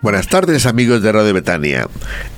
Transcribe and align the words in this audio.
Buenas 0.00 0.28
tardes 0.28 0.64
amigos 0.66 1.02
de 1.02 1.10
Radio 1.10 1.34
Betania. 1.34 1.88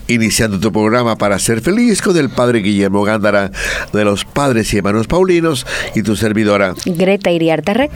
Iniciando 0.08 0.58
tu 0.58 0.72
programa 0.72 1.16
para 1.16 1.38
ser 1.38 1.60
feliz 1.60 2.00
con 2.00 2.16
el 2.16 2.30
Padre 2.30 2.60
Guillermo 2.60 3.02
Gándara 3.02 3.50
de 3.92 4.04
los 4.04 4.24
Padres 4.24 4.72
y 4.72 4.78
Hermanos 4.78 5.06
Paulinos 5.06 5.66
y 5.94 6.02
tu 6.02 6.16
servidora 6.16 6.74
Greta 6.86 7.30
Iriarte 7.30 7.90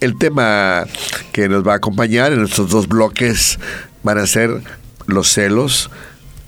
El 0.00 0.16
tema 0.16 0.84
que 1.32 1.48
nos 1.48 1.66
va 1.66 1.72
a 1.72 1.76
acompañar 1.76 2.32
en 2.32 2.44
estos 2.44 2.70
dos 2.70 2.86
bloques 2.86 3.58
van 4.04 4.18
a 4.18 4.26
ser 4.28 4.62
los 5.06 5.28
celos 5.28 5.90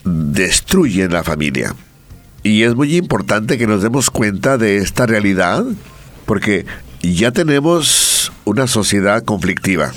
destruyen 0.05 1.13
la 1.13 1.25
familia. 1.25 1.75
Y 2.45 2.63
es 2.63 2.77
muy 2.77 2.97
importante 2.97 3.59
que 3.59 3.67
nos 3.67 3.83
demos 3.83 4.11
cuenta 4.11 4.59
de 4.59 4.77
esta 4.77 5.07
realidad 5.07 5.65
porque 6.25 6.67
ya 7.03 7.33
tenemos 7.33 8.33
una 8.45 8.69
sociedad 8.69 9.25
conflictiva 9.25 9.93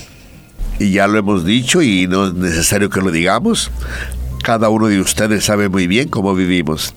y 0.80 0.92
ya 0.92 1.08
lo 1.08 1.18
hemos 1.18 1.46
dicho 1.46 1.82
y 1.82 2.08
no 2.08 2.28
es 2.28 2.34
necesario 2.34 2.90
que 2.90 3.02
lo 3.02 3.12
digamos. 3.12 3.72
Cada 4.44 4.70
uno 4.70 4.88
de 4.88 5.00
ustedes 5.00 5.46
sabe 5.46 5.70
muy 5.70 5.88
bien 5.88 6.10
cómo 6.10 6.36
vivimos. 6.36 6.94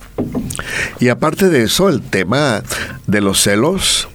Y 1.01 1.09
aparte 1.09 1.49
de 1.49 1.63
eso, 1.63 1.89
el 1.89 2.03
tema 2.03 2.63
de 3.07 3.21
los 3.21 3.41
celos 3.41 4.09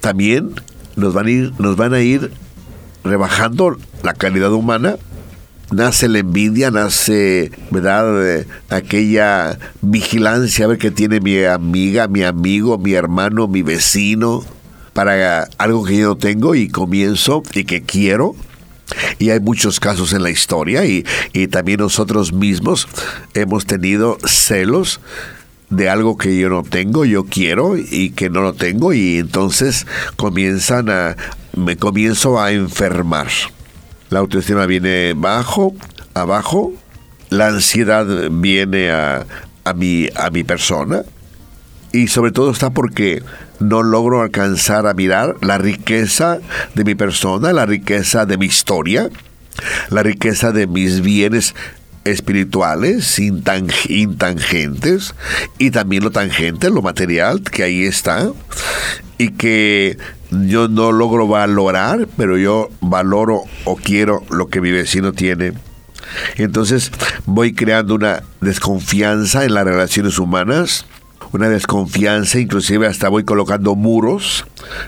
también 0.00 0.54
nos 0.96 1.12
van 1.12 1.26
a 1.26 1.30
ir, 1.30 1.52
nos 1.58 1.76
van 1.76 1.92
a 1.92 2.00
ir 2.00 2.30
rebajando 3.04 3.76
la 4.02 4.14
calidad 4.14 4.52
humana. 4.52 4.96
Nace 5.70 6.08
la 6.08 6.20
envidia, 6.20 6.70
nace, 6.70 7.50
¿verdad? 7.70 8.46
aquella 8.70 9.58
vigilancia 9.82 10.64
a 10.64 10.68
ver 10.68 10.78
qué 10.78 10.90
tiene 10.90 11.20
mi 11.20 11.44
amiga, 11.44 12.08
mi 12.08 12.22
amigo, 12.22 12.78
mi 12.78 12.94
hermano, 12.94 13.48
mi 13.48 13.60
vecino, 13.60 14.42
para 14.94 15.46
algo 15.58 15.84
que 15.84 15.98
yo 15.98 16.08
no 16.08 16.16
tengo 16.16 16.54
y 16.54 16.68
comienzo 16.68 17.42
y 17.52 17.64
que 17.64 17.82
quiero 17.82 18.34
y 19.18 19.30
hay 19.30 19.40
muchos 19.40 19.80
casos 19.80 20.12
en 20.12 20.22
la 20.22 20.30
historia 20.30 20.84
y, 20.84 21.04
también 21.48 21.80
nosotros 21.80 22.32
mismos 22.32 22.88
hemos 23.34 23.64
tenido 23.64 24.18
celos 24.26 25.00
de 25.70 25.88
algo 25.88 26.18
que 26.18 26.36
yo 26.38 26.48
no 26.48 26.62
tengo, 26.62 27.04
yo 27.04 27.24
quiero 27.24 27.76
y 27.76 28.10
que 28.10 28.28
no 28.28 28.42
lo 28.42 28.52
tengo 28.54 28.92
y 28.92 29.18
entonces 29.18 29.86
comienzan 30.16 30.90
a, 30.90 31.16
me 31.56 31.76
comienzo 31.76 32.40
a 32.40 32.52
enfermar. 32.52 33.28
La 34.10 34.20
autoestima 34.20 34.66
viene 34.66 35.14
bajo, 35.16 35.74
abajo, 36.14 36.72
la 37.30 37.48
ansiedad 37.48 38.06
viene 38.30 38.90
a, 38.90 39.26
a, 39.64 39.72
mi, 39.74 40.08
a 40.14 40.30
mi 40.30 40.44
persona 40.44 41.02
y 41.92 42.08
sobre 42.08 42.32
todo 42.32 42.50
está 42.50 42.70
porque 42.70 43.22
no 43.60 43.82
logro 43.82 44.22
alcanzar 44.22 44.86
a 44.86 44.94
mirar 44.94 45.36
la 45.40 45.58
riqueza 45.58 46.38
de 46.74 46.84
mi 46.84 46.94
persona, 46.94 47.52
la 47.52 47.66
riqueza 47.66 48.26
de 48.26 48.38
mi 48.38 48.46
historia, 48.46 49.08
la 49.90 50.02
riqueza 50.02 50.52
de 50.52 50.66
mis 50.66 51.00
bienes 51.00 51.54
espirituales, 52.04 53.18
intangentes, 53.18 55.14
y 55.58 55.70
también 55.70 56.04
lo 56.04 56.10
tangente, 56.10 56.70
lo 56.70 56.82
material, 56.82 57.42
que 57.42 57.62
ahí 57.64 57.84
está, 57.84 58.30
y 59.18 59.30
que 59.32 59.98
yo 60.30 60.68
no 60.68 60.92
logro 60.92 61.26
valorar, 61.26 62.06
pero 62.16 62.38
yo 62.38 62.70
valoro 62.80 63.42
o 63.64 63.76
quiero 63.76 64.22
lo 64.30 64.48
que 64.48 64.60
mi 64.60 64.70
vecino 64.70 65.12
tiene. 65.12 65.52
Entonces 66.36 66.92
voy 67.26 67.52
creando 67.52 67.94
una 67.94 68.22
desconfianza 68.40 69.44
en 69.44 69.54
las 69.54 69.64
relaciones 69.64 70.18
humanas, 70.18 70.86
una 71.32 71.48
desconfianza, 71.48 72.38
inclusive 72.38 72.86
hasta 72.86 73.08
voy 73.08 73.24
colocando 73.24 73.74
muros 73.74 74.44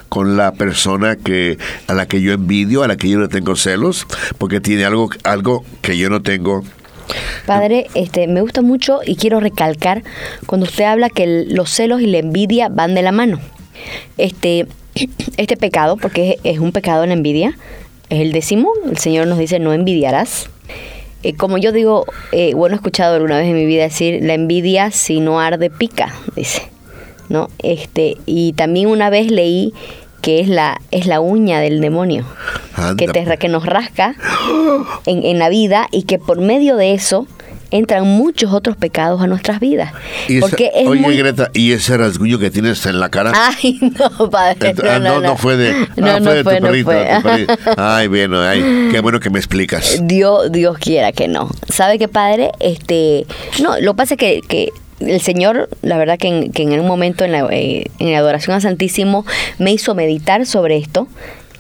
con 0.09 0.37
la 0.37 0.53
persona 0.53 1.17
que 1.17 1.59
a 1.87 1.95
la 1.95 2.07
que 2.07 2.21
yo 2.21 2.33
envidio, 2.33 2.83
a 2.83 2.89
la 2.89 2.97
que 2.97 3.09
yo 3.09 3.19
no 3.19 3.29
tengo 3.29 3.57
celos, 3.57 4.07
porque 4.39 4.61
tiene 4.61 4.85
algo 4.85 5.11
algo 5.25 5.65
que 5.83 5.97
yo 5.97 6.11
no 6.11 6.23
tengo. 6.23 6.63
Padre, 7.47 7.89
este, 7.95 8.29
me 8.29 8.41
gusta 8.41 8.63
mucho 8.63 9.01
y 9.05 9.17
quiero 9.17 9.41
recalcar 9.41 10.05
cuando 10.47 10.67
usted 10.67 10.85
habla 10.85 11.11
que 11.11 11.47
los 11.49 11.71
celos 11.71 12.01
y 12.01 12.07
la 12.07 12.19
envidia 12.19 12.69
van 12.69 12.95
de 12.95 13.03
la 13.03 13.13
mano. 13.13 13.41
Este, 14.17 14.67
este 15.37 15.57
pecado, 15.57 15.97
porque 15.97 16.39
es, 16.43 16.55
es 16.55 16.59
un 16.61 16.73
pecado 16.73 17.05
la 17.07 17.15
envidia, 17.15 17.57
es 18.09 18.21
el 18.21 18.33
décimo. 18.33 18.73
El 18.89 18.99
Señor 18.99 19.27
nos 19.27 19.39
dice 19.39 19.59
no 19.59 19.73
envidiarás. 19.73 20.49
Eh, 21.23 21.35
como 21.35 21.59
yo 21.59 21.73
digo, 21.73 22.07
eh, 22.33 22.55
bueno, 22.55 22.75
he 22.75 22.77
escuchado 22.77 23.17
alguna 23.17 23.39
vez 23.39 23.47
en 23.47 23.55
mi 23.55 23.67
vida 23.67 23.83
decir, 23.83 24.21
la 24.23 24.35
envidia 24.35 24.91
si 24.91 25.21
no 25.21 25.41
arde 25.41 25.69
pica, 25.69 26.15
dice, 26.35 26.63
¿no? 27.29 27.49
Este, 27.59 28.17
y 28.27 28.55
también 28.55 28.89
una 28.89 29.11
vez 29.11 29.31
leí 29.31 29.75
que 30.23 30.41
es 30.41 30.49
la, 30.49 30.81
es 30.91 31.07
la 31.07 31.21
uña 31.21 31.61
del 31.61 31.81
demonio, 31.81 32.25
que, 32.97 33.09
te, 33.09 33.39
que 33.39 33.49
nos 33.49 33.65
rasca 33.65 34.15
en, 35.07 35.25
en 35.25 35.39
la 35.39 35.49
vida 35.49 35.89
y 35.91 36.03
que 36.03 36.19
por 36.19 36.41
medio 36.41 36.77
de 36.77 36.93
eso 36.93 37.27
entran 37.71 38.07
muchos 38.07 38.53
otros 38.53 38.77
pecados 38.77 39.21
a 39.21 39.27
nuestras 39.27 39.61
vidas. 39.61 39.93
Y 40.29 40.41
porque 40.41 40.71
oye, 40.87 41.17
Greta, 41.17 41.51
¿y 41.53 41.73
ese 41.73 41.97
rasguño 41.97 42.39
que 42.39 42.51
tienes 42.51 42.85
en 42.87 43.01
la 43.01 43.09
cara? 43.09 43.33
Ay, 43.35 43.79
no, 43.99 44.31
padre. 44.31 44.75
Ah, 44.89 44.99
no, 44.99 45.21
no, 45.21 45.37
fue 45.37 45.57
de, 45.57 45.73
no, 45.97 46.07
ah, 46.07 46.19
fue 46.23 46.43
de 46.43 46.45
tu 46.45 46.51
perrito, 46.51 46.91
Ay, 47.77 48.09
bueno, 48.09 48.41
ay, 48.41 48.89
qué 48.91 49.01
bueno 49.01 49.21
que 49.21 49.31
me 49.31 49.39
explicas. 49.39 49.99
Dios, 50.03 50.51
Dios 50.53 50.79
quiera 50.79 51.13
que 51.13 51.29
no. 51.29 51.51
¿Sabe 51.69 51.99
qué, 51.99 52.09
padre? 52.09 52.53
Este, 52.61 53.27
no, 53.63 53.79
lo 53.81 53.93
que 53.93 53.97
pasa 53.97 54.15
es 54.15 54.19
que, 54.19 54.41
que 54.47 54.73
el 55.01 55.21
Señor, 55.21 55.69
la 55.83 55.97
verdad 55.97 56.19
que 56.19 56.29
en, 56.29 56.53
que 56.53 56.63
en 56.63 56.79
un 56.79 56.87
momento 56.87 57.25
en 57.25 57.33
la, 57.33 57.47
eh, 57.51 57.91
en 57.99 58.13
la 58.13 58.19
adoración 58.19 58.55
al 58.55 58.63
Santísimo 58.63 59.25
me 59.59 59.73
hizo 59.73 59.95
meditar 59.95 60.47
sobre 60.47 60.77
esto 60.77 61.09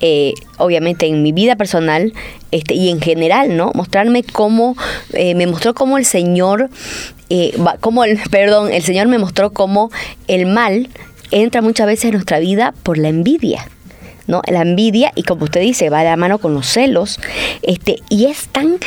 eh, 0.00 0.34
obviamente 0.56 1.06
en 1.06 1.22
mi 1.22 1.32
vida 1.32 1.56
personal 1.56 2.12
este, 2.50 2.74
y 2.74 2.88
en 2.88 3.00
general, 3.00 3.56
¿no? 3.56 3.70
Mostrarme 3.74 4.22
cómo, 4.22 4.76
eh, 5.12 5.34
me 5.34 5.46
mostró 5.46 5.74
cómo 5.74 5.98
el 5.98 6.04
Señor, 6.04 6.70
eh, 7.28 7.52
cómo 7.80 8.04
el, 8.04 8.18
perdón, 8.30 8.72
el 8.72 8.82
Señor 8.82 9.08
me 9.08 9.18
mostró 9.18 9.52
cómo 9.52 9.90
el 10.26 10.46
mal 10.46 10.88
entra 11.30 11.62
muchas 11.62 11.86
veces 11.86 12.06
en 12.06 12.12
nuestra 12.12 12.38
vida 12.38 12.74
por 12.82 12.98
la 12.98 13.08
envidia. 13.08 13.68
¿no? 14.26 14.42
La 14.46 14.62
envidia, 14.62 15.12
y 15.16 15.24
como 15.24 15.44
usted 15.44 15.60
dice, 15.60 15.90
va 15.90 15.98
de 15.98 16.04
la 16.04 16.16
mano 16.16 16.38
con 16.38 16.54
los 16.54 16.66
celos, 16.66 17.18
este, 17.62 17.96
y 18.08 18.26
es 18.26 18.48
tan, 18.48 18.78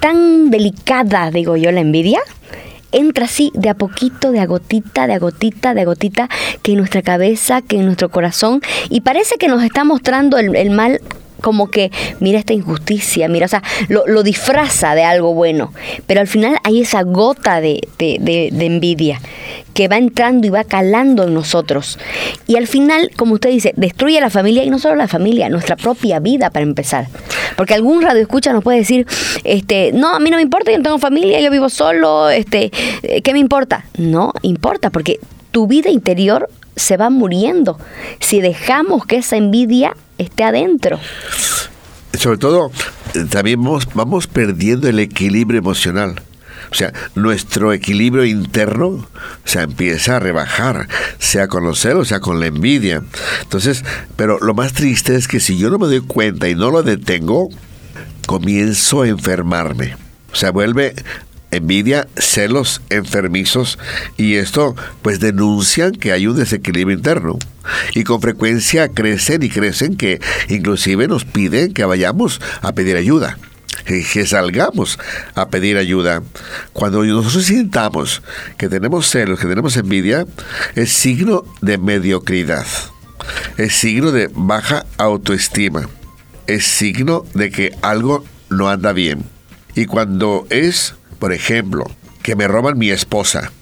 tan 0.00 0.50
delicada, 0.50 1.30
digo 1.30 1.56
yo, 1.56 1.70
la 1.70 1.80
envidia, 1.80 2.20
entra 2.94 3.26
así 3.26 3.50
de 3.54 3.68
a 3.68 3.74
poquito, 3.74 4.32
de 4.32 4.40
a 4.40 4.46
gotita, 4.46 5.06
de 5.06 5.14
a 5.14 5.18
gotita, 5.18 5.74
de 5.74 5.82
a 5.82 5.84
gotita, 5.84 6.28
que 6.62 6.72
en 6.72 6.78
nuestra 6.78 7.02
cabeza, 7.02 7.62
que 7.62 7.76
en 7.76 7.86
nuestro 7.86 8.08
corazón, 8.08 8.62
y 8.88 9.02
parece 9.02 9.36
que 9.36 9.48
nos 9.48 9.62
está 9.62 9.84
mostrando 9.84 10.38
el, 10.38 10.70
mal 10.70 11.00
como 11.40 11.68
que 11.70 11.90
mira 12.20 12.38
esta 12.38 12.54
injusticia, 12.54 13.28
mira, 13.28 13.46
o 13.46 13.48
sea, 13.48 13.62
lo, 13.88 14.22
disfraza 14.22 14.94
de 14.94 15.04
algo 15.04 15.34
bueno, 15.34 15.74
pero 16.06 16.20
al 16.20 16.26
final 16.26 16.56
hay 16.64 16.80
esa 16.80 17.02
gota 17.02 17.60
de, 17.60 17.80
envidia 17.98 19.20
que 19.74 19.88
va 19.88 19.98
entrando 19.98 20.46
y 20.46 20.50
va 20.50 20.64
calando 20.64 21.24
en 21.24 21.34
nosotros. 21.34 21.98
Y 22.46 22.56
al 22.56 22.66
final, 22.66 23.10
como 23.16 23.34
usted 23.34 23.50
dice, 23.50 23.74
destruye 23.76 24.20
la 24.20 24.30
familia 24.30 24.64
y 24.64 24.70
no 24.70 24.78
solo 24.78 24.94
la 24.94 25.08
familia, 25.08 25.48
nuestra 25.48 25.76
propia 25.76 26.20
vida 26.20 26.50
para 26.50 26.62
empezar. 26.62 27.08
Porque 27.56 27.74
algún 27.74 28.02
radio 28.02 28.22
escucha 28.22 28.52
nos 28.52 28.64
puede 28.64 28.78
decir, 28.78 29.06
este, 29.44 29.92
no, 29.92 30.14
a 30.14 30.20
mí 30.20 30.30
no 30.30 30.36
me 30.36 30.42
importa, 30.42 30.70
yo 30.70 30.78
no 30.78 30.84
tengo 30.84 30.98
familia, 30.98 31.40
yo 31.40 31.50
vivo 31.50 31.68
solo, 31.68 32.30
este, 32.30 32.70
¿qué 33.22 33.32
me 33.32 33.38
importa? 33.38 33.84
No 33.98 34.32
importa, 34.42 34.90
porque 34.90 35.20
tu 35.50 35.66
vida 35.66 35.90
interior 35.90 36.48
se 36.76 36.96
va 36.96 37.10
muriendo 37.10 37.78
si 38.20 38.40
dejamos 38.40 39.06
que 39.06 39.16
esa 39.16 39.36
envidia 39.36 39.96
esté 40.18 40.44
adentro. 40.44 40.98
Sobre 42.18 42.38
todo, 42.38 42.70
también 43.30 43.62
vamos, 43.94 44.26
perdiendo 44.26 44.88
el 44.88 44.98
equilibrio 44.98 45.58
emocional. 45.58 46.20
O 46.74 46.76
sea, 46.76 46.92
nuestro 47.14 47.72
equilibrio 47.72 48.24
interno 48.24 49.06
se 49.44 49.60
empieza 49.60 50.16
a 50.16 50.18
rebajar, 50.18 50.88
sea 51.20 51.46
con 51.46 51.62
los 51.62 51.78
celos, 51.78 52.08
sea 52.08 52.18
con 52.18 52.40
la 52.40 52.46
envidia. 52.46 53.00
Entonces, 53.42 53.84
pero 54.16 54.40
lo 54.40 54.54
más 54.54 54.72
triste 54.72 55.14
es 55.14 55.28
que 55.28 55.38
si 55.38 55.56
yo 55.56 55.70
no 55.70 55.78
me 55.78 55.86
doy 55.86 56.00
cuenta 56.00 56.48
y 56.48 56.56
no 56.56 56.72
lo 56.72 56.82
detengo, 56.82 57.48
comienzo 58.26 59.02
a 59.02 59.08
enfermarme. 59.08 59.96
O 60.32 60.34
sea, 60.34 60.50
vuelve 60.50 60.96
envidia, 61.52 62.08
celos 62.16 62.82
enfermizos 62.90 63.78
y 64.16 64.34
esto 64.34 64.74
pues 65.00 65.20
denuncian 65.20 65.92
que 65.92 66.10
hay 66.10 66.26
un 66.26 66.34
desequilibrio 66.34 66.96
interno 66.96 67.38
y 67.94 68.02
con 68.02 68.20
frecuencia 68.20 68.88
crecen 68.88 69.44
y 69.44 69.48
crecen 69.48 69.96
que 69.96 70.20
inclusive 70.48 71.06
nos 71.06 71.24
piden 71.24 71.72
que 71.72 71.84
vayamos 71.84 72.40
a 72.62 72.72
pedir 72.72 72.96
ayuda. 72.96 73.38
Que, 73.84 74.26
salgamos 74.26 74.98
a 75.34 75.48
pedir 75.48 75.76
ayuda. 75.76 76.22
Cuando 76.72 77.04
nosotros 77.04 77.44
sintamos 77.44 78.22
que 78.56 78.68
tenemos 78.68 79.08
celos, 79.08 79.38
que 79.38 79.46
tenemos 79.46 79.76
envidia, 79.76 80.26
es 80.74 80.92
signo 80.92 81.44
de 81.60 81.78
mediocridad, 81.78 82.66
es 83.56 83.74
signo 83.74 84.12
de 84.12 84.30
baja 84.32 84.86
autoestima, 84.98 85.88
es 86.46 86.64
signo 86.64 87.24
de 87.34 87.50
que 87.50 87.76
algo 87.82 88.24
no 88.50 88.68
anda 88.68 88.92
bien. 88.92 89.24
Y 89.74 89.86
cuando 89.86 90.46
es, 90.50 90.94
por 91.18 91.32
ejemplo, 91.32 91.84
que 92.22 92.36
me 92.36 92.48
roban 92.48 92.78
mi 92.78 92.90
esposa, 92.90 93.52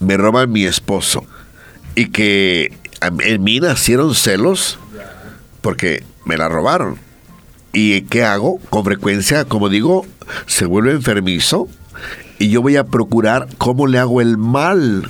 me 0.00 0.16
roban 0.16 0.52
mi 0.52 0.64
esposo, 0.64 1.26
y 1.94 2.10
que 2.10 2.72
en 3.00 3.42
mí 3.42 3.60
nacieron 3.60 4.14
celos 4.14 4.78
porque 5.60 6.04
me 6.24 6.36
la 6.36 6.48
robaron. 6.48 7.07
¿Y 7.80 8.02
qué 8.02 8.24
hago? 8.24 8.58
Con 8.70 8.84
frecuencia, 8.84 9.44
como 9.44 9.68
digo, 9.68 10.04
se 10.46 10.66
vuelve 10.66 10.90
enfermizo 10.90 11.68
y 12.40 12.50
yo 12.50 12.60
voy 12.60 12.74
a 12.74 12.82
procurar 12.82 13.46
cómo 13.56 13.86
le 13.86 14.00
hago 14.00 14.20
el 14.20 14.36
mal 14.36 15.08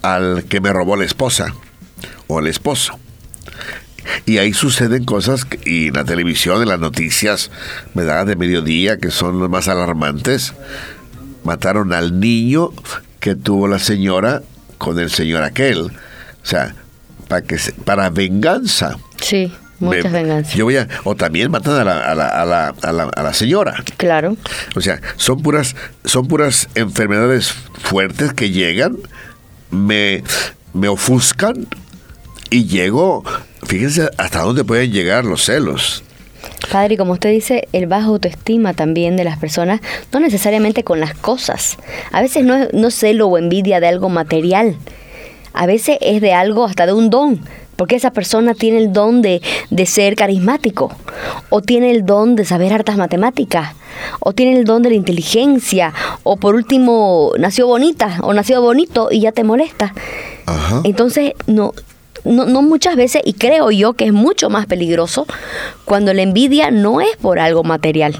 al 0.00 0.44
que 0.44 0.62
me 0.62 0.72
robó 0.72 0.96
la 0.96 1.04
esposa 1.04 1.54
o 2.26 2.40
el 2.40 2.46
esposo. 2.46 2.98
Y 4.24 4.38
ahí 4.38 4.54
suceden 4.54 5.04
cosas, 5.04 5.46
y 5.66 5.88
en 5.88 5.94
la 5.94 6.06
televisión, 6.06 6.62
en 6.62 6.68
las 6.68 6.80
noticias, 6.80 7.50
¿verdad? 7.92 8.24
De 8.24 8.34
mediodía, 8.34 8.96
que 8.96 9.10
son 9.10 9.38
los 9.38 9.50
más 9.50 9.68
alarmantes. 9.68 10.54
Mataron 11.44 11.92
al 11.92 12.18
niño 12.18 12.70
que 13.20 13.34
tuvo 13.34 13.68
la 13.68 13.78
señora 13.78 14.40
con 14.78 14.98
el 14.98 15.10
señor 15.10 15.42
aquel. 15.42 15.80
O 15.82 16.46
sea, 16.46 16.74
para, 17.28 17.42
que 17.42 17.58
para 17.84 18.08
venganza. 18.08 18.96
Sí. 19.20 19.52
Muchas 19.84 20.12
venganzas. 20.12 20.54
Yo 20.54 20.64
voy 20.64 20.76
a, 20.76 20.88
o 21.04 21.14
también 21.14 21.50
matan 21.50 21.74
a 21.74 21.84
la, 21.84 21.98
a, 22.10 22.14
la, 22.14 22.28
a, 22.28 22.44
la, 22.44 22.74
a, 22.82 22.92
la, 22.92 23.04
a 23.04 23.22
la 23.22 23.34
señora. 23.34 23.82
Claro. 23.96 24.36
O 24.76 24.80
sea, 24.80 25.00
son 25.16 25.42
puras, 25.42 25.76
son 26.04 26.26
puras 26.26 26.68
enfermedades 26.74 27.52
fuertes 27.52 28.32
que 28.32 28.50
llegan, 28.50 28.96
me, 29.70 30.22
me 30.72 30.88
ofuscan 30.88 31.66
y 32.50 32.66
llego, 32.66 33.24
fíjense 33.66 34.10
hasta 34.16 34.40
dónde 34.40 34.64
pueden 34.64 34.92
llegar 34.92 35.24
los 35.24 35.44
celos. 35.44 36.02
Padre, 36.70 36.96
como 36.96 37.12
usted 37.12 37.30
dice, 37.30 37.68
el 37.72 37.86
bajo 37.86 38.10
autoestima 38.10 38.74
también 38.74 39.16
de 39.16 39.24
las 39.24 39.38
personas, 39.38 39.80
no 40.12 40.20
necesariamente 40.20 40.84
con 40.84 41.00
las 41.00 41.14
cosas. 41.14 41.76
A 42.12 42.20
veces 42.20 42.44
no 42.44 42.54
es 42.54 42.72
no 42.72 42.90
celo 42.90 43.26
o 43.28 43.38
envidia 43.38 43.80
de 43.80 43.88
algo 43.88 44.08
material. 44.08 44.76
A 45.52 45.66
veces 45.66 45.98
es 46.00 46.20
de 46.20 46.32
algo, 46.32 46.64
hasta 46.64 46.86
de 46.86 46.92
un 46.92 47.10
don 47.10 47.40
porque 47.76 47.96
esa 47.96 48.10
persona 48.10 48.54
tiene 48.54 48.78
el 48.78 48.92
don 48.92 49.22
de, 49.22 49.40
ser 49.86 50.16
carismático, 50.16 50.92
o 51.50 51.60
tiene 51.60 51.90
el 51.90 52.06
don 52.06 52.36
de 52.36 52.44
saber 52.44 52.72
hartas 52.72 52.96
matemáticas, 52.96 53.74
o 54.20 54.32
tiene 54.32 54.58
el 54.58 54.64
don 54.64 54.82
de 54.82 54.90
la 54.90 54.96
inteligencia, 54.96 55.92
o 56.22 56.36
por 56.36 56.54
último 56.54 57.32
nació 57.38 57.66
bonita, 57.66 58.18
o 58.22 58.32
nació 58.32 58.60
bonito 58.62 59.08
y 59.10 59.20
ya 59.20 59.32
te 59.32 59.44
molesta. 59.44 59.94
Entonces, 60.84 61.32
no, 61.46 61.72
no, 62.24 62.46
no, 62.46 62.62
muchas 62.62 62.96
veces, 62.96 63.22
y 63.24 63.34
creo 63.34 63.70
yo 63.70 63.94
que 63.94 64.06
es 64.06 64.12
mucho 64.12 64.50
más 64.50 64.66
peligroso 64.66 65.26
cuando 65.84 66.12
la 66.14 66.22
envidia 66.22 66.70
no 66.70 67.00
es 67.00 67.16
por 67.16 67.38
algo 67.38 67.64
material. 67.64 68.18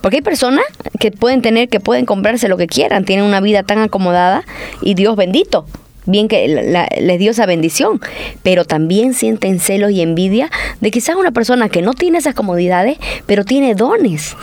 Porque 0.00 0.18
hay 0.18 0.22
personas 0.22 0.64
que 0.98 1.10
pueden 1.10 1.42
tener, 1.42 1.68
que 1.68 1.80
pueden 1.80 2.06
comprarse 2.06 2.48
lo 2.48 2.56
que 2.56 2.66
quieran, 2.66 3.04
tienen 3.04 3.26
una 3.26 3.40
vida 3.40 3.62
tan 3.62 3.78
acomodada 3.78 4.44
y 4.80 4.94
Dios 4.94 5.16
bendito 5.16 5.66
bien 6.06 6.28
que 6.28 6.48
les 7.00 7.18
dio 7.18 7.32
esa 7.32 7.46
bendición, 7.46 8.00
pero 8.42 8.64
también 8.64 9.14
sienten 9.14 9.60
celos 9.60 9.90
y 9.90 10.00
envidia 10.00 10.50
de 10.80 10.90
quizás 10.90 11.16
una 11.16 11.32
persona 11.32 11.68
que 11.68 11.82
no 11.82 11.92
tiene 11.92 12.18
esas 12.18 12.34
comodidades, 12.34 12.98
pero 13.26 13.44
tiene 13.44 13.74
dones. 13.74 14.36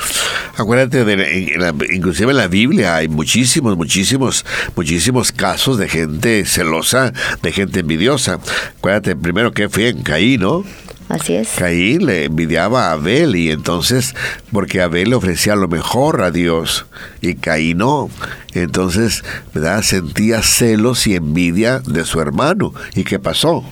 Acuérdate, 0.56 1.04
de 1.04 1.84
inclusive 1.94 2.32
en 2.32 2.38
la 2.38 2.48
Biblia 2.48 2.96
hay 2.96 3.08
muchísimos, 3.08 3.76
muchísimos, 3.76 4.46
muchísimos 4.76 5.32
casos 5.32 5.78
de 5.80 5.90
gente 5.90 6.46
celosa, 6.46 7.12
de 7.42 7.52
gente 7.52 7.80
envidiosa. 7.80 8.40
Acuérdate 8.78 9.16
primero 9.16 9.52
que 9.52 9.70
fue 9.70 9.90
en 9.90 10.04
Caín, 10.04 10.42
¿no? 10.42 10.64
Así 11.10 11.36
es. 11.36 11.50
Caín 11.58 12.06
le 12.06 12.26
envidiaba 12.26 12.90
a 12.90 12.92
Abel 12.94 13.36
y 13.36 13.52
entonces, 13.52 14.16
porque 14.52 14.82
Abel 14.82 15.10
le 15.10 15.16
ofrecía 15.16 15.56
lo 15.56 15.68
mejor 15.68 16.22
a 16.22 16.32
Dios 16.32 16.86
y 17.22 17.36
Caín 17.36 17.80
no. 17.80 18.10
Entonces, 18.54 19.24
¿verdad? 19.54 19.82
Sentía 19.82 20.42
celos 20.42 21.06
y 21.08 21.16
envidia 21.16 21.80
de 21.80 22.06
su 22.06 22.20
hermano. 22.22 22.74
¿Y 22.96 23.04
qué 23.04 23.20
pasó? 23.20 23.64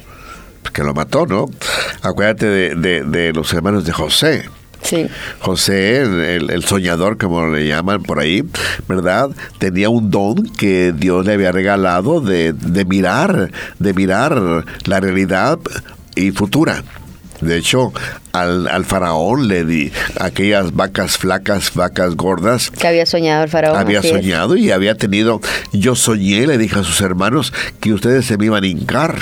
Pues 0.62 0.74
que 0.74 0.84
lo 0.84 0.94
mató, 0.94 1.26
¿no? 1.26 1.46
Acuérdate 2.02 2.76
de, 2.76 3.34
los 3.34 3.54
hermanos 3.54 3.86
de 3.86 3.92
José. 3.92 4.50
Sí. 4.84 5.08
José, 5.40 6.02
el, 6.02 6.50
el, 6.50 6.64
soñador, 6.64 7.20
como 7.20 7.48
le 7.48 7.68
llaman 7.68 8.02
por 8.02 8.20
ahí, 8.20 8.44
¿verdad? 8.88 9.30
Tenía 9.60 9.90
un 9.90 10.10
don 10.10 10.44
que 10.58 10.92
Dios 10.92 11.24
le 11.26 11.34
había 11.34 11.52
regalado 11.52 12.20
de, 12.20 12.54
de 12.54 12.86
mirar, 12.86 13.52
de 13.78 13.94
mirar 13.94 14.64
la 14.86 15.00
realidad 15.00 15.60
y 16.16 16.32
futura. 16.32 16.84
De 17.42 17.58
hecho, 17.58 17.92
al, 18.34 18.68
al, 18.68 18.86
faraón 18.86 19.48
le 19.48 19.66
di 19.66 19.92
aquellas 20.20 20.76
vacas 20.76 21.18
flacas, 21.18 21.74
vacas 21.74 22.16
gordas. 22.16 22.70
Que 22.70 22.88
había 22.88 23.06
soñado 23.06 23.44
el 23.44 23.50
faraón. 23.50 23.78
Había 23.78 24.04
soñado 24.04 24.56
y 24.56 24.72
había 24.72 24.96
tenido, 24.96 25.42
yo 25.74 25.96
soñé, 25.96 26.46
le 26.46 26.58
dije 26.58 26.80
a 26.80 26.84
sus 26.84 27.02
hermanos, 27.02 27.54
que 27.80 27.94
ustedes 27.94 28.26
se 28.26 28.38
me 28.38 28.46
iban 28.46 28.64
a 28.64 28.68
hincar. 28.68 29.16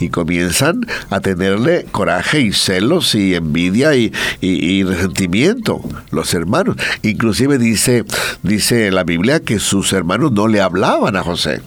Y 0.00 0.10
comienzan 0.10 0.86
a 1.10 1.18
tenerle 1.20 1.84
coraje 1.90 2.40
y 2.40 2.52
celos 2.52 3.16
y 3.16 3.34
envidia 3.34 3.96
y, 3.96 4.12
y, 4.40 4.84
resentimiento 4.84 5.80
los 6.12 6.34
hermanos. 6.34 6.76
Inclusive 7.02 7.58
dice, 7.58 8.04
dice 8.44 8.92
la 8.92 9.02
Biblia 9.02 9.40
que 9.40 9.58
sus 9.58 9.92
hermanos 9.92 10.30
no 10.30 10.46
le 10.46 10.60
hablaban 10.60 11.16
a 11.16 11.24
José. 11.24 11.62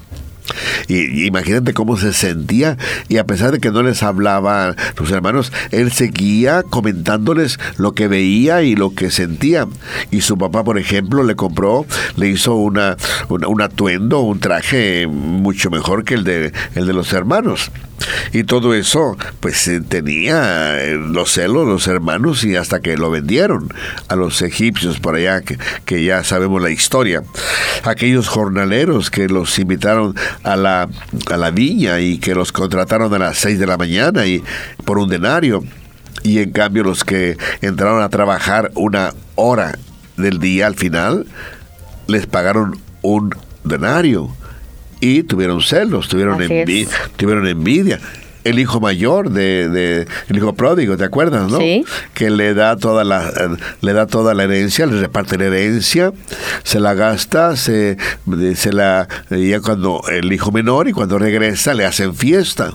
Y, 0.88 1.26
imagínate 1.26 1.74
cómo 1.74 1.98
se 1.98 2.14
sentía 2.14 2.78
y 3.08 3.18
a 3.18 3.26
pesar 3.26 3.52
de 3.52 3.60
que 3.60 3.72
no 3.72 3.84
les 3.84 4.04
hablaba 4.04 4.76
sus 4.98 5.12
hermanos, 5.12 5.52
él 5.72 5.92
seguía 5.92 6.64
comentándoles 6.64 7.60
lo 7.78 7.94
que 7.94 8.08
veía 8.08 8.64
y 8.64 8.76
lo 8.76 8.94
que 8.94 9.12
sentía. 9.12 9.68
Y 10.12 10.22
su 10.22 10.38
papá, 10.38 10.64
por 10.64 10.78
ejemplo, 10.78 11.24
le 11.24 11.36
compró, 11.36 11.86
le 12.16 12.30
hizo 12.30 12.56
una, 12.56 12.98
un 13.30 13.62
atuendo, 13.62 14.22
un 14.22 14.40
traje 14.40 15.08
mucho 15.08 15.70
mejor 15.70 16.04
que 16.04 16.16
el 16.16 16.24
de, 16.24 16.54
el 16.76 16.88
de 16.88 16.94
los 16.94 17.14
hermanos. 17.14 17.72
Y 18.34 18.44
todo 18.44 18.74
eso, 18.74 19.18
pues 19.40 19.68
eh, 19.68 19.82
tenía 19.82 20.82
eh, 20.82 20.96
los 20.96 21.32
celos, 21.32 21.68
los 21.68 21.88
hermanos, 21.88 22.44
y 22.44 22.56
hasta 22.56 22.80
que 22.80 22.98
lo 22.98 23.12
vendieron 23.12 23.74
a 24.08 24.16
los 24.16 24.42
egipcios 24.42 25.00
por 25.00 25.16
allá, 25.16 25.42
que, 25.42 26.04
ya 26.04 26.24
sabemos 26.24 26.62
la 26.62 26.70
historia. 26.70 27.24
Aquellos 27.84 28.28
jornaleros 28.28 29.10
que 29.12 29.28
los 29.28 29.60
invitaron 29.60 30.16
a 30.44 30.56
la, 30.56 30.90
a 31.30 31.38
la 31.38 31.52
viña 31.52 32.00
y 32.00 32.18
que 32.18 32.34
los 32.34 32.52
contrataron 32.52 33.14
a 33.14 33.20
las 33.20 33.38
6 33.38 33.60
de 33.60 33.68
la 33.68 33.78
mañana 33.78 34.26
y 34.26 34.44
por 34.86 34.98
un 34.98 35.10
denario. 35.10 35.64
Y 36.24 36.40
en 36.40 36.52
cambio 36.52 36.84
los 36.84 37.04
que 37.04 37.38
entraron 37.62 38.02
a 38.02 38.10
trabajar 38.10 38.72
una 38.76 39.14
hora 39.36 39.78
del 40.18 40.40
día 40.40 40.68
al 40.68 40.76
final, 40.76 41.26
les 42.08 42.28
pagaron 42.28 42.80
un 43.02 43.36
denario 43.64 44.36
y 45.02 45.24
tuvieron 45.24 45.62
celos, 45.62 46.08
tuvieron, 46.08 46.42
envidia, 46.42 46.88
tuvieron 47.18 47.48
envidia 47.48 48.00
el 48.44 48.60
hijo 48.60 48.80
mayor 48.80 49.30
de, 49.32 50.08
el 50.28 50.38
hijo 50.38 50.54
pródigo, 50.54 50.98
¿te 50.98 51.04
acuerdas, 51.04 51.50
no? 51.50 51.58
Sí. 51.58 51.86
Que 52.14 52.30
le 52.30 52.54
da 52.54 52.76
toda 52.76 53.04
la 53.04 53.32
le 53.82 53.94
da 53.94 54.08
toda 54.08 54.34
la 54.34 54.44
herencia, 54.44 54.86
le 54.86 55.00
reparte 55.00 55.38
la 55.38 55.46
herencia, 55.46 56.12
se 56.64 56.80
la 56.80 56.94
gasta, 56.94 57.56
se, 57.56 57.98
se 58.56 58.74
la 58.74 59.08
ya 59.30 59.62
cuando 59.62 60.02
el 60.12 60.32
hijo 60.32 60.52
menor 60.52 60.88
y 60.88 60.94
cuando 60.94 61.18
regresa 61.18 61.74
le 61.74 61.86
hacen 61.86 62.16
fiesta 62.16 62.74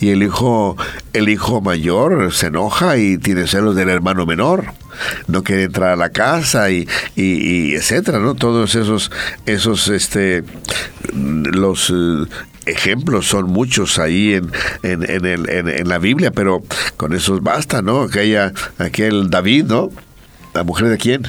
y 0.00 0.10
el 0.10 0.22
hijo 0.22 0.76
el 1.12 1.28
hijo 1.28 1.60
mayor 1.60 2.32
se 2.32 2.46
enoja 2.46 2.96
y 2.96 3.18
tiene 3.18 3.46
celos 3.46 3.76
del 3.76 3.88
hermano 3.88 4.26
menor 4.26 4.74
no 5.26 5.42
quiere 5.42 5.64
entrar 5.64 5.90
a 5.90 5.96
la 5.96 6.10
casa 6.10 6.70
y, 6.70 6.88
y, 7.16 7.74
etcétera, 7.74 8.18
¿no? 8.18 8.34
Todos 8.34 8.74
esos, 8.74 9.10
esos, 9.46 9.88
este, 9.88 10.44
los 11.14 11.90
eh, 11.90 12.26
ejemplos 12.66 13.26
son 13.26 13.46
muchos 13.50 13.98
ahí 13.98 14.34
en, 14.34 14.50
en, 14.82 15.08
en, 15.08 15.26
el, 15.26 15.48
en, 15.48 15.88
la 15.88 15.98
Biblia, 15.98 16.30
pero 16.30 16.62
con 16.96 17.14
esos 17.14 17.42
basta, 17.42 17.82
¿no? 17.82 18.02
Aquella, 18.02 18.52
aquel 18.78 19.30
David, 19.30 19.64
¿no? 19.66 19.90
¿La 20.54 20.64
mujer 20.64 20.88
de 20.88 20.98
quién? 20.98 21.22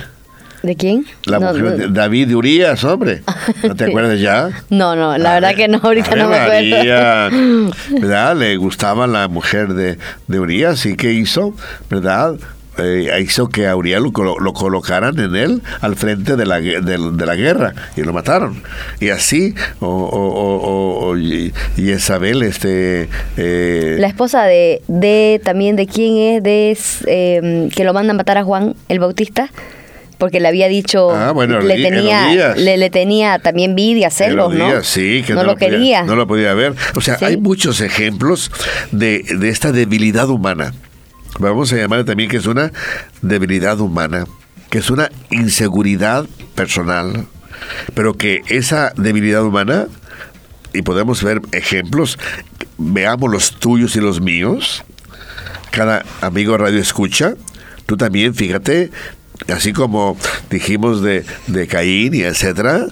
¿De 0.63 0.77
quién? 0.77 1.05
La 1.25 1.41
mujer 1.41 1.75
de 1.77 1.87
David 1.89 2.29
de 2.29 2.35
Urias, 2.35 2.83
hombre. 2.85 3.21
¿No 3.63 3.75
te 3.75 3.85
acuerdas 3.89 4.19
ya? 4.19 4.49
No, 4.69 4.95
no, 4.95 5.17
la 5.17 5.33
verdad 5.33 5.55
que 5.55 5.67
no, 5.67 5.79
ahorita 5.83 6.15
no 6.15 6.29
me 6.29 6.37
acuerdo. 6.37 7.71
¿Verdad? 7.99 8.37
Le 8.37 8.55
gustaba 8.55 9.05
la 9.05 9.27
mujer 9.27 9.73
de, 9.73 9.97
de 10.27 10.39
Urias 10.39 10.85
y 10.85 10.95
¿qué 10.95 11.11
hizo? 11.11 11.53
¿Verdad? 11.89 12.35
Eh, 12.77 13.19
hizo 13.21 13.49
que 13.49 13.67
a 13.67 13.75
Uriel 13.75 14.03
lo, 14.03 14.53
colocaran 14.53 15.17
en 15.19 15.35
él 15.35 15.61
al 15.81 15.95
frente 15.95 16.35
de 16.35 16.45
la, 16.45 16.59
de, 16.59 16.97
la 17.25 17.35
guerra 17.35 17.73
y 17.95 18.01
lo 18.01 18.13
mataron. 18.13 18.63
Y 18.99 19.09
así, 19.09 19.53
o, 19.79 21.15
y, 21.17 21.53
Isabel, 21.77 22.43
este... 22.43 23.09
Eh, 23.37 23.97
la 23.99 24.07
esposa 24.07 24.43
de, 24.45 24.81
de, 24.87 25.41
también 25.43 25.75
de 25.75 25.87
quién 25.87 26.17
es, 26.17 26.43
de 26.43 26.77
em, 27.07 27.69
que 27.69 27.83
lo 27.83 27.93
mandan 27.93 28.17
matar 28.17 28.37
a 28.37 28.43
Juan 28.43 28.75
el 28.89 28.99
Bautista 28.99 29.49
porque 30.17 30.39
le 30.39 30.47
había 30.47 30.69
dicho, 30.69 31.11
Ah, 31.11 31.31
bueno, 31.31 31.59
le 31.59 31.75
tenía, 31.83 32.55
le, 32.55 32.77
le 32.77 32.89
tenía 32.89 33.39
también 33.39 33.71
envidia, 33.71 34.09
celos, 34.09 34.53
¿no? 34.53 34.81
Sí, 34.81 35.21
que 35.27 35.33
no, 35.33 35.43
lo, 35.43 35.55
podía- 35.55 35.69
quería. 35.69 36.03
no 36.03 36.15
lo 36.15 36.27
podía 36.27 36.53
ver. 36.53 36.75
O 36.95 37.01
sea, 37.01 37.17
Sí. 37.17 37.25
hay 37.25 37.37
muchos 37.37 37.81
ejemplos 37.81 38.49
de, 38.91 39.23
de 39.37 39.49
esta 39.49 39.73
debilidad 39.73 40.29
humana. 40.29 40.73
Vamos 41.39 41.73
a 41.73 41.77
llamarle 41.77 42.05
también 42.05 42.29
que 42.29 42.37
es 42.37 42.45
una 42.45 42.71
debilidad 43.21 43.79
humana, 43.79 44.25
que 44.69 44.77
es 44.79 44.89
una 44.89 45.09
inseguridad 45.31 46.27
personal, 46.55 47.27
pero 47.93 48.13
que 48.13 48.41
esa 48.47 48.93
debilidad 48.95 49.43
humana, 49.43 49.87
y 50.73 50.81
podemos 50.83 51.23
ver 51.23 51.41
ejemplos, 51.51 52.19
veamos 52.77 53.31
los 53.31 53.59
tuyos 53.59 53.95
y 53.95 54.01
los 54.01 54.21
míos, 54.21 54.83
cada 55.71 56.05
amigo 56.21 56.57
radio 56.57 56.79
escucha, 56.79 57.35
tú 57.85 57.97
también, 57.97 58.35
fíjate, 58.35 58.91
así 59.47 59.73
como 59.73 60.17
dijimos 60.49 61.01
de, 61.01 61.25
de 61.47 61.67
Caín 61.67 62.13
y 62.13 62.21
etcétera, 62.21 62.85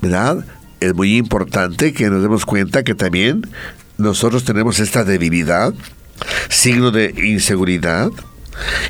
¿verdad? 0.00 0.44
Es 0.80 0.94
muy 0.94 1.16
importante 1.16 1.92
que 1.92 2.08
nos 2.08 2.22
demos 2.22 2.44
cuenta 2.46 2.82
que 2.82 2.94
también 2.94 3.42
nosotros 3.98 4.44
tenemos 4.44 4.80
esta 4.80 5.04
debilidad, 5.04 5.74
signo 6.48 6.90
de 6.90 7.14
inseguridad. 7.24 8.10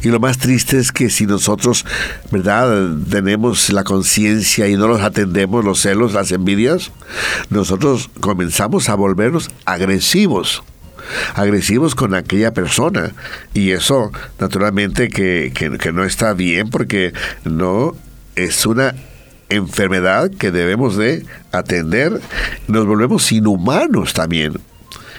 Y 0.02 0.08
lo 0.08 0.18
más 0.18 0.38
triste 0.38 0.78
es 0.78 0.90
que 0.90 1.08
si 1.08 1.24
nosotros, 1.24 1.86
¿verdad?, 2.32 2.90
tenemos 3.08 3.72
la 3.72 3.84
conciencia 3.84 4.66
y 4.68 4.76
no 4.76 4.88
los 4.88 5.00
atendemos, 5.02 5.64
los 5.64 5.80
celos, 5.80 6.12
las 6.12 6.32
envidias, 6.32 6.90
nosotros 7.48 8.10
comenzamos 8.20 8.88
a 8.88 8.94
volvernos 8.96 9.50
agresivos 9.64 10.62
agresivos 11.34 11.96
con 11.96 12.14
aquella 12.14 12.54
persona 12.54 13.12
y 13.54 13.72
eso 13.72 14.12
naturalmente 14.38 15.08
que, 15.08 15.50
que- 15.52 15.76
que 15.76 15.92
no 15.92 16.04
está 16.04 16.32
bien 16.32 16.70
porque 16.70 17.12
no 17.44 17.96
es 18.36 18.64
una 18.66 18.94
enfermedad 19.48 20.30
que 20.30 20.52
debemos 20.52 20.96
de 20.96 21.26
atender 21.50 22.20
nos 22.68 22.86
volvemos 22.86 23.30
inhumanos 23.32 24.12
también 24.14 24.58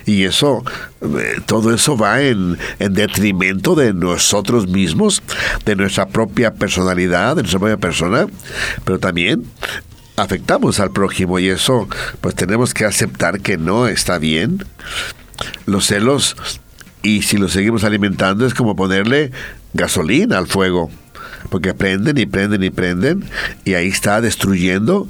y 0.06 0.24
eso, 0.24 0.64
eh, 1.02 1.40
todo 1.46 1.74
eso 1.74 1.98
va 1.98 2.22
en, 2.22 2.58
en 2.80 2.94
detrimento 2.94 3.76
de 3.76 3.94
nosotros 3.94 4.68
mismos, 4.68 5.22
de 5.66 5.76
nuestra 5.76 6.08
propia 6.08 6.54
personalidad, 6.54 7.36
de 7.36 7.44
nuestra 7.44 7.60
propia 7.60 7.78
persona, 7.78 8.28
pero 8.84 9.00
también 9.00 9.44
afectamos 10.16 10.80
al 10.80 10.92
prójimo 10.92 11.40
y 11.40 11.50
eso, 11.50 11.88
pues 12.22 12.36
tenemos 12.36 12.74
que 12.74 12.86
aceptar 12.86 13.40
que 13.42 13.58
no 13.58 13.88
está 13.88 14.18
bien. 14.20 14.66
Los 15.66 15.88
celos, 15.88 16.36
y 17.02 17.24
si 17.24 17.38
los 17.38 17.52
seguimos 17.52 17.84
alimentando, 17.84 18.46
es 18.46 18.54
como 18.54 18.76
ponerle 18.76 19.32
gasolina 19.74 20.38
al 20.38 20.48
fuego, 20.48 20.92
porque 21.50 21.74
prenden 21.74 22.18
y 22.18 22.26
prenden 22.26 22.64
y 22.64 22.70
prenden, 22.70 23.26
y 23.66 23.74
ahí 23.74 23.88
está 23.88 24.22
destruyendo 24.22 25.08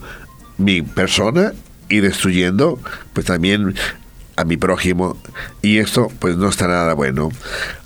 mi 0.57 0.81
persona 0.81 1.53
y 1.89 1.99
destruyendo, 1.99 2.79
pues 3.13 3.25
también 3.25 3.75
a 4.35 4.43
mi 4.45 4.57
prójimo 4.57 5.17
y 5.61 5.77
esto 5.77 6.11
pues 6.19 6.37
no 6.37 6.49
está 6.49 6.67
nada 6.67 6.93
bueno. 6.93 7.29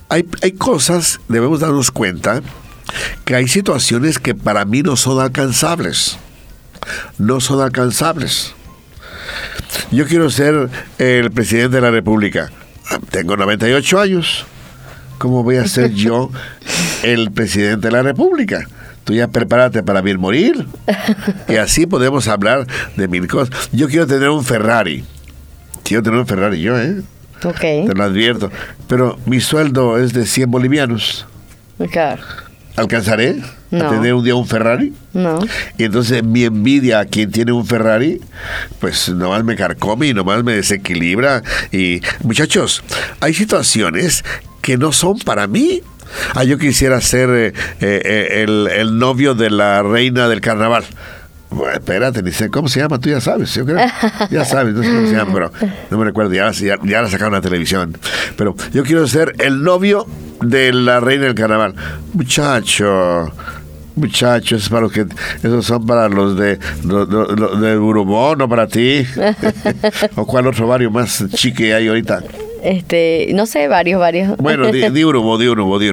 Hay, 0.09 0.25
hay 0.41 0.53
cosas, 0.53 1.19
debemos 1.27 1.59
darnos 1.59 1.91
cuenta 1.91 2.41
que 3.25 3.35
hay 3.35 3.47
situaciones 3.47 4.19
que 4.19 4.33
para 4.35 4.65
mí 4.65 4.81
no 4.81 4.95
son 4.95 5.21
alcanzables. 5.21 6.17
No 7.17 7.39
son 7.41 7.61
alcanzables. 7.61 8.53
Yo 9.91 10.05
quiero 10.07 10.29
ser 10.29 10.69
el 10.97 11.31
presidente 11.31 11.77
de 11.77 11.81
la 11.81 11.91
República. 11.91 12.51
Tengo 13.11 13.35
98 13.35 13.99
años. 13.99 14.45
¿Cómo 15.17 15.43
voy 15.43 15.57
a 15.57 15.67
ser 15.67 15.93
yo 15.93 16.29
el 17.03 17.31
presidente 17.31 17.87
de 17.87 17.91
la 17.91 18.03
República? 18.03 18.67
Tú 19.03 19.13
ya 19.13 19.27
prepárate 19.29 19.83
para 19.83 20.01
bien 20.01 20.19
morir. 20.19 20.65
Y 21.47 21.55
así 21.55 21.85
podemos 21.85 22.27
hablar 22.27 22.67
de 22.95 23.07
mil 23.07 23.27
cosas. 23.27 23.69
Yo 23.71 23.87
quiero 23.87 24.05
tener 24.05 24.29
un 24.29 24.43
Ferrari. 24.43 25.05
Quiero 25.87 26.03
tener 26.03 26.19
un 26.19 26.27
Ferrari 26.27 26.59
yo, 26.61 26.77
¿eh? 26.77 27.01
Ok. 27.45 27.59
Te 27.61 27.93
lo 27.95 28.03
advierto. 28.03 28.51
Pero 28.89 29.17
mi 29.25 29.39
sueldo 29.39 29.97
es 29.97 30.11
de 30.11 30.25
100 30.25 30.51
bolivianos. 30.51 31.25
Claro. 31.91 32.21
¿Alcanzaré 32.75 33.37
a 33.71 33.75
No. 33.75 33.89
tener 33.89 34.13
un 34.13 34.23
día 34.25 34.35
un 34.35 34.45
Ferrari? 34.45 34.91
No. 35.13 35.39
Y 35.77 35.85
entonces 35.85 36.23
mi 36.25 36.43
envidia 36.43 36.99
a 36.99 37.05
quien 37.05 37.31
tiene 37.31 37.53
un 37.53 37.65
Ferrari, 37.65 38.19
pues 38.81 39.07
nomás 39.09 39.45
me 39.45 39.55
carcome 39.55 40.07
y 40.07 40.13
nomás 40.13 40.43
me 40.43 40.53
desequilibra. 40.53 41.41
Y 41.71 42.01
muchachos, 42.21 42.83
hay 43.21 43.33
situaciones 43.33 44.25
que 44.61 44.77
no 44.77 44.91
son 44.91 45.17
para 45.19 45.47
mí. 45.47 45.81
Ah, 46.35 46.43
yo 46.43 46.57
quisiera 46.57 46.99
ser 46.99 47.29
eh, 47.29 47.47
eh, 47.79 48.01
eh, 48.03 48.43
el, 48.43 48.67
el 48.67 48.97
novio 48.99 49.35
de 49.35 49.49
la 49.51 49.83
reina 49.83 50.27
del 50.27 50.41
carnaval. 50.41 50.83
Bueno, 51.49 51.73
espérate, 51.73 52.31
sé 52.33 52.49
cómo 52.49 52.67
se 52.67 52.79
llama, 52.81 52.99
tú 52.99 53.09
ya 53.09 53.21
sabes, 53.21 53.53
yo 53.55 53.65
creo. 53.65 53.79
Ya 54.29 54.43
sabes, 54.45 54.73
no 54.73 54.83
sé 54.83 54.89
cómo 54.89 55.07
se 55.07 55.13
llama, 55.15 55.33
pero 55.33 55.51
no 55.89 55.97
me 55.97 56.05
recuerdo, 56.05 56.33
ya, 56.33 56.51
la 57.01 57.09
sacaron 57.09 57.33
en 57.33 57.37
la 57.39 57.41
televisión. 57.41 57.97
Pero 58.35 58.55
yo 58.73 58.83
quiero 58.83 59.07
ser 59.07 59.33
el 59.39 59.63
novio 59.63 60.05
de 60.41 60.73
la 60.73 60.99
reina 60.99 61.25
del 61.25 61.35
carnaval. 61.35 61.73
Muchacho, 62.13 63.31
Muchachos, 63.95 64.69
para 64.69 64.81
los 64.83 64.91
que 64.91 65.07
esos 65.41 65.65
son 65.65 65.83
para 65.87 66.07
los 66.07 66.37
de 66.37 66.59
los, 66.85 67.09
los- 67.09 68.47
para 68.47 68.67
ti. 68.67 69.03
o 70.15 70.25
cuál 70.27 70.45
otro 70.47 70.67
barrio 70.67 70.91
más 70.91 71.23
chique 71.33 71.73
hay 71.73 71.87
ahorita. 71.87 72.21
Este, 72.63 73.29
no 73.33 73.45
sé, 73.45 73.67
varios, 73.67 73.99
varios. 73.99 74.37
Bueno, 74.37 74.71
di, 74.71 74.89
di 74.91 75.03
Urubó, 75.03 75.37
di 75.37 75.47
Urubó, 75.47 75.79
di. 75.79 75.91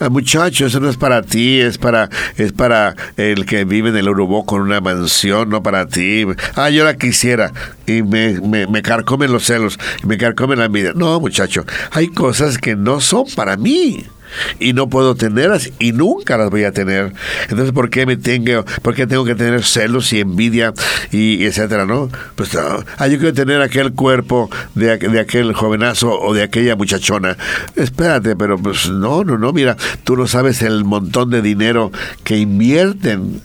Ah, 0.00 0.08
muchacho, 0.08 0.66
eso 0.66 0.80
no 0.80 0.88
es 0.88 0.96
para 0.96 1.22
ti, 1.22 1.60
es 1.60 1.78
para 1.78 2.08
es 2.36 2.52
para 2.52 2.94
el 3.16 3.46
que 3.46 3.64
vive 3.64 3.90
en 3.90 3.96
el 3.96 4.08
Urubó 4.08 4.44
con 4.44 4.60
una 4.60 4.80
mansión, 4.80 5.48
no 5.48 5.62
para 5.62 5.86
ti. 5.86 6.24
Ah, 6.56 6.70
yo 6.70 6.84
la 6.84 6.96
quisiera 6.96 7.52
y 7.86 8.02
me, 8.02 8.40
me, 8.40 8.66
me 8.66 8.82
carcomen 8.82 9.32
los 9.32 9.44
celos, 9.44 9.78
me 10.04 10.18
carcomen 10.18 10.58
la 10.58 10.66
envidia. 10.66 10.92
No, 10.94 11.20
muchacho, 11.20 11.64
hay 11.90 12.08
cosas 12.08 12.58
que 12.58 12.76
no 12.76 13.00
son 13.00 13.24
para 13.34 13.56
mí 13.56 14.04
y 14.58 14.72
no 14.72 14.88
puedo 14.88 15.14
tenerlas 15.14 15.70
y 15.78 15.92
nunca 15.92 16.36
las 16.36 16.50
voy 16.50 16.64
a 16.64 16.72
tener. 16.72 17.12
Entonces, 17.48 17.72
¿por 17.72 17.90
qué 17.90 18.06
me 18.06 18.16
tengo, 18.16 18.64
por 18.82 18.94
qué 18.94 19.06
tengo 19.06 19.24
que 19.24 19.34
tener 19.34 19.64
celos 19.64 20.12
y 20.12 20.20
envidia 20.20 20.72
y, 21.10 21.44
etcétera, 21.44 21.86
no? 21.86 22.10
Pues 22.34 22.54
no. 22.54 22.84
Ah, 22.96 23.08
yo 23.08 23.18
quiero 23.18 23.34
tener 23.34 23.62
aquel 23.62 23.92
cuerpo 23.92 24.50
de, 24.74 24.98
de 24.98 25.20
aquel 25.20 25.52
jovenazo 25.52 26.18
o 26.20 26.34
de 26.34 26.42
aquella 26.42 26.76
muchachona. 26.76 27.36
Espérate, 27.76 28.36
pero 28.36 28.58
pues 28.58 28.88
no, 28.88 29.24
no, 29.24 29.38
no, 29.38 29.52
mira, 29.52 29.76
tú 30.04 30.16
no 30.16 30.26
sabes 30.26 30.62
el 30.62 30.84
montón 30.84 31.30
de 31.30 31.42
dinero 31.42 31.92
que 32.24 32.36
invierten. 32.38 33.40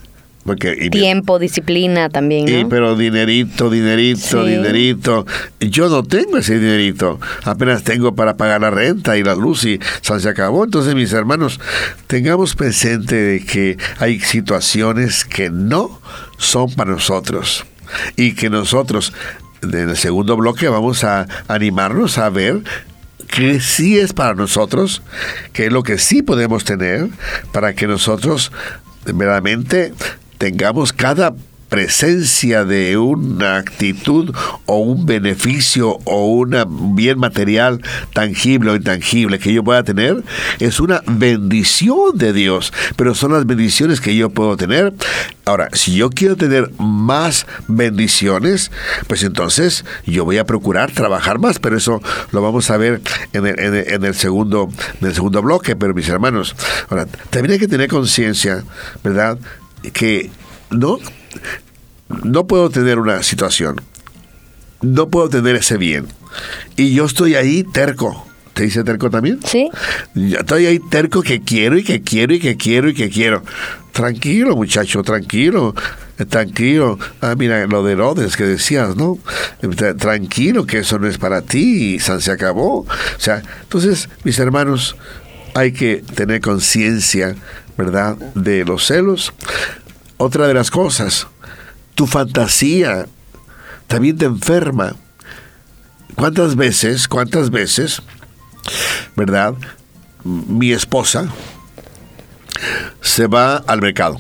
Porque 0.46 0.90
Tiempo, 0.90 1.40
disciplina 1.40 2.10
también, 2.10 2.50
y, 2.50 2.64
¿no? 2.64 2.70
pero 2.70 2.98
dinerito, 2.98 3.70
dinerito, 3.70 4.44
Sí. 4.46 4.52
dinerito. 4.52 5.26
Yo 5.62 5.88
no 5.88 6.04
tengo 6.04 6.38
ese 6.38 6.60
dinerito. 6.60 7.20
Apenas 7.46 7.84
tengo 7.84 8.14
para 8.14 8.36
pagar 8.36 8.60
la 8.62 8.70
renta 8.70 9.18
y 9.18 9.24
la 9.24 9.36
luz 9.36 9.64
y 9.64 9.80
se 10.02 10.30
acabó. 10.30 10.66
Entonces, 10.66 10.96
mis 10.96 11.14
hermanos, 11.14 11.62
tengamos 12.08 12.56
presente 12.56 13.16
de 13.16 13.46
que 13.46 13.78
hay 14.00 14.20
situaciones 14.20 15.24
que 15.24 15.50
no 15.50 16.02
son 16.38 16.70
para 16.74 16.92
nosotros. 16.92 17.66
Y 18.18 18.34
que 18.34 18.50
nosotros, 18.50 19.14
en 19.62 19.74
el 19.92 19.96
segundo 19.96 20.36
bloque, 20.36 20.68
vamos 20.68 21.06
a 21.06 21.26
animarnos 21.48 22.18
a 22.18 22.30
ver 22.30 22.64
que 23.30 23.62
sí 23.62 23.98
es 23.98 24.12
para 24.14 24.34
nosotros, 24.36 25.02
que 25.54 25.68
es 25.68 25.72
lo 25.74 25.84
que 25.84 25.98
sí 25.98 26.22
podemos 26.22 26.66
tener, 26.66 27.08
para 27.52 27.74
que 27.74 27.88
nosotros 27.88 28.52
verdaderamente 29.06 29.94
tengamos 30.38 30.94
cada 30.94 31.34
presencia 31.70 32.66
de 32.66 32.98
una 32.98 33.58
actitud 33.58 34.32
o 34.68 34.78
un 34.78 35.08
beneficio 35.08 35.98
o 36.04 36.28
un 36.28 36.96
bien 36.96 37.18
material 37.18 37.82
tangible 38.14 38.70
o 38.70 38.76
intangible 38.76 39.40
que 39.40 39.52
yo 39.52 39.64
pueda 39.64 39.82
tener 39.84 40.24
es 40.60 40.80
una 40.80 41.02
bendición 41.08 42.16
de 42.16 42.32
Dios 42.32 42.72
pero 42.96 43.16
son 43.16 43.32
las 43.34 43.48
bendiciones 43.48 44.02
que 44.02 44.16
yo 44.16 44.30
puedo 44.30 44.56
tener. 44.56 44.94
Ahora 45.46 45.70
si 45.74 45.96
yo 45.96 46.12
quiero 46.12 46.36
tener 46.36 46.70
más 46.78 47.48
bendiciones 47.68 48.72
pues 49.08 49.24
entonces 49.24 49.84
yo 50.06 50.26
voy 50.26 50.38
a 50.38 50.46
procurar 50.46 50.92
trabajar 50.92 51.40
más 51.40 51.58
pero 51.58 51.76
eso 51.76 52.04
lo 52.32 52.44
vamos 52.44 52.70
a 52.70 52.78
ver 52.78 53.02
en 53.34 53.48
el, 53.48 53.60
en 53.60 53.74
el- 53.74 53.92
en 53.94 54.06
el 54.06 54.14
segundo 54.14 54.70
en 55.02 55.08
el 55.08 55.16
segundo 55.16 55.42
bloque 55.42 55.76
pero 55.76 55.96
mis 55.96 56.08
hermanos 56.08 56.56
ahora 56.90 57.08
también 57.32 57.54
hay 57.54 57.60
que 57.60 57.68
tener 57.68 57.90
conciencia 57.90 58.64
verdad 59.04 59.40
que 59.92 60.30
no 60.70 60.98
no 62.24 62.46
puedo 62.48 62.70
tener 62.70 63.00
una 63.00 63.24
situación, 63.24 63.82
no 64.82 65.10
puedo 65.10 65.30
tener 65.30 65.56
ese 65.56 65.78
bien. 65.78 66.08
Y 66.76 66.94
yo 66.94 67.06
estoy 67.06 67.36
ahí 67.36 67.64
terco. 67.64 68.28
¿Te 68.54 68.64
dice 68.64 68.84
terco 68.84 69.10
también? 69.10 69.40
Sí. 69.44 69.68
Yo 70.14 70.40
estoy 70.40 70.68
ahí 70.68 70.80
terco 70.92 71.24
que 71.24 71.42
quiero 71.42 71.76
y 71.78 71.84
que 71.84 72.04
quiero 72.04 72.36
y 72.36 72.40
que 72.40 72.56
quiero 72.56 72.88
y 72.90 72.94
que 72.94 73.10
quiero. 73.10 73.42
Tranquilo, 73.94 74.56
muchacho, 74.56 75.02
tranquilo. 75.02 75.74
eh, 76.20 76.26
Tranquilo. 76.26 77.00
Ah, 77.22 77.34
mira, 77.36 77.66
lo 77.66 77.84
de 77.84 77.94
Herodes 77.94 78.38
que 78.38 78.44
decías, 78.44 78.96
¿no? 78.96 79.18
Eh, 79.64 79.68
tra- 79.70 79.98
Tranquilo, 79.98 80.68
que 80.68 80.80
eso 80.80 81.00
no 81.00 81.08
es 81.08 81.18
para 81.18 81.42
ti 81.42 81.96
y 81.96 82.00
San 82.00 82.22
se 82.22 82.32
acabó. 82.32 82.82
O 82.82 82.88
sea, 83.18 83.42
entonces, 83.64 84.08
mis 84.24 84.38
hermanos, 84.38 84.96
hay 85.56 85.72
que 85.72 86.04
tener 86.14 86.40
conciencia 86.42 87.36
¿verdad? 87.78 88.18
De 88.36 88.66
los 88.66 88.86
celos. 88.86 89.34
Otra 90.18 90.48
de 90.48 90.54
las 90.54 90.72
cosas, 90.72 91.28
tu 91.96 92.08
fantasía 92.08 93.08
también 93.88 94.18
te 94.18 94.26
enferma. 94.26 94.96
¿Cuántas 96.16 96.56
veces, 96.56 97.08
cuántas 97.08 97.50
veces, 97.50 98.02
verdad? 99.16 99.56
Mi 100.24 100.72
esposa 100.72 101.28
se 103.02 103.28
va 103.28 103.58
al 103.58 103.82
mercado 103.82 104.18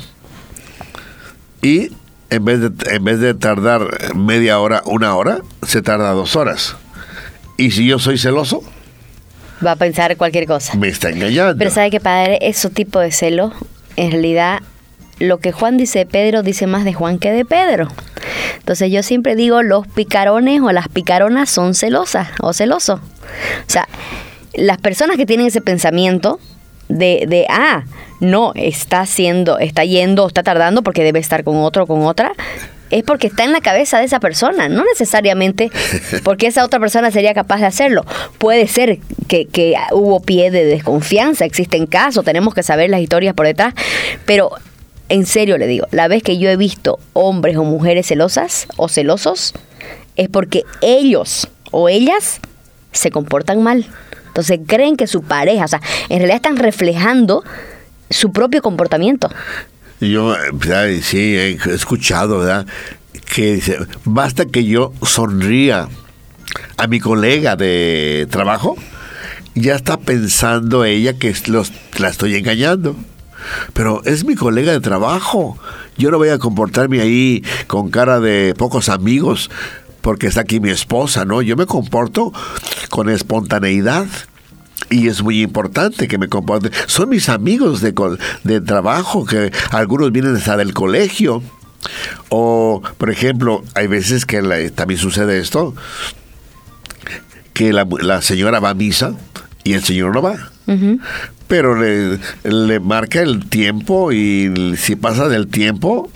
y 1.64 1.92
en 2.30 2.46
vez 2.46 2.60
de, 2.60 2.96
en 2.96 3.04
vez 3.04 3.20
de 3.20 3.34
tardar 3.34 4.14
media 4.16 4.60
hora, 4.60 4.84
una 4.86 5.16
hora, 5.16 5.40
se 5.66 5.82
tarda 5.82 6.12
dos 6.12 6.36
horas. 6.36 6.76
Y 7.58 7.72
si 7.72 7.86
yo 7.86 8.00
soy 8.00 8.18
celoso, 8.18 8.64
Va 9.66 9.72
a 9.72 9.76
pensar 9.76 10.16
cualquier 10.18 10.46
cosa. 10.46 10.76
me 10.76 10.88
está 10.88 11.10
engañando. 11.10 11.58
Pero 11.58 11.72
sabe 11.72 11.90
que 11.90 12.00
padre, 12.00 12.40
ese 12.42 12.70
tipo 12.70 13.00
de 13.00 13.12
celo, 13.12 13.54
en 13.96 14.12
realidad, 14.12 14.60
lo 15.20 15.40
que 15.40 15.52
Juan 15.52 15.78
dice 15.78 16.00
de 16.00 16.06
Pedro 16.06 16.44
dice 16.44 16.68
más 16.68 16.86
de 16.86 16.94
Juan 16.94 17.20
que 17.20 17.32
de 17.32 17.46
Pedro. 17.46 17.88
Entonces 18.58 18.92
yo 18.92 19.04
siempre 19.04 19.36
digo, 19.36 19.62
los 19.62 19.88
picarones 19.88 20.62
o 20.62 20.72
las 20.72 20.88
picaronas 20.88 21.50
son 21.50 21.74
celosas 21.74 22.30
o 22.42 22.54
celosos. 22.54 23.00
O 23.00 23.70
sea, 23.70 23.88
las 24.54 24.78
personas 24.78 25.18
que 25.18 25.26
tienen 25.26 25.48
ese 25.48 25.62
pensamiento 25.62 26.40
de, 26.90 27.26
de 27.28 27.46
ah, 27.50 27.84
no, 28.20 28.54
está 28.56 29.02
haciendo, 29.02 29.60
está 29.60 29.84
yendo, 29.84 30.28
está 30.28 30.44
tardando 30.44 30.82
porque 30.82 31.04
debe 31.04 31.20
estar 31.20 31.44
con 31.44 31.58
otro 31.58 31.84
o 31.84 31.88
con 31.88 32.04
otra, 32.04 32.34
es 32.94 33.04
porque 33.04 33.28
está 33.28 33.44
en 33.44 33.52
la 33.52 33.62
cabeza 33.62 33.98
de 33.98 34.06
esa 34.06 34.20
persona, 34.20 34.70
no 34.70 34.84
necesariamente 34.84 35.72
porque 36.24 36.48
esa 36.48 36.64
otra 36.64 36.80
persona 36.80 37.10
sería 37.10 37.34
capaz 37.34 37.60
de 37.60 37.66
hacerlo. 37.66 38.06
Puede 38.38 38.68
ser 38.68 39.00
que, 39.28 39.48
que 39.48 39.76
hubo 39.92 40.22
pie 40.22 40.52
de 40.52 40.64
desconfianza, 40.64 41.46
existen 41.46 41.88
casos, 41.88 42.24
tenemos 42.24 42.54
que 42.54 42.62
saber 42.62 42.92
las 42.92 43.02
historias 43.02 43.34
por 43.34 43.48
detrás, 43.48 43.74
pero 44.26 44.52
en 45.10 45.26
serio 45.26 45.58
le 45.58 45.66
digo, 45.66 45.88
la 45.92 46.08
vez 46.08 46.22
que 46.22 46.38
yo 46.38 46.50
he 46.50 46.56
visto 46.56 47.00
hombres 47.14 47.58
o 47.58 47.64
mujeres 47.64 48.08
celosas 48.08 48.68
o 48.78 48.88
celosos, 48.88 49.54
es 50.16 50.30
porque 50.30 50.64
ellos 50.82 51.48
o 51.72 51.90
ellas 51.90 52.40
se 52.92 53.10
comportan 53.10 53.64
mal. 53.64 53.88
Entonces 54.28 54.60
creen 54.68 54.98
que 54.98 55.08
su 55.08 55.24
pareja, 55.24 55.66
o 55.66 55.68
sea, 55.68 55.82
en 56.10 56.20
realidad 56.20 56.36
están 56.36 56.58
reflejando 56.58 57.44
su 58.10 58.32
propio 58.32 58.62
comportamiento. 58.62 59.30
Yo, 60.10 60.36
¿verdad? 60.54 60.90
sí, 61.02 61.36
he 61.36 61.52
escuchado, 61.74 62.40
¿verdad? 62.40 62.68
Que 63.34 63.62
basta 64.06 64.46
que 64.46 64.66
yo 64.66 64.94
sonría 65.02 65.88
a 66.78 66.88
mi 66.88 67.00
colega 67.00 67.56
de 67.56 68.28
trabajo, 68.30 68.76
ya 69.56 69.76
está 69.76 69.98
pensando 69.98 70.86
ella 70.86 71.14
que 71.14 71.34
los, 71.48 71.72
la 71.98 72.10
estoy 72.10 72.36
engañando. 72.36 72.96
Pero 73.74 74.02
es 74.06 74.26
mi 74.26 74.36
colega 74.36 74.72
de 74.72 74.80
trabajo. 74.80 75.58
Yo 75.98 76.12
no 76.12 76.18
voy 76.18 76.30
a 76.30 76.40
comportarme 76.40 77.02
ahí 77.02 77.44
con 77.68 77.90
cara 77.90 78.20
de 78.20 78.54
pocos 78.58 78.90
amigos 78.90 79.50
porque 80.02 80.28
está 80.28 80.42
aquí 80.42 80.60
mi 80.60 80.70
esposa, 80.70 81.26
¿no? 81.26 81.42
Yo 81.42 81.56
me 81.56 81.66
comporto 81.66 82.34
con 82.90 83.10
espontaneidad. 83.10 84.08
Y 84.94 85.08
es 85.08 85.24
muy 85.24 85.42
importante 85.42 86.08
que 86.08 86.18
me 86.18 86.28
comporte. 86.30 86.70
Son 86.88 87.10
mis 87.10 87.30
amigos 87.30 87.82
de, 87.82 87.94
de 88.44 88.62
trabajo, 88.62 89.26
que 89.26 89.52
algunos 89.72 90.12
vienen 90.12 90.36
hasta 90.36 90.56
del 90.58 90.74
colegio. 90.74 91.42
O, 92.30 92.82
por 92.98 93.10
ejemplo, 93.10 93.64
hay 93.76 93.88
veces 93.88 94.26
que 94.26 94.42
la- 94.42 94.70
también 94.70 95.00
sucede 95.00 95.40
esto, 95.40 95.74
que 97.54 97.74
la, 97.74 97.88
la 98.02 98.22
señora 98.22 98.60
va 98.60 98.70
a 98.70 98.74
misa 98.74 99.14
y 99.64 99.74
el 99.74 99.84
señor 99.84 100.14
no 100.14 100.22
va. 100.22 100.36
Pero 101.48 101.76
le, 101.76 102.20
le 102.44 102.80
marca 102.80 103.22
el 103.22 103.48
tiempo 103.50 104.12
y 104.12 104.76
si 104.78 104.96
pasa 104.96 105.28
del 105.28 105.48
tiempo, 105.48 106.10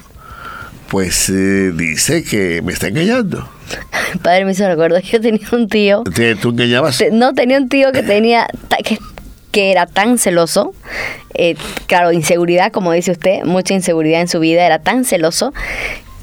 pues 0.89 1.29
eh, 1.29 1.71
dice 1.75 2.23
que 2.23 2.61
me 2.61 2.73
está 2.73 2.87
engañando. 2.87 3.49
Padre 4.23 4.45
me 4.45 4.51
hizo 4.51 4.67
recuerdo, 4.67 4.99
yo 4.99 5.19
tenía 5.21 5.47
un 5.51 5.67
tío 5.67 6.03
¿Te- 6.15 6.35
¿Tú 6.35 6.49
engañabas? 6.49 7.03
No, 7.11 7.33
tenía 7.33 7.57
un 7.57 7.69
tío 7.69 7.91
que 7.91 8.03
tenía, 8.03 8.47
que, 8.83 8.97
que 9.51 9.71
era 9.71 9.85
tan 9.85 10.17
celoso, 10.17 10.73
eh, 11.33 11.55
claro, 11.87 12.11
inseguridad, 12.11 12.71
como 12.71 12.91
dice 12.91 13.11
usted, 13.11 13.43
mucha 13.43 13.73
inseguridad 13.73 14.21
en 14.21 14.27
su 14.27 14.39
vida, 14.39 14.65
era 14.65 14.79
tan 14.79 15.03
celoso 15.05 15.53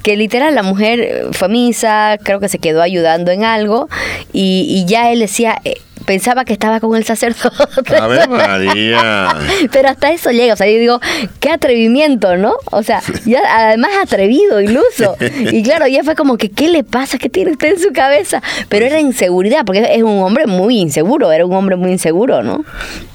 que 0.05 0.15
literal 0.15 0.53
la 0.53 0.61
mujer 0.61 0.99
eh, 0.99 1.23
fue 1.31 1.47
a 1.47 1.49
misa, 1.49 2.17
creo 2.23 2.39
que 2.39 2.47
se 2.47 2.59
quedó 2.59 2.83
ayudando 2.83 3.31
en 3.31 3.43
algo 3.43 3.89
y, 4.31 4.67
y 4.69 4.85
ya 4.85 5.11
él 5.11 5.17
decía, 5.17 5.59
eh, 5.65 5.81
pensaba 6.05 6.45
que 6.45 6.53
estaba 6.53 6.79
con 6.79 6.95
el 6.95 7.03
sacerdote. 7.05 7.95
A 7.99 8.05
ver, 8.05 8.29
María. 8.29 9.29
Pero 9.71 9.89
hasta 9.89 10.11
eso 10.11 10.29
llega, 10.29 10.53
o 10.53 10.57
sea, 10.57 10.67
yo 10.67 10.77
digo, 10.77 10.99
qué 11.39 11.49
atrevimiento, 11.49 12.37
¿no? 12.37 12.53
O 12.71 12.83
sea, 12.83 13.01
ya 13.25 13.39
además 13.49 13.89
atrevido, 13.99 14.61
iluso. 14.61 15.17
Y 15.51 15.63
claro, 15.63 15.87
ya 15.87 16.03
fue 16.03 16.13
como 16.13 16.37
que, 16.37 16.51
¿qué 16.51 16.69
le 16.69 16.83
pasa? 16.83 17.17
¿Qué 17.17 17.29
tiene 17.29 17.53
usted 17.53 17.73
en 17.73 17.79
su 17.79 17.91
cabeza? 17.91 18.43
Pero 18.69 18.85
era 18.85 18.99
inseguridad, 18.99 19.65
porque 19.65 19.87
es 19.91 20.03
un 20.03 20.19
hombre 20.19 20.45
muy 20.45 20.77
inseguro, 20.77 21.31
era 21.31 21.47
un 21.47 21.53
hombre 21.53 21.77
muy 21.77 21.91
inseguro, 21.91 22.43
¿no? 22.43 22.63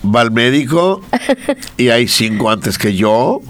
Va 0.05 0.23
al 0.23 0.33
médico 0.33 1.03
y 1.77 1.91
hay 1.91 2.09
cinco 2.09 2.51
antes 2.51 2.79
que 2.79 2.97
yo. 2.97 3.41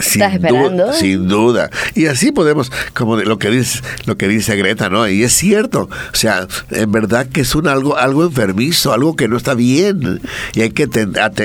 Sin, 0.00 0.22
¿Estás 0.22 0.34
esperando? 0.34 0.84
duda, 0.84 0.92
sin 0.92 1.28
duda. 1.28 1.70
Y 1.94 2.06
así 2.06 2.32
podemos, 2.32 2.70
como 2.94 3.16
lo 3.16 3.38
que 3.38 3.50
dice, 3.50 3.80
lo 4.06 4.16
que 4.16 4.28
dice 4.28 4.56
Greta, 4.56 4.88
¿no? 4.90 5.08
Y 5.08 5.22
es 5.22 5.32
cierto. 5.32 5.88
O 6.12 6.16
sea, 6.16 6.46
en 6.70 6.92
verdad 6.92 7.26
que 7.26 7.40
es 7.42 7.54
un 7.54 7.66
algo, 7.68 7.96
algo 7.96 8.24
enfermizo, 8.24 8.92
algo 8.92 9.16
que 9.16 9.28
no 9.28 9.36
está 9.36 9.54
bien. 9.54 10.20
Y 10.54 10.60
hay 10.62 10.70
que 10.70 10.88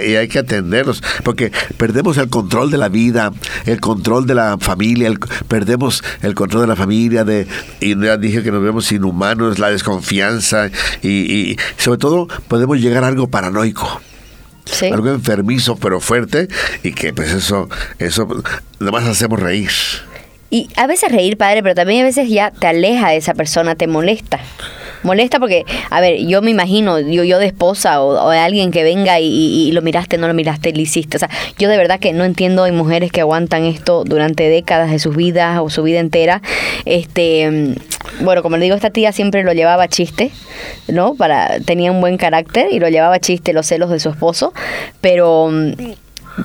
y 0.07 0.15
hay 0.15 0.27
que 0.27 0.39
atenderlos. 0.39 1.03
Porque 1.23 1.51
perdemos 1.77 2.17
el 2.17 2.29
control 2.29 2.71
de 2.71 2.77
la 2.77 2.89
vida, 2.89 3.31
el 3.65 3.79
control 3.79 4.27
de 4.27 4.35
la 4.35 4.57
familia, 4.59 5.07
el- 5.07 5.19
perdemos 5.47 6.03
el 6.21 6.35
control 6.35 6.61
de 6.63 6.67
la 6.67 6.75
familia, 6.75 7.23
de, 7.23 7.47
y 7.79 7.99
ya 8.01 8.17
dije 8.17 8.43
que 8.43 8.51
nos 8.51 8.61
vemos 8.63 8.91
inhumanos, 8.91 9.59
la 9.59 9.69
desconfianza, 9.69 10.69
y, 11.01 11.09
y 11.51 11.57
sobre 11.77 11.97
todo 11.97 12.27
podemos 12.47 12.79
llegar 12.79 13.03
a 13.03 13.07
algo 13.07 13.27
paranoico 13.29 14.01
Sí. 14.67 14.87
algo 14.87 15.09
enfermizo 15.09 15.75
pero 15.75 15.99
fuerte 15.99 16.47
y 16.83 16.93
que 16.93 17.13
pues 17.13 17.31
eso 17.31 17.69
eso 17.99 18.27
nomás 18.79 19.05
hacemos 19.05 19.39
reír 19.39 19.71
Y 20.49 20.69
a 20.75 20.87
veces 20.87 21.11
reír, 21.11 21.37
padre, 21.37 21.61
pero 21.61 21.75
también 21.75 22.03
a 22.03 22.05
veces 22.05 22.29
ya 22.29 22.51
te 22.51 22.67
aleja 22.67 23.09
de 23.09 23.17
esa 23.17 23.33
persona, 23.33 23.75
te 23.75 23.87
molesta. 23.87 24.39
Molesta 25.07 25.39
porque, 25.39 25.65
a 25.89 26.01
ver, 26.01 26.25
yo 26.27 26.41
me 26.41 26.51
imagino, 26.51 26.99
yo, 26.99 27.23
yo 27.23 27.39
de 27.39 27.47
esposa 27.47 28.01
o, 28.01 28.29
de 28.29 28.37
alguien 28.37 28.71
que 28.71 28.83
venga 28.83 29.19
y 29.19 29.71
lo 29.71 29.81
miraste, 29.81 30.17
no 30.17 30.27
lo 30.27 30.33
miraste, 30.33 30.73
lo 30.73 30.81
hiciste. 30.81 31.15
O 31.15 31.19
sea, 31.19 31.29
yo 31.57 31.69
de 31.69 31.77
verdad 31.77 31.99
que 31.99 32.11
no 32.11 32.25
entiendo, 32.25 32.63
hay 32.63 32.73
mujeres 32.73 33.11
que 33.11 33.21
aguantan 33.21 33.63
esto 33.63 34.03
durante 34.03 34.49
décadas 34.49 34.91
de 34.91 34.99
sus 34.99 35.15
vidas 35.15 35.59
o 35.61 35.69
su 35.69 35.83
vida 35.83 35.99
entera. 35.99 36.41
Este, 36.85 37.49
mm, 37.49 38.23
bueno, 38.25 38.43
como 38.43 38.57
le 38.57 38.63
digo, 38.63 38.75
esta 38.75 38.89
tía 38.89 39.11
siempre 39.11 39.43
lo 39.43 39.53
llevaba 39.53 39.83
a 39.83 39.87
chiste, 39.87 40.31
¿no? 40.87 41.15
Para, 41.15 41.59
tenía 41.61 41.91
un 41.91 42.01
buen 42.01 42.17
carácter 42.17 42.67
y 42.71 42.79
lo 42.79 42.89
llevaba 42.89 43.15
a 43.15 43.19
chiste 43.19 43.53
los 43.53 43.65
celos 43.65 43.89
de 43.89 43.99
su 43.99 44.09
esposo. 44.09 44.53
Pero, 45.01 45.49
mm, 45.49 45.71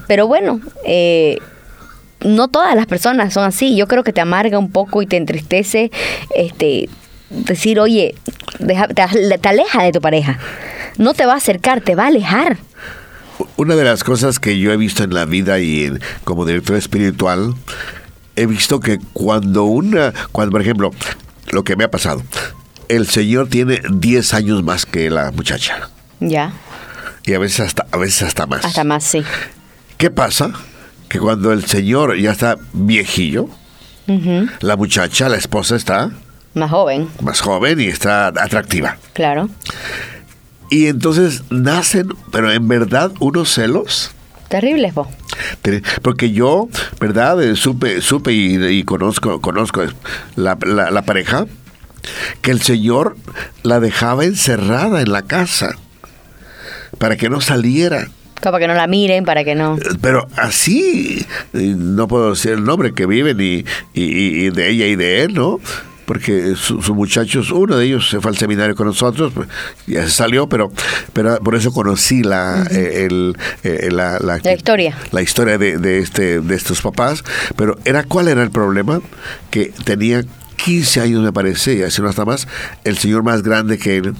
pero 0.06 0.26
bueno, 0.26 0.60
eh, 0.86 1.38
no 2.20 2.48
todas 2.48 2.74
las 2.76 2.86
personas 2.86 3.32
son 3.32 3.44
así. 3.44 3.76
Yo 3.76 3.88
creo 3.88 4.04
que 4.04 4.12
te 4.12 4.20
amarga 4.20 4.58
un 4.58 4.70
poco 4.70 5.02
y 5.02 5.06
te 5.06 5.16
entristece 5.16 5.90
este 6.34 6.88
decir, 7.30 7.80
oye, 7.80 8.14
deja- 8.58 8.88
te, 8.88 9.04
te 9.38 9.48
aleja 9.48 9.82
de 9.84 9.92
tu 9.92 10.00
pareja. 10.00 10.38
No 10.98 11.14
te 11.14 11.26
va 11.26 11.34
a 11.34 11.36
acercar, 11.36 11.80
te 11.80 11.94
va 11.94 12.04
a 12.04 12.06
alejar. 12.08 12.58
una 13.56 13.74
de 13.74 13.84
las 13.84 14.04
cosas 14.04 14.38
que 14.38 14.58
yo 14.58 14.72
he 14.72 14.76
visto 14.76 15.02
en 15.04 15.14
la 15.14 15.24
vida 15.24 15.58
y 15.58 15.84
en- 15.84 16.00
como 16.24 16.44
director 16.44 16.76
espiritual 16.76 17.54
he 18.36 18.46
visto 18.46 18.78
que 18.80 18.98
cuando 19.12 19.64
una 19.64 20.12
cuando 20.32 20.52
por 20.52 20.60
ejemplo 20.62 20.90
lo 21.50 21.64
que 21.64 21.74
me 21.76 21.84
ha 21.84 21.90
pasado 21.90 22.22
el 22.88 23.06
señor 23.08 23.48
tiene 23.48 23.80
10 23.90 24.32
años 24.34 24.62
más 24.62 24.86
que 24.86 25.10
la 25.10 25.32
muchacha 25.32 25.90
Ya, 26.20 26.52
y 27.24 27.34
a 27.34 27.38
veces 27.38 27.60
hasta 27.60 27.86
a 27.90 27.96
veces 27.96 28.22
hasta 28.22 28.46
más 28.46 28.64
hasta 28.64 28.84
más, 28.84 29.02
sí. 29.04 29.24
¿Qué 29.96 30.10
pasa? 30.10 30.52
Que 31.08 31.18
cuando 31.18 31.52
el 31.52 31.64
señor 31.66 32.16
ya 32.18 32.30
está 32.32 32.56
viejillo, 32.72 33.48
la 34.60 34.76
muchacha, 34.76 35.28
la 35.28 35.36
esposa 35.36 35.74
está 35.76 36.10
Más 36.54 36.70
joven, 36.70 37.08
más 37.22 37.40
joven 37.40 37.80
y 37.80 37.86
está 37.86 38.26
atractiva. 38.28 38.96
claro. 39.14 39.48
Y 40.70 40.86
entonces 40.86 41.42
nacen, 41.50 42.08
pero 42.30 42.50
en 42.50 42.66
verdad, 42.66 43.12
unos 43.20 43.52
celos. 43.52 44.10
Terribles, 44.48 44.94
vos. 44.94 45.06
Porque 46.00 46.30
yo, 46.32 46.68
¿verdad? 46.98 47.42
Eh, 47.42 47.56
Supe, 47.56 48.00
supe 48.00 48.32
y, 48.32 48.54
y 48.64 48.82
conozco, 48.84 49.40
conozco 49.42 49.82
la, 50.34 50.56
la- 50.64 50.90
la 50.90 51.02
pareja, 51.02 51.44
que 52.40 52.50
el 52.52 52.62
señor 52.62 53.16
la 53.62 53.80
dejaba 53.80 54.24
encerrada 54.24 55.02
en 55.02 55.12
la 55.12 55.20
casa 55.22 55.76
para 56.98 57.16
que 57.18 57.28
no 57.28 57.40
saliera. 57.42 58.08
Para 58.40 58.58
que 58.58 58.66
no 58.66 58.72
la 58.74 58.86
miren, 58.86 59.24
para 59.26 59.44
que 59.44 59.54
no. 59.54 59.76
Pero 60.00 60.26
así, 60.36 61.26
eh, 61.52 61.74
no 61.76 62.08
puedo 62.08 62.30
decir 62.30 62.52
el 62.52 62.64
nombre 62.64 62.94
que 62.94 63.04
viven 63.04 63.38
y, 63.40 63.64
y- 63.92 64.46
y 64.46 64.50
de 64.50 64.70
ella 64.70 64.86
y 64.86 64.96
de 64.96 65.22
él, 65.24 65.34
¿no? 65.34 65.60
Porque 66.04 66.54
sus 66.56 66.90
muchachos, 66.90 67.50
uno 67.50 67.76
de 67.76 67.86
ellos 67.86 68.08
se 68.08 68.20
fue 68.20 68.30
al 68.30 68.36
seminario 68.36 68.74
con 68.74 68.86
nosotros, 68.86 69.32
pues, 69.34 69.48
ya 69.86 70.04
se 70.04 70.10
salió, 70.10 70.48
pero, 70.48 70.72
pero 71.12 71.38
por 71.40 71.54
eso 71.54 71.72
conocí 71.72 72.22
la, 72.22 72.66
eh, 72.70 73.06
el, 73.06 73.36
eh, 73.62 73.88
la, 73.90 74.18
la, 74.18 74.36
historia. 74.52 74.96
La 75.10 75.22
historia 75.22 75.58
de, 75.58 75.78
de, 75.78 75.98
este, 75.98 76.40
de 76.40 76.54
estos 76.54 76.82
papás. 76.82 77.24
Pero 77.56 77.78
era 77.84 78.04
¿cuál 78.04 78.28
era 78.28 78.42
el 78.42 78.50
problema? 78.50 79.00
Que 79.50 79.72
tenía 79.84 80.24
15 80.64 81.00
años, 81.00 81.22
me 81.22 81.32
parece, 81.32 81.74
y 81.74 81.82
así 81.82 82.00
no 82.02 82.08
hasta 82.08 82.24
más, 82.24 82.46
el 82.84 82.98
señor 82.98 83.22
más 83.22 83.42
grande 83.42 83.78
que 83.78 83.96
él. 83.96 84.14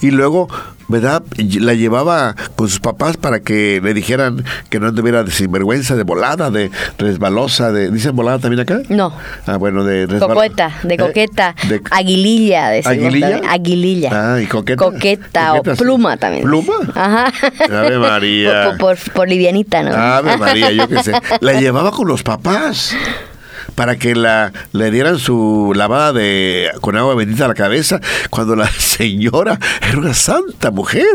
Y 0.00 0.10
luego 0.10 0.48
¿verdad? 0.92 1.22
La 1.36 1.74
llevaba 1.74 2.36
con 2.54 2.68
sus 2.68 2.78
papás 2.78 3.16
para 3.16 3.40
que 3.40 3.80
le 3.82 3.94
dijeran 3.94 4.44
que 4.68 4.78
no 4.78 4.88
anduviera 4.88 5.24
de 5.24 5.30
sinvergüenza, 5.32 5.96
de 5.96 6.02
volada, 6.04 6.50
de 6.50 6.70
resbalosa, 6.98 7.72
de 7.72 7.90
¿dicen 7.90 8.14
volada 8.14 8.38
también 8.38 8.60
acá? 8.60 8.80
No. 8.88 9.12
Ah, 9.46 9.56
bueno, 9.56 9.84
de 9.84 10.06
coqueta, 10.20 10.72
de 10.82 10.94
¿Eh? 10.94 10.98
coqueta, 10.98 11.54
aguililla, 11.90 12.68
de 12.68 12.82
aguililla. 12.84 13.40
Aguililla. 13.48 14.10
Ah, 14.12 14.40
y 14.40 14.46
coqueta. 14.46 14.84
Coqueta 14.84 15.54
o 15.54 15.62
pluma 15.62 16.16
también. 16.18 16.44
¿Pluma? 16.44 16.74
Ajá. 16.94 17.32
Ave 17.70 17.98
María. 17.98 18.76
Por, 18.78 18.98
por, 19.12 19.28
livianita, 19.28 19.82
¿no? 19.82 19.94
Ave 19.94 20.36
María, 20.36 20.70
yo 20.72 20.88
qué 20.88 21.02
sé. 21.02 21.12
La 21.40 21.58
llevaba 21.58 21.90
con 21.90 22.06
los 22.08 22.22
papás 22.22 22.94
para 23.74 23.96
que 23.96 24.14
la, 24.14 24.52
le 24.72 24.90
dieran 24.90 25.18
su 25.18 25.72
lavada 25.74 26.12
de 26.12 26.70
con 26.80 26.96
agua 26.96 27.14
bendita 27.14 27.44
a 27.46 27.48
la 27.48 27.54
cabeza, 27.54 28.00
cuando 28.30 28.56
la 28.56 28.66
señora 28.78 29.58
era 29.88 29.98
una 29.98 30.14
santa 30.14 30.70
mujer. 30.70 31.06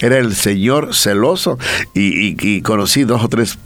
Era 0.00 0.18
el 0.18 0.34
señor 0.34 0.94
celoso 0.94 1.58
y, 1.94 2.62
conocí 2.62 3.04
dos 3.04 3.24
o 3.24 3.28
tres 3.28 3.58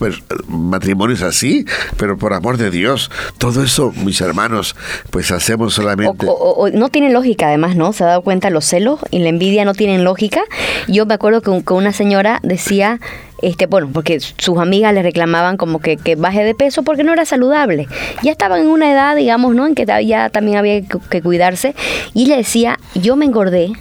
matrimonios 0.48 1.22
así, 1.22 1.64
pero 1.96 2.16
por 2.16 2.32
amor 2.32 2.56
de 2.56 2.70
Dios, 2.70 3.10
todo 3.38 3.62
eso, 3.62 3.92
mis 4.04 4.20
hermanos, 4.20 4.76
pues 5.10 5.30
hacemos 5.30 5.74
solamente... 5.74 6.26
no 6.72 6.88
tiene 6.88 7.10
lógica 7.10 7.48
además, 7.48 7.76
¿no? 7.76 7.92
Se 7.92 8.04
ha 8.04 8.08
dado 8.08 8.22
cuenta 8.22 8.50
los 8.50 8.64
celos 8.64 9.00
y 9.10 9.18
la 9.20 9.28
envidia 9.28 9.64
no 9.64 9.74
tienen 9.74 10.04
lógica. 10.04 10.42
Yo 10.88 11.06
me 11.06 11.14
acuerdo 11.14 11.40
que, 11.42 11.64
que 11.64 11.72
una 11.74 11.92
señora 11.92 12.40
decía 12.42 13.00
este, 13.42 13.66
bueno, 13.66 13.90
porque 13.92 14.18
sus 14.20 14.58
amigas 14.58 14.94
le 14.94 15.02
reclamaban 15.02 15.56
como 15.56 15.80
que, 15.80 15.96
que, 15.96 16.16
baje 16.16 16.42
de 16.42 16.54
peso 16.54 16.82
porque 16.82 17.04
no 17.04 17.12
era 17.12 17.24
saludable. 17.24 17.86
Ya 18.22 18.32
estaban 18.32 18.62
en 18.62 18.68
una 18.68 18.90
edad, 18.90 19.14
digamos, 19.14 19.54
¿no? 19.54 19.66
En 19.66 19.74
que 19.74 19.84
ya 20.06 20.30
también 20.30 20.56
había 20.56 20.80
que, 20.82 21.22
cuidarse. 21.22 21.74
Y 22.14 22.24
ella 22.24 22.36
decía, 22.36 22.78
yo 22.94 23.16
me 23.16 23.26
engordé 23.26 23.72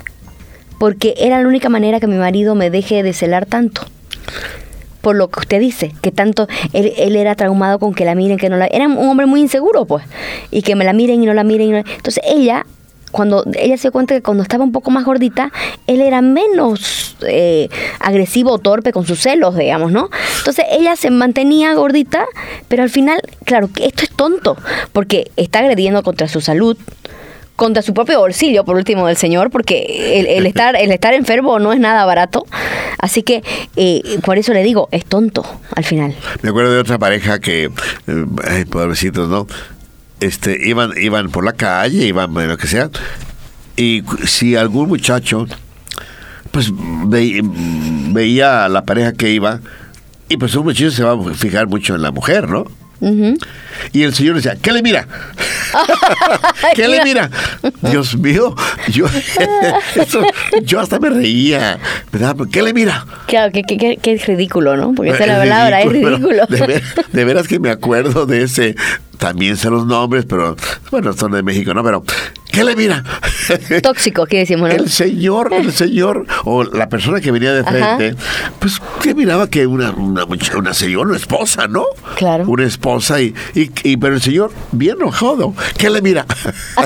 porque 0.78 1.16
era 1.18 1.42
la 1.42 1.48
única 1.48 1.70
manera 1.70 2.00
que 2.00 2.08
mi 2.08 2.18
marido 2.18 2.56
me 2.56 2.70
deje 2.70 3.04
de 3.04 3.14
celar 3.14 3.46
tanto 3.46 3.82
por 5.02 5.16
lo 5.16 5.30
que 5.30 5.40
usted 5.40 5.60
dice, 5.60 5.94
que 6.02 6.12
tanto 6.12 6.48
él, 6.74 6.92
él, 6.98 7.16
era 7.16 7.36
traumado 7.36 7.78
con 7.78 7.94
que 7.94 8.06
la 8.06 8.16
miren, 8.16 8.40
que 8.40 8.50
no 8.50 8.58
la... 8.58 8.66
Era 8.66 8.88
un 8.88 8.98
hombre 9.08 9.28
muy 9.28 9.40
inseguro, 9.40 9.86
pues, 9.86 10.04
y 10.50 10.64
que 10.64 10.74
me 10.76 10.84
la 10.84 10.94
miren 10.94 11.22
y 11.22 11.28
no 11.28 11.36
la 11.36 11.44
miren. 11.44 11.68
Y 11.68 11.72
no 11.74 11.78
Entonces 11.78 12.24
ella 12.26 12.66
cuando 13.16 13.46
ella 13.58 13.78
se 13.78 13.92
cuenta 13.92 14.14
que 14.14 14.22
cuando 14.22 14.44
estaba 14.44 14.66
un 14.66 14.74
poco 14.74 14.92
más 14.92 15.06
gordita, 15.06 15.52
él 15.88 16.02
era 16.02 16.22
menos 16.22 17.16
eh, 17.26 17.70
agresivo 18.00 18.52
o 18.52 18.58
torpe 18.58 18.92
con 18.92 19.06
sus 19.06 19.20
celos, 19.22 19.56
digamos, 19.56 19.94
¿no? 19.94 20.10
Entonces 20.40 20.66
ella 20.70 20.98
se 20.98 21.12
mantenía 21.12 21.74
gordita, 21.76 22.26
pero 22.68 22.84
al 22.84 22.90
final, 22.90 23.22
claro, 23.46 23.70
esto 23.80 24.04
es 24.04 24.10
tonto, 24.10 24.58
porque 24.92 25.32
está 25.38 25.60
agrediendo 25.60 26.04
contra 26.04 26.28
su 26.28 26.42
salud, 26.42 26.78
contra 27.56 27.82
su 27.82 27.94
propio 27.94 28.20
bolsillo, 28.20 28.66
por 28.66 28.76
último, 28.76 29.08
del 29.08 29.18
señor, 29.18 29.50
porque 29.52 30.36
el, 30.38 30.46
estar, 30.46 30.76
el 30.76 30.92
estar 30.92 31.14
enfermo 31.14 31.60
no 31.60 31.74
es 31.74 31.80
nada 31.80 32.06
barato. 32.06 32.46
Así 32.98 33.24
que 33.24 33.44
eh, 33.76 34.02
por 34.24 34.38
eso 34.38 34.54
le 34.54 34.64
digo, 34.64 34.90
es 34.92 35.06
tonto 35.06 35.46
al 35.76 35.84
final. 35.84 36.16
Me 36.42 36.50
acuerdo 36.50 36.72
de 36.72 36.80
otra 36.80 36.98
pareja 36.98 37.40
que, 37.40 37.66
eh, 37.66 38.26
ay, 38.48 38.66
pobrecitos, 38.66 39.30
¿no? 39.30 39.48
este, 40.20 40.68
iban, 40.68 40.92
iban 41.00 41.30
por 41.30 41.44
la 41.44 41.54
calle, 41.54 42.06
iban 42.06 42.34
lo 42.34 42.58
que 42.58 42.68
sea, 42.68 42.90
y 43.76 44.04
si 44.26 44.56
algún 44.56 44.88
muchacho 44.88 45.46
pues 46.52 46.72
veía 46.72 48.64
a 48.66 48.70
la 48.70 48.86
pareja 48.86 49.12
que 49.14 49.32
iba, 49.32 49.60
y 50.30 50.38
pues 50.38 50.56
un 50.56 50.64
muchacho 50.64 50.92
se 50.92 51.04
va 51.04 51.12
a 51.12 51.34
fijar 51.34 51.68
mucho 51.68 51.96
en 51.96 52.02
la 52.02 52.12
mujer, 52.12 52.48
¿no? 52.48 52.66
Y 53.94 54.04
el 54.04 54.14
señor 54.14 54.36
decía, 54.36 54.58
¿qué 54.62 54.72
le 54.72 54.82
mira? 54.82 55.08
¿Qué 56.76 56.88
le 56.88 57.04
mira? 57.04 57.30
Dios 57.82 58.18
mío, 58.18 58.56
yo, 58.90 59.06
yo 60.64 60.80
hasta 60.80 61.00
me 61.00 61.10
reía, 61.10 61.80
¿verdad? 62.12 62.36
¿Qué 62.52 62.62
le 62.62 62.74
mira? 62.74 63.06
Claro, 63.28 63.52
que, 63.52 64.00
es 64.02 64.26
ridículo, 64.26 64.76
¿no? 64.78 64.94
Porque 64.94 65.12
esa 65.12 65.24
es 65.24 65.28
la 65.28 65.38
palabra, 65.38 65.82
es 65.82 65.92
ridículo. 65.92 66.46
de, 67.12 67.26
veras 67.26 67.48
que 67.48 67.60
me 67.60 67.70
acuerdo 67.70 68.26
de 68.26 68.44
ese, 68.44 68.76
también 69.18 69.58
sé 69.58 69.70
los 69.70 69.86
nombres, 69.86 70.26
pero 70.26 70.56
bueno, 70.92 71.14
son 71.14 71.32
de 71.32 71.44
México, 71.44 71.74
¿no? 71.74 71.84
Pero, 71.84 72.04
¿qué 72.56 72.64
le 72.64 72.76
mira? 72.76 73.04
Tóxico, 73.84 74.26
¿qué 74.26 74.40
decimos? 74.40 74.72
El 74.72 74.90
señor, 74.90 75.54
el 75.54 75.72
señor, 75.74 76.26
o 76.46 76.64
la 76.64 76.88
persona 76.90 77.20
que 77.20 77.32
venía 77.32 77.54
de 77.54 77.64
frente, 77.64 78.16
pues, 78.60 78.82
¿qué 79.02 79.14
miraba 79.14 79.50
que 79.50 79.68
una, 79.68 79.92
una, 79.92 80.26
una 80.26 80.74
señora, 80.74 81.10
una 81.10 81.18
esposa, 81.18 81.68
¿no? 81.68 81.84
Claro. 82.16 82.46
Una 82.48 82.66
esposa, 82.66 83.22
y, 83.22 83.36
y, 83.54 83.98
pero 83.98 84.16
el 84.16 84.22
señor, 84.22 84.52
bien 84.72 84.98
enojado, 85.00 85.54
¿qué 85.78 85.90
le 85.90 86.02
mira? 86.02 86.26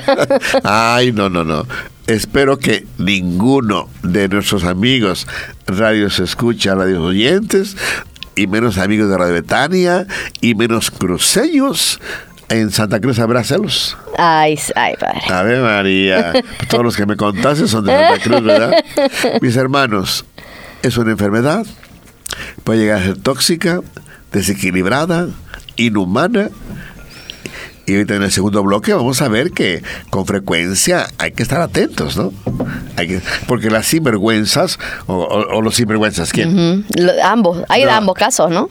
Ay, 0.63 1.11
no, 1.11 1.29
no, 1.29 1.43
no. 1.43 1.65
Espero 2.07 2.57
que 2.57 2.87
ninguno 2.97 3.87
de 4.01 4.27
nuestros 4.27 4.63
amigos 4.63 5.27
radios 5.67 6.19
escucha, 6.19 6.73
radios 6.73 7.03
oyentes, 7.03 7.77
y 8.39 8.47
menos 8.47 8.77
amigos 8.77 9.09
de 9.09 9.17
Radio 9.17 9.33
Betania 9.33 10.07
y 10.41 10.55
menos 10.55 10.91
cruceños. 10.91 11.99
En 12.49 12.71
Santa 12.71 12.99
Cruz 12.99 13.19
habrá 13.19 13.43
celos. 13.43 13.95
Ay, 14.17 14.59
ay, 14.75 14.95
padre. 14.99 15.21
Ave 15.29 15.61
María. 15.61 16.33
Todos 16.69 16.83
los 16.83 16.97
que 16.97 17.05
me 17.05 17.15
contaste 17.15 17.67
son 17.67 17.85
de 17.85 17.91
Santa 17.91 18.23
Cruz, 18.23 18.43
¿verdad? 18.43 18.73
Mis 19.41 19.55
hermanos, 19.55 20.25
es 20.81 20.97
una 20.97 21.11
enfermedad. 21.11 21.65
Puede 22.63 22.79
llegar 22.79 23.01
a 23.01 23.05
ser 23.05 23.17
tóxica, 23.17 23.81
desequilibrada, 24.31 25.27
inhumana 25.75 26.49
y 27.89 27.95
ahorita 27.95 28.15
en 28.15 28.23
el 28.23 28.31
segundo 28.31 28.63
bloque 28.63 28.93
vamos 28.93 29.21
a 29.21 29.27
ver 29.27 29.51
que 29.51 29.81
con 30.09 30.25
frecuencia 30.25 31.07
hay 31.17 31.31
que 31.31 31.43
estar 31.43 31.59
atentos, 31.61 32.17
¿no? 32.17 32.31
Hay 32.95 33.07
que, 33.07 33.21
porque 33.47 33.69
las 33.69 33.87
sinvergüenzas, 33.87 34.77
o, 35.07 35.61
los 35.61 35.75
sinvergüenzas, 35.75 36.31
¿quién? 36.31 36.85
ambos, 37.23 37.63
hay 37.67 37.85
de 37.85 37.91
ambos 37.91 38.15
casos, 38.15 38.51
¿no? 38.51 38.69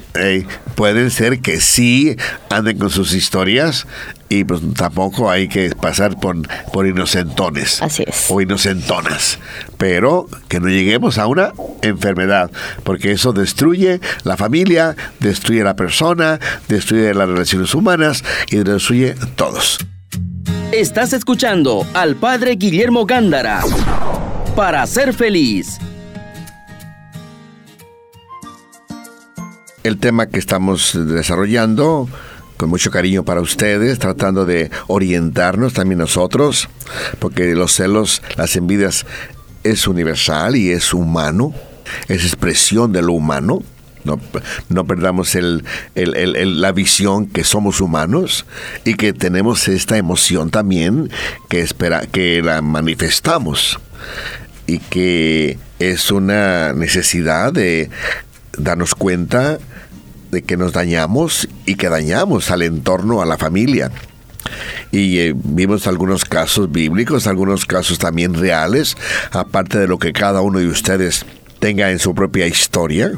pueden 0.75 1.11
ser 1.11 1.41
que 1.41 1.61
sí 1.61 2.17
anden 2.51 2.79
con 2.79 2.91
sus 2.91 3.13
historias 3.13 3.87
y 4.29 4.45
pues 4.45 4.61
tampoco 4.75 5.31
hay 5.31 5.49
que 5.49 5.71
pasar 5.71 6.19
por, 6.19 6.37
por 6.73 6.87
inocentones. 6.87 7.83
Así 7.83 8.05
es. 8.07 8.27
O 8.29 8.41
inocentonas. 8.41 9.39
Pero 9.77 10.27
que 10.49 10.61
no 10.61 10.69
lleguemos 10.69 11.19
a 11.19 11.27
una 11.27 11.53
enfermedad, 11.83 12.51
porque 12.85 13.13
eso 13.13 13.33
destruye 13.33 14.01
la 14.25 14.37
familia, 14.37 14.97
destruye 15.21 15.63
la 15.63 15.77
persona, 15.77 16.39
destruye 16.69 17.15
las 17.15 17.29
relaciones 17.29 17.75
humanas 17.75 18.25
y 18.51 18.57
destruye 18.59 19.15
todos. 19.37 19.79
Estás 20.73 21.15
escuchando 21.15 21.87
al 21.95 22.17
padre 22.17 22.57
Guillermo 22.57 23.07
Gándara 23.07 23.63
para 24.55 24.87
ser 24.87 25.15
feliz. 25.15 25.79
El 29.83 29.99
tema 29.99 30.27
que 30.27 30.39
estamos 30.39 30.93
desarrollando 30.95 32.09
con 32.59 32.69
mucho 32.69 32.91
cariño 32.91 33.25
para 33.25 33.41
ustedes, 33.41 33.99
tratando 33.99 34.45
de 34.45 34.71
orientarnos 34.89 35.73
también 35.73 36.01
nosotros, 36.01 36.69
porque 37.21 37.55
los 37.55 37.73
celos, 37.73 38.21
las 38.37 38.57
envidias 38.57 39.07
es 39.63 39.87
universal 39.87 40.57
y 40.57 40.71
es 40.71 40.93
humano, 40.93 41.55
es 42.09 42.25
expresión 42.25 42.93
de 42.93 43.01
lo 43.01 43.15
humano. 43.15 43.63
No, 44.05 44.21
no 44.69 44.87
perdamos 44.87 45.35
el, 45.35 45.65
la 45.95 46.73
visión 46.73 47.27
que 47.27 47.45
somos 47.45 47.81
humanos 47.81 48.47
y 48.85 48.95
que 48.95 49.13
tenemos 49.13 49.69
esta 49.69 49.99
emoción 49.99 50.51
también 50.51 51.11
que, 51.49 51.61
espera, 51.61 52.07
que 52.07 52.41
la 52.43 52.63
manifestamos 52.63 53.79
y 54.67 54.79
que 54.79 55.59
es 55.79 56.11
una 56.11 56.73
necesidad 56.73 57.53
de 57.53 57.91
darnos 58.57 58.95
cuenta 58.95 59.59
de 60.31 60.43
que 60.43 60.57
nos 60.57 60.73
dañamos 60.73 61.49
y 61.67 61.77
que 61.77 61.89
dañamos 61.89 62.51
al 62.51 62.63
entorno, 62.63 63.23
a 63.23 63.27
la 63.27 63.39
familia. 63.39 63.91
Y 64.91 65.19
eh, 65.19 65.35
vimos 65.35 65.87
algunos 65.87 66.25
casos 66.25 66.71
bíblicos, 66.71 67.27
algunos 67.27 67.67
casos 67.67 67.99
también 67.99 68.35
reales, 68.35 68.97
aparte 69.31 69.79
de 69.79 69.89
lo 69.89 69.99
que 69.99 70.13
cada 70.13 70.41
uno 70.41 70.59
de 70.59 70.69
ustedes 70.69 71.27
tenga 71.59 71.91
en 71.91 71.99
su 71.99 72.15
propia 72.15 72.47
historia. 72.47 73.13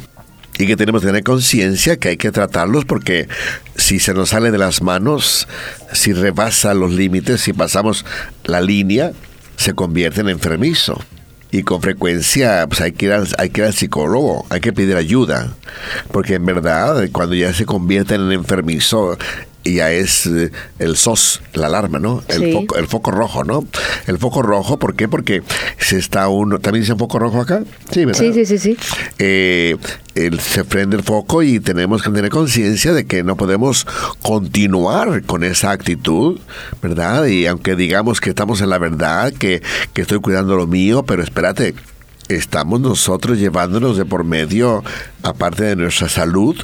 Y 0.59 0.67
que 0.67 0.77
tenemos 0.77 1.01
que 1.01 1.07
tener 1.07 1.23
conciencia 1.23 1.97
que 1.97 2.09
hay 2.09 2.17
que 2.19 2.33
tratarlos 2.33 2.85
porque 2.85 3.29
si 3.77 3.99
se 3.99 4.13
nos 4.13 4.31
sale 4.31 4.51
de 4.51 4.59
las 4.59 4.83
manos, 4.83 5.49
si 5.93 6.13
rebasa 6.13 6.75
los 6.75 6.93
límites, 6.93 7.41
si 7.41 7.55
pasamos 7.55 8.05
la 8.45 8.61
línea, 8.61 9.13
se 9.57 9.73
convierte 9.73 10.21
en 10.21 10.29
enfermizo 10.29 11.01
y 11.51 11.63
con 11.63 11.83
frecuencia 11.83 12.67
pues 12.69 12.81
hay 12.81 12.93
que, 12.93 13.07
ir 13.07 13.13
al, 13.13 13.29
hay 13.39 13.51
que 13.51 13.63
ir 13.63 13.67
al 13.67 13.75
psicólogo, 13.75 14.47
hay 14.51 14.61
que 14.61 14.73
pedir 14.73 14.97
ayuda, 14.97 15.55
porque 16.13 16.35
en 16.35 16.47
verdad 16.47 17.09
cuando 17.13 17.35
ya 17.35 17.53
se 17.53 17.67
convierten 17.67 18.23
en 18.23 18.33
enfermizo 18.33 19.19
ya 19.65 19.91
es 19.93 20.27
eh, 20.27 20.51
el 20.79 20.97
SOS, 20.97 21.43
la 21.53 21.67
alarma, 21.67 21.99
¿no? 21.99 22.23
El, 22.29 22.41
Sí. 22.45 22.53
foco, 22.53 22.77
el 22.77 22.87
foco 22.89 23.11
rojo, 23.11 23.45
¿no? 23.45 23.65
El 24.07 24.19
foco 24.19 24.43
rojo, 24.43 24.79
¿por 24.79 24.95
qué? 24.97 25.07
Porque 25.09 25.43
se 25.79 25.99
está 25.99 26.29
uno, 26.29 26.59
¿también 26.59 26.83
dice 26.83 26.95
foco 26.97 27.19
rojo 27.19 27.41
acá? 27.41 27.63
Sí, 27.91 28.05
¿verdad? 28.05 28.21
Sí, 28.21 28.33
sí, 28.33 28.47
sí, 28.47 28.59
sí. 28.59 28.77
eh, 29.19 29.77
el- 30.15 30.41
se 30.41 30.65
prende 30.65 30.97
el 30.97 31.03
foco 31.03 31.43
y 31.43 31.61
tenemos 31.61 32.03
que 32.03 32.11
tener 32.11 32.31
conciencia 32.31 32.93
de 32.93 33.05
que 33.07 33.23
no 33.23 33.37
podemos 33.37 33.87
continuar 34.23 35.23
con 35.25 35.45
esa 35.45 35.71
actitud, 35.73 36.41
¿verdad? 36.83 37.27
Y 37.27 37.47
aunque 37.47 37.77
digamos 37.77 38.21
que 38.21 38.31
estamos 38.31 38.61
en 38.63 38.71
la 38.71 38.79
verdad, 38.79 39.33
que, 39.33 39.63
que 39.93 40.03
estoy 40.03 40.21
cuidando 40.21 40.57
lo 40.57 40.67
mío, 40.67 41.03
pero 41.05 41.23
espérate, 41.23 41.75
estamos 42.29 42.81
nosotros 42.81 43.39
llevándonos 43.39 43.97
de 43.99 44.05
por 44.07 44.25
medio, 44.25 44.83
aparte 45.23 45.65
de 45.65 45.77
nuestra 45.77 46.09
salud, 46.09 46.57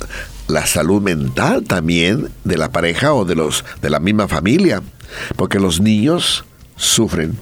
la 0.49 0.67
salud 0.67 1.03
mental 1.03 1.65
también 1.65 2.29
de 2.45 2.57
la 2.57 2.71
pareja 2.71 3.13
o 3.15 3.25
de 3.25 3.35
los 3.35 3.65
de 3.83 3.91
la 3.91 4.01
misma 4.01 4.29
familia, 4.29 4.83
porque 5.37 5.59
los 5.59 5.81
niños 5.81 6.45
sufren 6.77 7.39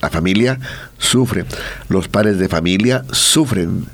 la 0.00 0.10
familia 0.10 0.58
sufre, 0.98 1.44
los 1.88 2.08
padres 2.08 2.38
de 2.38 2.48
familia 2.48 3.04
sufren. 3.10 3.86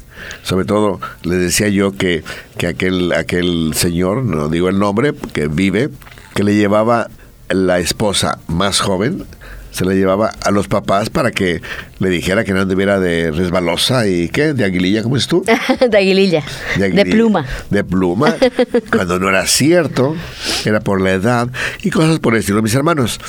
Sobre 0.43 0.65
todo, 0.65 1.01
les 1.23 1.39
decía 1.39 1.69
yo 1.69 1.93
que, 1.93 2.25
que 2.57 2.67
aquel, 2.67 3.13
aquel 3.13 3.73
señor, 3.75 4.25
no 4.25 4.49
digo 4.49 4.69
el 4.69 4.79
nombre, 4.79 5.15
que 5.33 5.49
vive, 5.49 5.91
que 6.35 6.45
le 6.45 6.55
llevaba 6.55 7.09
la 7.49 7.79
esposa 7.79 8.39
más 8.47 8.81
joven, 8.81 9.25
se 9.79 9.85
la 9.85 9.95
llevaba 9.95 10.33
a 10.45 10.51
los 10.51 10.67
papás 10.67 11.09
para 11.09 11.31
que 11.31 11.63
le 12.01 12.09
dijera 12.09 12.43
que 12.43 12.53
no 12.53 12.63
anduviera 12.63 12.99
de 12.99 13.31
resbalosa 13.31 14.09
y 14.09 14.29
qué, 14.29 14.53
de 14.53 14.65
aguililla, 14.65 15.05
¿cómo 15.05 15.17
es 15.17 15.29
tú? 15.29 15.45
de 15.91 15.97
aguililla. 15.97 16.43
De, 16.77 16.87
aguililla, 16.87 17.05
pluma. 17.05 17.47
De 17.71 17.85
pluma, 17.85 18.35
cuando 18.91 19.21
no 19.21 19.29
era 19.29 19.47
cierto, 19.47 20.17
era 20.65 20.81
por 20.81 21.01
la 21.01 21.13
edad 21.13 21.49
y 21.85 21.91
cosas 21.91 22.19
por 22.19 22.35
el 22.35 22.41
estilo, 22.41 22.61
mis 22.61 22.75
hermanos. 22.75 23.21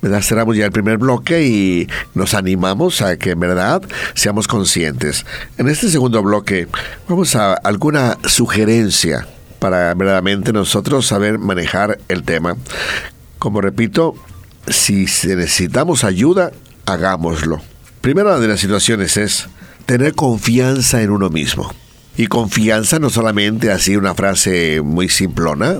¿verdad? 0.00 0.22
Cerramos 0.22 0.56
ya 0.56 0.64
el 0.64 0.70
primer 0.70 0.96
bloque 0.96 1.42
y 1.42 1.88
nos 2.14 2.34
animamos 2.34 3.02
a 3.02 3.16
que 3.16 3.30
en 3.32 3.40
verdad 3.40 3.82
seamos 4.14 4.46
conscientes. 4.46 5.26
En 5.58 5.68
este 5.68 5.88
segundo 5.88 6.22
bloque 6.22 6.68
vamos 7.08 7.34
a 7.34 7.54
alguna 7.54 8.16
sugerencia 8.24 9.26
para 9.58 9.92
verdaderamente 9.94 10.52
nosotros 10.52 11.04
saber 11.04 11.40
manejar 11.40 11.98
el 12.06 12.22
tema. 12.22 12.56
Como 13.40 13.60
repito, 13.60 14.14
si 14.68 15.02
necesitamos 15.02 16.04
ayuda, 16.04 16.52
hagámoslo. 16.86 17.60
Primera 18.00 18.38
de 18.38 18.48
las 18.48 18.60
situaciones 18.60 19.16
es 19.16 19.48
tener 19.86 20.14
confianza 20.14 21.02
en 21.02 21.10
uno 21.10 21.30
mismo. 21.30 21.72
Y 22.16 22.26
confianza 22.26 22.98
no 22.98 23.10
solamente 23.10 23.70
así 23.70 23.96
una 23.96 24.14
frase 24.14 24.82
muy 24.82 25.08
simplona, 25.08 25.78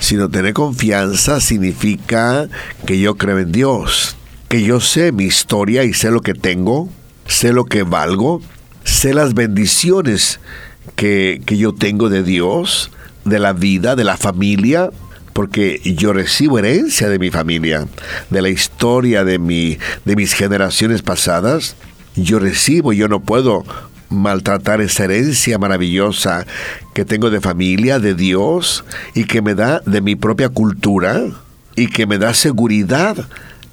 sino 0.00 0.28
tener 0.28 0.54
confianza 0.54 1.40
significa 1.40 2.48
que 2.86 2.98
yo 2.98 3.16
creo 3.16 3.38
en 3.38 3.52
Dios, 3.52 4.16
que 4.48 4.62
yo 4.62 4.80
sé 4.80 5.12
mi 5.12 5.24
historia 5.24 5.84
y 5.84 5.94
sé 5.94 6.10
lo 6.10 6.22
que 6.22 6.34
tengo, 6.34 6.88
sé 7.26 7.52
lo 7.52 7.66
que 7.66 7.82
valgo, 7.82 8.42
sé 8.84 9.14
las 9.14 9.34
bendiciones 9.34 10.40
que, 10.96 11.40
que 11.46 11.56
yo 11.56 11.74
tengo 11.74 12.08
de 12.08 12.22
Dios, 12.22 12.90
de 13.24 13.38
la 13.38 13.52
vida, 13.52 13.96
de 13.96 14.04
la 14.04 14.16
familia, 14.16 14.90
porque 15.34 15.80
yo 15.84 16.14
recibo 16.14 16.58
herencia 16.58 17.08
de 17.10 17.18
mi 17.18 17.30
familia, 17.30 17.86
de 18.30 18.40
la 18.40 18.48
historia 18.48 19.24
de, 19.24 19.38
mi, 19.38 19.78
de 20.04 20.16
mis 20.16 20.32
generaciones 20.32 21.02
pasadas. 21.02 21.76
Yo 22.16 22.38
recibo, 22.38 22.92
yo 22.92 23.08
no 23.08 23.20
puedo 23.20 23.64
maltratar 24.08 24.80
esa 24.80 25.04
herencia 25.04 25.58
maravillosa 25.58 26.46
que 26.94 27.04
tengo 27.04 27.30
de 27.30 27.40
familia, 27.40 27.98
de 27.98 28.14
Dios, 28.14 28.84
y 29.14 29.24
que 29.24 29.42
me 29.42 29.54
da 29.54 29.82
de 29.84 30.00
mi 30.00 30.14
propia 30.14 30.48
cultura, 30.48 31.20
y 31.76 31.88
que 31.88 32.06
me 32.06 32.18
da 32.18 32.32
seguridad 32.32 33.16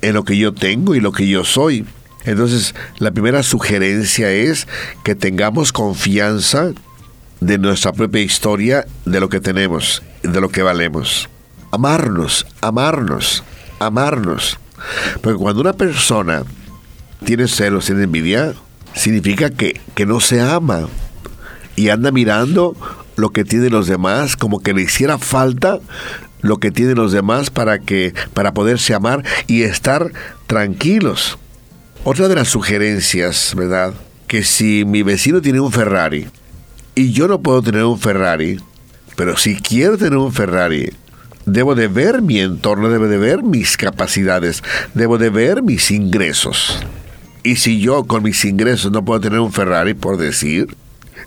en 0.02 0.16
lo 0.16 0.24
que 0.24 0.38
yo 0.38 0.54
tengo 0.54 0.96
y 0.96 1.00
lo 1.00 1.12
que 1.12 1.28
yo 1.28 1.44
soy. 1.44 1.86
Entonces, 2.26 2.74
la 2.98 3.12
primera 3.12 3.44
sugerencia 3.44 4.32
es 4.32 4.68
que 5.04 5.14
tengamos 5.14 5.72
confianza 5.72 6.72
de 7.40 7.58
nuestra 7.60 7.92
propia 7.94 8.22
historia, 8.22 8.86
de 9.06 9.20
lo 9.20 9.30
que 9.30 9.40
tenemos, 9.40 10.02
de 10.24 10.42
lo 10.42 10.50
que 10.50 10.64
valemos. 10.64 11.30
Amarnos, 11.72 12.46
amarnos, 12.62 13.44
amarnos. 13.80 14.58
Porque 15.22 15.38
cuando 15.38 15.62
una 15.62 15.74
persona 15.74 16.44
tiene 17.26 17.48
celos, 17.48 17.86
tiene 17.86 18.04
envidia, 18.04 18.54
significa 18.94 19.50
que, 19.50 19.80
que 19.96 20.06
no 20.06 20.20
se 20.20 20.42
ama 20.42 20.88
y 21.76 21.90
anda 21.90 22.12
mirando 22.12 22.76
lo 23.16 23.30
que 23.32 23.44
tienen 23.44 23.72
los 23.72 23.88
demás, 23.88 24.36
como 24.36 24.60
que 24.60 24.74
le 24.74 24.84
hiciera 24.84 25.18
falta 25.18 25.80
lo 26.42 26.58
que 26.58 26.72
tienen 26.72 26.96
los 26.96 27.12
demás 27.12 27.50
para 27.50 27.80
que 27.80 28.14
para 28.34 28.54
poderse 28.54 28.94
amar 28.94 29.24
y 29.48 29.64
estar 29.64 30.12
tranquilos. 30.48 31.38
Otra 32.04 32.28
de 32.28 32.36
las 32.36 32.48
sugerencias, 32.48 33.54
¿verdad? 33.56 33.94
Que 34.28 34.44
si 34.44 34.86
mi 34.86 35.04
vecino 35.04 35.42
tiene 35.42 35.60
un 35.60 35.72
Ferrari 35.72 36.28
y 36.96 37.12
yo 37.12 37.28
no 37.28 37.42
puedo 37.42 37.62
tener 37.62 37.84
un 37.84 38.00
Ferrari, 38.00 38.60
pero 39.16 39.38
si 39.38 39.56
quiero 39.56 39.98
tener 39.98 40.18
un 40.18 40.34
Ferrari, 40.34 40.92
debo 41.46 41.76
de 41.76 41.88
ver 41.88 42.22
mi 42.22 42.40
entorno, 42.40 42.90
debo 42.90 43.08
de 43.08 43.18
ver 43.18 43.44
mis 43.44 43.78
capacidades, 43.78 44.64
debo 44.94 45.18
de 45.18 45.30
ver 45.30 45.64
mis 45.64 45.92
ingresos. 45.92 46.80
Y 47.44 47.56
si 47.56 47.80
yo 47.80 48.04
con 48.04 48.24
mis 48.24 48.46
ingresos 48.46 48.92
no 48.92 49.04
puedo 49.04 49.20
tener 49.20 49.40
un 49.40 49.52
Ferrari, 49.52 49.94
por 49.94 50.18
decir, 50.18 50.76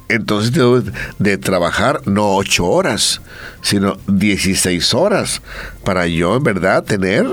entonces 0.08 0.52
debo 0.52 0.82
de 1.18 1.38
trabajar 1.38 2.00
no 2.06 2.36
ocho 2.36 2.66
horas, 2.66 3.20
sino 3.62 3.96
16 4.06 4.94
horas 4.94 5.42
para 5.84 6.06
yo 6.06 6.36
en 6.36 6.44
verdad 6.44 6.84
tener 6.84 7.26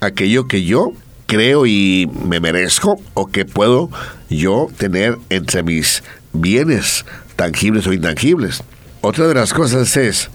aquello 0.00 0.48
que 0.48 0.64
yo 0.64 0.92
creo 1.26 1.66
y 1.66 2.10
me 2.24 2.40
merezco 2.40 3.00
o 3.14 3.26
que 3.26 3.44
puedo 3.44 3.90
yo 4.28 4.68
tener 4.76 5.18
entre 5.30 5.62
mis 5.62 6.02
bienes 6.32 7.04
tangibles 7.36 7.86
o 7.86 7.92
intangibles. 7.92 8.62
Otra 9.00 9.26
de 9.26 9.34
las 9.34 9.52
cosas 9.52 9.96
es 9.96 10.30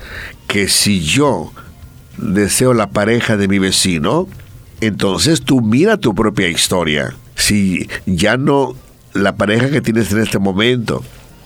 que 0.48 0.68
si 0.68 1.02
yo 1.02 1.52
deseo 2.22 2.74
la 2.74 2.90
pareja 2.90 3.38
de 3.38 3.48
mi 3.48 3.60
vecino, 3.60 4.28
entonces 4.82 5.42
tú 5.42 5.62
mira 5.62 5.98
tu 5.98 6.16
propia 6.16 6.48
historia. 6.48 7.16
Si 7.36 7.90
ya 8.06 8.38
no 8.38 8.76
la 9.14 9.36
pareja 9.36 9.70
que 9.70 9.82
tienes 9.82 10.12
en 10.12 10.22
este 10.22 10.40
momento 10.40 11.04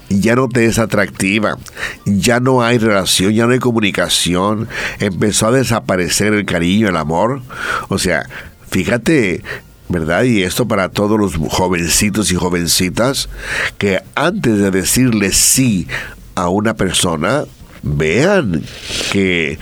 ya 0.09 0.36
no 0.36 0.47
te 0.47 0.65
es 0.65 0.79
atractiva, 0.79 1.57
ya 2.05 2.39
no 2.39 2.62
hay 2.62 2.77
relación, 2.77 3.33
ya 3.33 3.45
no 3.45 3.53
hay 3.53 3.59
comunicación, 3.59 4.67
empezó 4.99 5.47
a 5.47 5.51
desaparecer 5.51 6.33
el 6.33 6.45
cariño, 6.45 6.89
el 6.89 6.97
amor. 6.97 7.41
O 7.89 7.97
sea, 7.97 8.27
fíjate, 8.69 9.43
¿verdad? 9.89 10.23
Y 10.23 10.43
esto 10.43 10.67
para 10.67 10.89
todos 10.89 11.19
los 11.19 11.36
jovencitos 11.36 12.31
y 12.31 12.36
jovencitas, 12.36 13.29
que 13.77 14.01
antes 14.15 14.59
de 14.59 14.71
decirle 14.71 15.31
sí 15.31 15.88
a 16.36 16.49
una 16.49 16.75
persona, 16.75 17.45
vean 17.81 18.63
que 19.12 19.59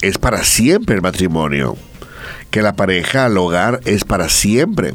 es 0.00 0.18
para 0.18 0.44
siempre 0.44 0.94
el 0.94 1.02
matrimonio, 1.02 1.76
que 2.50 2.62
la 2.62 2.74
pareja, 2.74 3.26
el 3.26 3.36
hogar 3.36 3.80
es 3.84 4.04
para 4.04 4.28
siempre. 4.28 4.94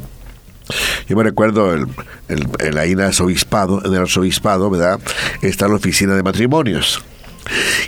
Yo 1.08 1.16
me 1.16 1.22
recuerdo 1.22 1.74
el, 1.74 1.86
el, 2.28 2.48
el, 2.60 2.78
ahí 2.78 2.92
en 2.92 3.00
el 3.00 3.06
arzobispado, 3.06 3.84
en 3.84 3.92
el 3.92 4.00
arzobispado, 4.00 4.70
¿verdad? 4.70 5.00
Está 5.42 5.68
la 5.68 5.74
oficina 5.74 6.14
de 6.14 6.22
matrimonios. 6.22 7.02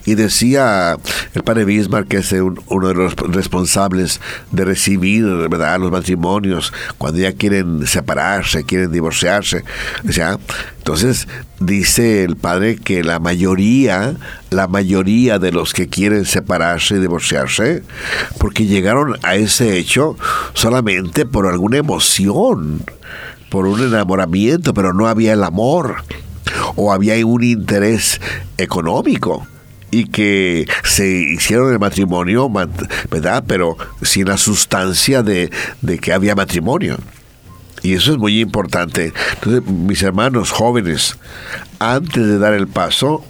Y 0.05 0.15
decía 0.15 0.97
el 1.35 1.43
padre 1.43 1.65
Bismarck, 1.65 2.09
que 2.09 2.19
es 2.19 2.33
un, 2.33 2.61
uno 2.69 2.89
de 2.89 2.95
los 2.95 3.15
responsables 3.17 4.21
de 4.51 4.65
recibir 4.65 5.25
¿verdad? 5.49 5.79
los 5.79 5.91
matrimonios 5.91 6.73
cuando 6.99 7.21
ya 7.21 7.33
quieren 7.33 7.87
separarse, 7.87 8.65
quieren 8.65 8.93
divorciarse. 8.93 9.65
¿ya? 10.05 10.39
Entonces 10.79 11.29
dice 11.61 12.25
el 12.25 12.37
padre 12.37 12.77
que 12.77 13.03
la 13.03 13.19
mayoría, 13.19 14.17
la 14.51 14.69
mayoría 14.69 15.39
de 15.39 15.51
los 15.51 15.73
que 15.73 15.89
quieren 15.89 16.27
separarse 16.27 16.97
y 16.97 17.01
divorciarse, 17.01 17.83
porque 18.39 18.67
llegaron 18.67 19.17
a 19.23 19.37
ese 19.37 19.79
hecho 19.79 20.17
solamente 20.53 21.25
por 21.25 21.47
alguna 21.47 21.79
emoción, 21.79 22.83
por 23.49 23.67
un 23.67 23.81
enamoramiento, 23.81 24.75
pero 24.75 24.93
no 24.93 25.09
había 25.09 25.33
el 25.33 25.45
amor 25.45 26.05
o 26.77 26.93
había 26.93 27.25
un 27.27 27.43
interés 27.43 28.21
económico 28.59 29.47
y 29.91 30.07
que 30.07 30.67
se 30.83 31.09
hicieron 31.09 31.73
el 31.73 31.79
matrimonio, 31.79 32.51
¿verdad? 33.11 33.45
Pero 33.47 33.77
sin 34.03 34.27
la 34.27 34.37
sustancia 34.37 35.23
de, 35.23 35.51
de, 35.83 35.99
que 35.99 36.13
había 36.13 36.35
matrimonio. 36.35 36.97
Y 37.83 37.93
eso 37.93 38.13
es 38.13 38.19
muy 38.19 38.41
importante. 38.41 39.13
Entonces, 39.35 39.71
mis 39.71 40.03
hermanos 40.03 40.51
jóvenes, 40.51 41.17
antes 41.79 42.27
de 42.27 42.39
dar 42.39 42.55
el 42.55 42.67
paso 42.67 43.25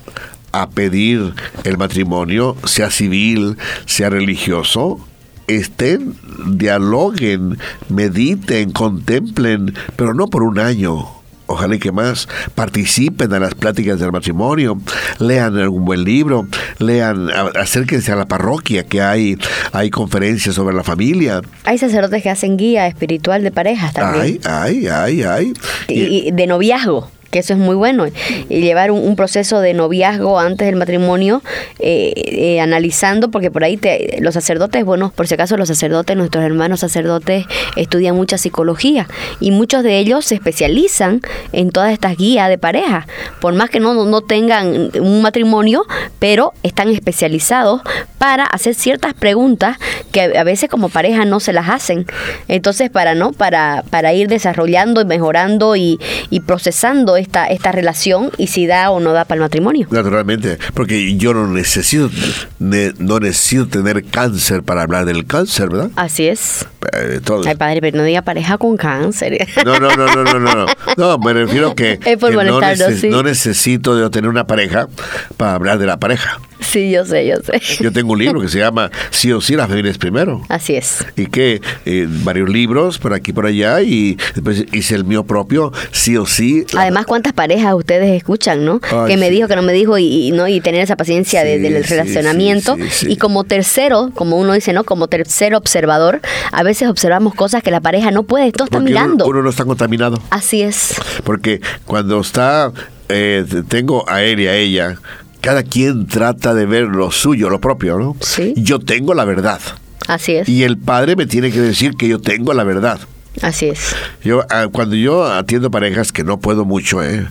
a 0.52 0.70
pedir 0.70 1.34
el 1.64 1.76
matrimonio, 1.76 2.56
sea 2.64 2.90
civil, 2.90 3.58
sea 3.84 4.08
religioso, 4.08 5.04
estén, 5.48 6.14
dialoguen, 6.46 7.58
mediten, 7.88 8.70
contemplen, 8.70 9.74
pero 9.96 10.14
no 10.14 10.28
por 10.28 10.42
un 10.42 10.58
año, 10.58 11.08
ojalá 11.46 11.74
y 11.76 11.78
que 11.78 11.92
más 11.92 12.28
participen 12.54 13.33
en 13.33 13.42
las 13.42 13.54
pláticas 13.54 14.00
del 14.00 14.12
matrimonio, 14.12 14.78
lean 15.18 15.57
algún 15.59 15.85
buen 15.85 16.04
libro, 16.04 16.46
lean, 16.78 17.28
acérquense 17.54 18.12
a 18.12 18.16
la 18.16 18.26
parroquia 18.26 18.85
que 18.85 19.02
hay, 19.02 19.38
hay 19.72 19.90
conferencias 19.90 20.54
sobre 20.54 20.74
la 20.74 20.83
familia. 20.83 21.40
Hay 21.64 21.78
sacerdotes 21.78 22.22
que 22.22 22.30
hacen 22.30 22.57
guía 22.57 22.87
espiritual 22.87 23.42
de 23.42 23.50
parejas 23.50 23.92
también. 23.92 24.40
Hay, 24.44 24.87
hay, 24.87 24.87
hay, 24.88 25.22
hay. 25.22 25.52
y 25.88 26.30
de 26.30 26.46
noviazgo 26.46 27.11
que 27.35 27.40
eso 27.40 27.53
es 27.53 27.59
muy 27.59 27.75
bueno. 27.75 28.07
Y 28.07 28.61
llevar 28.61 28.92
un, 28.92 29.16
proceso 29.16 29.61
de 29.61 29.75
noviazgo 29.75 30.38
antes 30.38 30.66
del 30.66 30.77
matrimonio, 30.77 31.42
eh, 31.81 32.12
eh, 32.14 32.61
analizando, 32.61 33.33
porque 33.33 33.51
por 33.51 33.64
ahí 33.64 33.77
te, 33.77 34.18
los 34.20 34.35
sacerdotes, 34.35 34.85
bueno, 34.85 35.12
por 35.14 35.27
si 35.27 35.35
acaso 35.35 35.57
los 35.57 35.66
sacerdotes, 35.66 36.16
nuestros 36.16 36.44
hermanos 36.44 36.79
sacerdotes 36.79 37.44
estudian 37.75 38.14
mucha 38.14 38.38
psicología 38.38 39.09
y 39.40 39.51
muchos 39.51 39.83
de 39.83 39.99
ellos 39.99 40.25
se 40.25 40.37
especializan 40.37 41.23
en 41.51 41.70
todas 41.70 41.92
estas 41.92 42.16
guías 42.16 42.49
de 42.49 42.57
pareja, 42.57 43.09
por 43.40 43.53
más 43.55 43.68
que 43.68 43.81
no, 43.81 44.05
no 44.05 44.20
tengan 44.20 44.92
un 45.01 45.23
matrimonio, 45.23 45.87
pero 46.20 46.53
están 46.62 46.88
especializados 46.90 47.83
para 48.18 48.44
hacer 48.44 48.77
ciertas 48.77 49.12
preguntas 49.12 49.77
que 50.12 50.38
a 50.38 50.44
veces 50.44 50.70
como 50.70 50.88
pareja 50.88 51.25
no 51.25 51.40
se 51.40 51.53
las 51.53 51.68
hacen. 51.68 52.07
Entonces, 52.47 52.90
para 52.90 53.16
no, 53.16 53.33
para, 53.33 53.83
para 53.90 54.12
ir 54.14 54.29
desarrollando 54.29 55.01
y 55.01 55.05
mejorando 55.05 55.75
y, 55.75 55.99
y 56.31 56.40
procesando 56.40 57.16
esta, 57.24 57.46
esta 57.46 57.72
relación 57.72 58.30
y 58.38 58.46
si 58.46 58.66
da 58.66 58.90
o 58.90 59.00
no 59.00 59.12
da 59.12 59.24
para 59.24 59.37
el 59.37 59.42
matrimonio. 59.42 59.88
Naturalmente, 59.90 60.58
porque 60.74 61.16
yo 61.16 61.34
no 61.34 61.48
necesito, 61.48 62.10
no 62.58 63.20
necesito 63.20 63.66
tener 63.66 64.04
cáncer 64.04 64.62
para 64.62 64.82
hablar 64.82 65.04
del 65.04 65.26
cáncer, 65.26 65.70
¿verdad? 65.70 65.90
Así 65.96 66.28
es. 66.28 66.66
Eh, 66.92 67.20
Ay, 67.46 67.54
padre, 67.56 67.80
pero 67.80 67.96
no 67.96 68.04
diga 68.04 68.22
pareja 68.22 68.58
con 68.58 68.76
cáncer. 68.76 69.46
No, 69.64 69.78
no, 69.80 69.96
no, 69.96 70.06
no, 70.06 70.24
no, 70.24 70.38
no. 70.38 70.66
No, 70.96 71.18
me 71.18 71.32
refiero 71.32 71.74
que, 71.74 71.98
que 71.98 72.16
no, 72.16 73.22
necesito 73.22 73.96
de 73.96 74.08
tener 74.10 74.30
una 74.30 74.46
pareja 74.46 74.88
para 75.37 75.54
hablar 75.54 75.78
de 75.78 75.87
la 75.87 75.98
pareja. 75.98 76.40
Sí, 76.64 76.90
yo 76.90 77.05
sé, 77.05 77.27
yo 77.27 77.37
sé. 77.37 77.61
Yo 77.83 77.92
tengo 77.92 78.12
un 78.12 78.18
libro 78.18 78.40
que 78.40 78.48
se 78.48 78.59
llama 78.59 78.90
Sí 79.11 79.33
o 79.33 79.40
sí, 79.40 79.55
las 79.55 79.68
familias 79.68 79.98
primero. 79.98 80.42
Así 80.48 80.74
es. 80.74 81.05
Y 81.16 81.27
que 81.27 81.61
eh, 81.85 82.07
varios 82.09 82.48
libros 82.48 82.98
por 82.98 83.12
aquí 83.12 83.33
por 83.33 83.46
allá 83.46 83.81
y 83.83 84.16
después 84.35 84.64
hice 84.72 84.94
el 84.94 85.05
mío 85.05 85.24
propio, 85.24 85.72
Sí 85.92 86.16
o 86.16 86.27
sí. 86.27 86.64
Además, 86.77 87.07
¿cuántas 87.07 87.33
parejas 87.33 87.74
ustedes 87.74 88.16
escuchan, 88.16 88.64
no? 88.64 88.81
que 88.81 89.16
me 89.16 89.31
dijo, 89.31 89.48
que 89.48 89.57
no 89.57 89.62
me 89.62 89.72
dijo 89.72 89.98
y, 89.98 90.31
no 90.33 90.48
y 90.48 90.61
tener 90.61 90.81
esa 90.81 90.96
paciencia 90.96 91.44
del 91.44 91.85
relacionamiento. 91.85 92.77
y 93.03 93.16
como 93.16 93.44
tercero, 93.44 94.11
como 94.14 94.37
uno 94.37 94.53
dice, 94.53 94.72
¿no? 94.72 94.85
Como 94.85 95.09
tercer 95.09 95.55
observador, 95.55 96.20
a 96.53 96.62
veces 96.62 96.88
observamos 96.88 97.35
cosas 97.35 97.62
que 97.62 97.70
la 97.70 97.81
pareja 97.81 98.11
no 98.11 98.22
puede, 98.22 98.53
todo 98.53 98.64
está 98.64 98.81
mirando. 98.81 99.27
Uno, 99.27 99.42
no 99.42 99.50
está 99.50 99.64
contaminado. 99.64 100.20
Así 100.31 100.62
es. 100.62 100.94
Porque 101.24 101.61
cuando 101.85 102.20
está, 102.20 102.72
eh, 103.09 103.44
tengo 103.68 104.09
a 104.09 104.22
él 104.22 104.40
y 104.40 104.46
a 104.46 104.57
ella, 104.57 104.98
cada 105.44 105.62
quien 105.62 106.07
trata 106.07 106.54
de 106.54 106.64
ver 106.64 106.85
lo 106.85 107.11
suyo, 107.11 107.50
lo 107.50 107.61
propio, 107.61 107.98
¿no? 107.98 108.16
Sí. 108.20 108.54
Yo 108.57 108.78
tengo 108.78 109.12
la 109.12 109.26
verdad. 109.26 109.61
Así 110.09 110.33
es. 110.33 110.48
Y 110.48 110.62
el 110.62 110.78
padre 110.78 111.16
me 111.16 111.26
tiene 111.26 111.52
que 111.52 111.61
decir 111.61 111.96
que 111.96 112.09
yo 112.09 112.18
tengo 112.18 112.54
la 112.54 112.64
verdad. 112.64 112.98
Así 113.42 113.66
es. 113.66 113.94
Yo 114.22 114.46
ah, 114.48 114.68
cuando 114.72 114.96
yo 114.96 115.26
atiendo 115.26 115.70
parejas 115.70 116.12
que 116.12 116.24
no 116.24 116.40
puedo 116.40 116.64
mucho, 116.64 117.04
¿eh? 117.04 117.26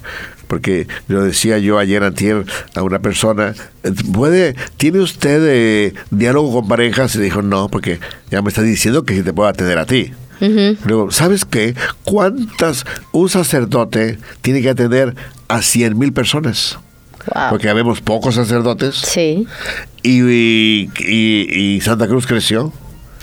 porque 0.47 0.88
lo 1.08 1.23
decía 1.23 1.58
yo 1.58 1.80
ayer 1.80 2.04
antier 2.04 2.45
a 2.76 2.84
una 2.84 2.99
persona, 2.99 3.56
¿puede, 4.13 4.56
tiene 4.78 4.99
usted 4.99 5.41
eh, 5.47 5.93
diálogo 6.12 6.54
con 6.54 6.67
parejas? 6.67 7.15
Y 7.15 7.19
dijo, 7.19 7.41
no, 7.41 7.67
porque 7.69 7.99
ya 8.30 8.43
me 8.43 8.49
está 8.49 8.62
diciendo 8.62 9.06
que 9.06 9.23
te 9.23 9.34
puedo 9.34 9.49
atender 9.49 9.80
a 9.80 9.88
ti. 9.88 10.13
Luego, 10.84 11.10
¿sabes 11.10 11.45
qué? 11.45 11.73
¿Cuántas 12.04 12.86
un 13.12 13.30
sacerdote 13.30 14.19
tiene 14.41 14.62
que 14.62 14.69
atender 14.69 15.15
a 15.47 15.62
100 15.62 15.97
mil 15.97 16.12
personas? 16.13 16.78
Porque 17.50 17.70
habemos 17.70 18.02
pocos 18.02 18.36
sacerdotes. 18.36 18.96
Sí. 18.96 19.48
Y, 20.02 20.90
y, 21.00 21.82
Santa 21.82 22.08
Cruz 22.08 22.28
creció. 22.28 22.72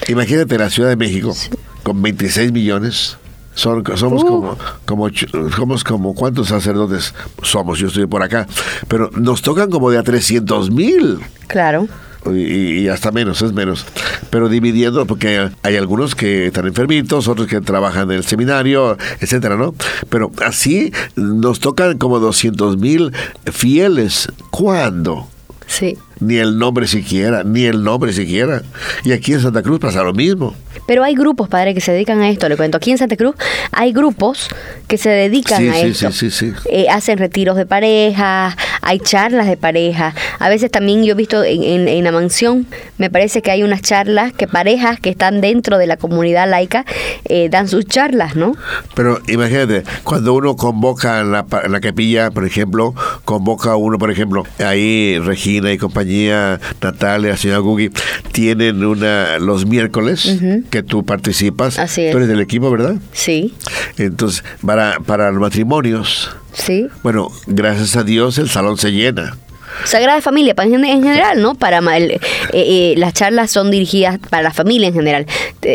Imagínate 0.09 0.57
la 0.59 0.71
Ciudad 0.71 0.89
de 0.89 0.97
México 0.97 1.35
con 1.83 2.01
26 2.01 2.53
millones. 2.53 3.19
Son, 3.55 3.85
somos 3.97 4.25
como, 4.25 4.57
como, 4.87 5.09
somos 5.55 5.85
como, 5.85 6.15
¿cuántos 6.15 6.49
sacerdotes 6.49 7.15
somos? 7.43 7.79
Yo 7.79 7.89
estoy 7.89 8.07
por 8.07 8.23
acá. 8.23 8.47
Pero 8.89 9.11
nos 9.15 9.43
tocan 9.43 9.71
como 9.71 9.91
de 9.91 9.99
a 9.99 10.03
300 10.03 10.71
mil. 10.71 11.19
Claro 11.47 11.89
y, 12.27 12.89
hasta 12.89 13.13
menos, 13.13 13.43
es 13.43 13.53
menos. 13.53 13.87
Pero 14.31 14.49
dividiendo, 14.49 15.07
porque 15.07 15.51
hay 15.63 15.77
algunos 15.77 16.15
que 16.15 16.47
están 16.47 16.67
enfermitos, 16.67 17.29
otros 17.29 17.47
que 17.47 17.61
trabajan 17.61 18.11
en 18.11 18.19
el 18.19 18.25
seminario, 18.25 18.97
etcétera, 19.21 19.57
¿no? 19.57 19.75
Pero 20.09 20.31
así 20.45 20.93
nos 21.17 21.61
tocan 21.61 21.99
como 21.99 22.19
200 22.19 22.77
mil 22.77 23.13
fieles. 23.47 24.29
¿Cuándo? 24.51 25.29
Sí. 25.71 25.97
Ni 26.19 26.37
el 26.37 26.59
nombre 26.59 26.89
siquiera, 26.89 27.45
ni 27.45 27.65
el 27.65 27.85
nombre 27.85 28.13
siquiera. 28.13 28.63
Y 29.05 29.13
aquí 29.13 29.33
en 29.33 29.41
Santa 29.41 29.63
Cruz 29.63 29.79
pasa 29.79 30.03
lo 30.03 30.13
mismo. 30.13 30.53
Pero 30.87 31.05
hay 31.05 31.15
grupos, 31.15 31.49
padre, 31.49 31.75
que 31.75 31.81
se 31.81 31.93
dedican 31.93 32.21
a 32.21 32.29
esto. 32.29 32.49
Le 32.49 32.57
cuento, 32.57 32.77
aquí 32.77 32.91
en 32.91 32.99
Santa 32.99 33.17
Cruz 33.17 33.37
hay 33.71 33.93
grupos 33.93 34.49
que 34.89 34.99
se 34.99 35.09
dedican 35.11 35.69
a 35.69 35.79
esto. 35.79 36.11
Sí, 36.11 36.31
sí, 36.31 36.53
sí. 36.53 36.53
Eh, 36.69 36.89
hacen 36.91 37.19
retiros 37.19 37.57
de 37.57 37.67
pareja, 37.67 38.57
hay 38.83 38.99
charlas 38.99 39.47
de 39.47 39.57
pareja. 39.57 40.15
A 40.39 40.49
veces 40.49 40.71
también 40.71 41.05
yo 41.05 41.13
he 41.13 41.17
visto 41.17 41.43
en, 41.45 42.05
la 42.05 42.13
mansión, 42.13 42.67
me 42.99 43.11
parece 43.11 43.43
que 43.43 43.51
hay 43.51 43.63
unas 43.63 43.83
charlas 43.83 44.33
que 44.33 44.47
parejas 44.47 45.01
que 45.01 45.11
están 45.11 45.41
dentro 45.41 45.79
de 45.79 45.87
la 45.87 45.97
comunidad 45.97 46.49
laica 46.49 46.85
eh, 47.25 47.49
dan 47.51 47.69
sus 47.69 47.85
charlas, 47.87 48.37
¿no? 48.37 48.57
Pero 48.95 49.21
imagínate, 49.29 49.85
cuando 50.05 50.35
uno 50.35 50.57
convoca 50.57 51.21
en 51.21 51.33
la, 51.33 51.47
la 51.69 51.81
capilla, 51.81 52.31
por 52.31 52.47
ejemplo, 52.47 52.95
convoca 53.25 53.73
a 53.73 53.77
uno, 53.77 53.99
por 53.99 54.11
ejemplo, 54.11 54.45
ahí 54.59 55.19
Regina 55.19 55.73
y 55.73 55.79
compañía, 55.79 56.61
Natalia, 56.81 57.37
señora 57.37 57.61
Gugi, 57.61 57.91
tienen 58.33 58.85
una 58.85 59.39
los 59.39 59.67
miércoles 59.67 60.39
que 60.71 60.83
tú 60.83 61.05
participas. 61.05 61.79
Así 61.79 62.05
es. 62.05 62.13
Tú 62.13 62.19
eres 62.19 62.29
del 62.29 62.41
equipo, 62.41 62.71
¿verdad? 62.71 62.97
Sí. 63.13 63.55
Entonces, 63.99 64.45
para, 64.65 64.99
para 65.01 65.31
los 65.31 65.41
matrimonios. 65.41 66.31
Sí. 66.53 66.89
Bueno, 67.03 67.31
gracias 67.47 67.97
a 67.97 68.05
Dios 68.05 68.39
el 68.39 68.49
salón 68.49 68.79
se 68.79 68.93
llena. 68.93 69.37
Sagrada 69.85 70.21
Familia, 70.21 70.55
en, 70.59 71.03
general, 71.03 71.41
¿no? 71.41 71.55
Para 71.55 71.81
eh, 71.97 72.21
eh, 72.53 72.95
las 72.99 73.15
charlas 73.15 73.51
son 73.51 73.71
dirigidas 73.71 74.19
para 74.19 74.43
la 74.43 74.53
familia 74.53 74.89
en 74.89 74.95
general, 74.95 75.27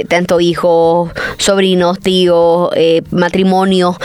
tanto 0.08 0.40
hijos, 0.40 1.12
sobrinos, 1.38 2.00
tíos, 2.00 2.70
eh, 2.76 3.02
matrimonios, 3.12 3.96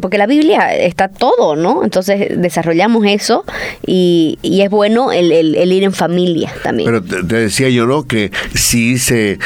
porque 0.00 0.18
la 0.18 0.26
Biblia 0.26 0.74
está 0.74 1.08
todo, 1.08 1.56
¿no? 1.56 1.84
Entonces 1.84 2.40
desarrollamos 2.40 3.04
eso 3.06 3.44
y, 3.86 4.38
es 4.42 4.70
bueno 4.70 5.12
el, 5.12 5.72
ir 5.72 5.82
en 5.82 5.92
familia 5.92 6.52
también. 6.62 6.88
Pero 6.88 7.26
te, 7.26 7.36
decía 7.36 7.68
yo, 7.68 7.86
¿no? 7.86 8.06
Que 8.06 8.30
sí 8.54 8.98
se 8.98 9.38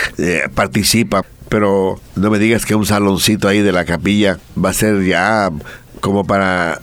participa, 0.55 1.25
pero 1.49 2.01
no 2.15 2.31
me 2.31 2.39
digas 2.39 2.65
que 2.65 2.75
un 2.75 2.87
saloncito 2.87 3.49
ahí 3.49 3.63
de 3.63 3.73
la 3.73 3.85
capilla 3.85 4.39
va 4.63 4.71
a 4.71 4.75
ser 4.75 5.05
ya 5.05 5.51
como 6.01 6.25
para 6.25 6.81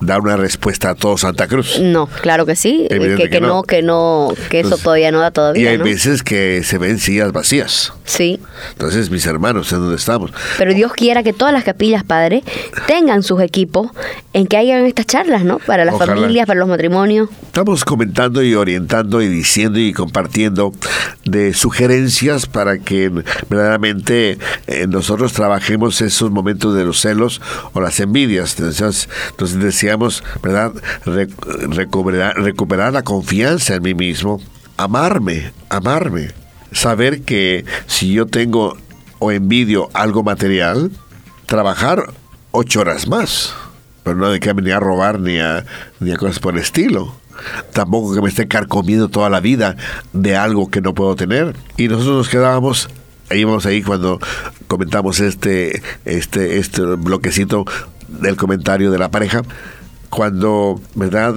dar 0.00 0.20
una 0.20 0.36
respuesta 0.36 0.90
a 0.90 0.94
todo 0.94 1.18
Santa 1.18 1.48
Cruz. 1.48 1.80
No, 1.80 2.06
claro 2.06 2.46
que 2.46 2.56
sí, 2.56 2.86
que, 2.88 3.40
no. 3.40 3.62
que 3.62 3.82
no, 3.82 4.32
que 4.50 4.60
eso 4.60 4.76
todavía 4.78 5.10
no 5.10 5.20
da 5.20 5.30
todavía. 5.30 5.62
Y 5.62 5.66
hay 5.66 5.76
veces 5.78 6.22
que 6.22 6.62
se 6.62 6.78
ven 6.78 6.98
sillas 6.98 7.32
vacías. 7.32 7.92
Sí. 8.04 8.40
Entonces, 8.72 9.10
mis 9.10 9.26
hermanos, 9.26 9.72
¿en 9.72 9.80
dónde 9.80 9.96
estamos? 9.96 10.32
Pero 10.56 10.72
Dios 10.72 10.92
quiera 10.92 11.22
que 11.22 11.32
todas 11.32 11.52
las 11.52 11.64
capillas, 11.64 12.04
Padre, 12.04 12.42
tengan 12.86 13.22
sus 13.22 13.40
equipos 13.42 13.90
en 14.32 14.46
que 14.46 14.56
hayan 14.56 14.86
estas 14.86 15.06
charlas, 15.06 15.44
¿no? 15.44 15.58
Para 15.58 15.84
las 15.84 15.98
familias, 15.98 16.46
para 16.46 16.60
los 16.60 16.68
matrimonios. 16.68 17.28
Estamos 17.46 17.84
comentando 17.84 18.42
y 18.42 18.54
orientando 18.54 19.20
y 19.20 19.28
diciendo 19.28 19.78
y 19.78 19.92
compartiendo 19.92 20.72
de 21.24 21.52
sugerencias 21.54 22.46
para 22.46 22.78
que 22.78 23.10
verdaderamente 23.48 24.38
eh, 24.66 24.86
nosotros 24.86 25.32
trabajemos 25.32 26.00
esos 26.00 26.30
momentos 26.30 26.74
de 26.74 26.84
los 26.84 27.00
celos 27.00 27.40
o 27.72 27.80
las 27.80 28.00
envidias. 28.00 28.54
Entonces, 28.58 29.08
entonces 29.30 29.58
decíamos, 29.88 30.22
¿verdad? 30.42 30.72
recuperar, 31.04 32.36
recuperar 32.36 32.92
la 32.92 33.02
confianza 33.02 33.74
en 33.74 33.82
mí 33.82 33.94
mismo, 33.94 34.40
amarme, 34.76 35.52
amarme 35.68 36.32
saber 36.72 37.22
que 37.22 37.64
si 37.86 38.12
yo 38.12 38.26
tengo 38.26 38.76
o 39.18 39.32
envidio 39.32 39.88
algo 39.94 40.22
material, 40.22 40.90
trabajar 41.46 42.12
ocho 42.50 42.80
horas 42.80 43.08
más. 43.08 43.54
Pero 44.02 44.16
no 44.16 44.30
de 44.30 44.40
que 44.40 44.52
venir 44.52 44.74
a 44.74 44.80
robar 44.80 45.20
ni 45.20 45.38
a, 45.38 45.64
ni 46.00 46.12
a 46.12 46.16
cosas 46.16 46.38
por 46.38 46.54
el 46.54 46.60
estilo. 46.60 47.14
Tampoco 47.72 48.14
que 48.14 48.22
me 48.22 48.28
esté 48.28 48.48
carcomiendo 48.48 49.08
toda 49.08 49.30
la 49.30 49.40
vida 49.40 49.76
de 50.12 50.36
algo 50.36 50.70
que 50.70 50.80
no 50.80 50.94
puedo 50.94 51.14
tener. 51.14 51.54
Y 51.76 51.88
nosotros 51.88 52.16
nos 52.16 52.28
quedábamos, 52.28 52.88
ahí 53.30 53.44
vamos 53.44 53.66
ahí 53.66 53.82
cuando 53.82 54.18
comentamos 54.66 55.20
este, 55.20 55.82
este, 56.04 56.58
este 56.58 56.82
bloquecito 56.82 57.64
del 58.08 58.36
comentario 58.36 58.90
de 58.90 58.98
la 58.98 59.10
pareja, 59.10 59.42
cuando, 60.10 60.80
¿verdad? 60.94 61.34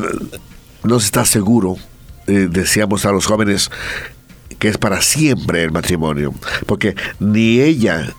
No 0.84 1.00
se 1.00 1.06
está 1.06 1.26
seguro, 1.26 1.78
eh, 2.28 2.48
decíamos 2.50 3.06
a 3.06 3.12
los 3.12 3.26
jóvenes, 3.26 3.70
que 4.60 4.68
es 4.68 4.78
para 4.78 5.02
siempre 5.02 5.64
el 5.64 5.72
matrimonio, 5.72 6.34
porque 6.66 6.96
ni 7.20 7.60
ella 7.60 8.14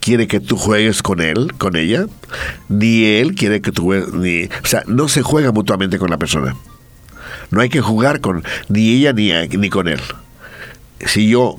quiere 0.00 0.26
que 0.26 0.40
tú 0.40 0.56
juegues 0.56 1.02
con 1.02 1.20
él, 1.20 1.52
con 1.58 1.76
ella, 1.76 2.06
ni 2.68 3.04
él 3.04 3.34
quiere 3.34 3.60
que 3.60 3.72
tú 3.72 3.92
ni, 3.92 4.44
o 4.44 4.66
sea, 4.66 4.82
no 4.86 5.08
se 5.08 5.22
juega 5.22 5.52
mutuamente 5.52 5.98
con 5.98 6.10
la 6.10 6.18
persona. 6.18 6.56
No 7.50 7.60
hay 7.60 7.68
que 7.68 7.80
jugar 7.80 8.20
con 8.20 8.44
ni 8.68 8.90
ella 8.90 9.12
ni, 9.12 9.32
ni 9.56 9.70
con 9.70 9.88
él. 9.88 10.00
Si 11.06 11.28
yo, 11.28 11.56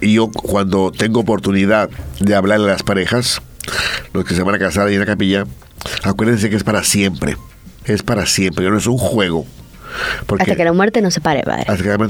yo 0.00 0.30
cuando 0.30 0.90
tengo 0.90 1.20
oportunidad 1.20 1.90
de 2.20 2.34
hablarle 2.34 2.66
a 2.66 2.72
las 2.72 2.82
parejas, 2.82 3.42
los 4.12 4.24
que 4.24 4.34
se 4.34 4.42
van 4.42 4.54
a 4.54 4.58
casar 4.58 4.88
ahí 4.88 4.94
en 4.94 5.00
la 5.00 5.06
capilla, 5.06 5.46
acuérdense 6.02 6.50
que 6.50 6.56
es 6.56 6.64
para 6.64 6.84
siempre. 6.84 7.36
Es 7.88 8.02
para 8.02 8.26
siempre, 8.26 8.68
no 8.68 8.76
es 8.76 8.86
un 8.86 8.98
juego. 8.98 9.46
Hasta 10.38 10.56
que 10.56 10.64
la 10.64 10.72
muerte 10.72 11.02
no 11.02 11.10
se 11.10 11.20
pare, 11.20 11.42
padre. 11.42 11.66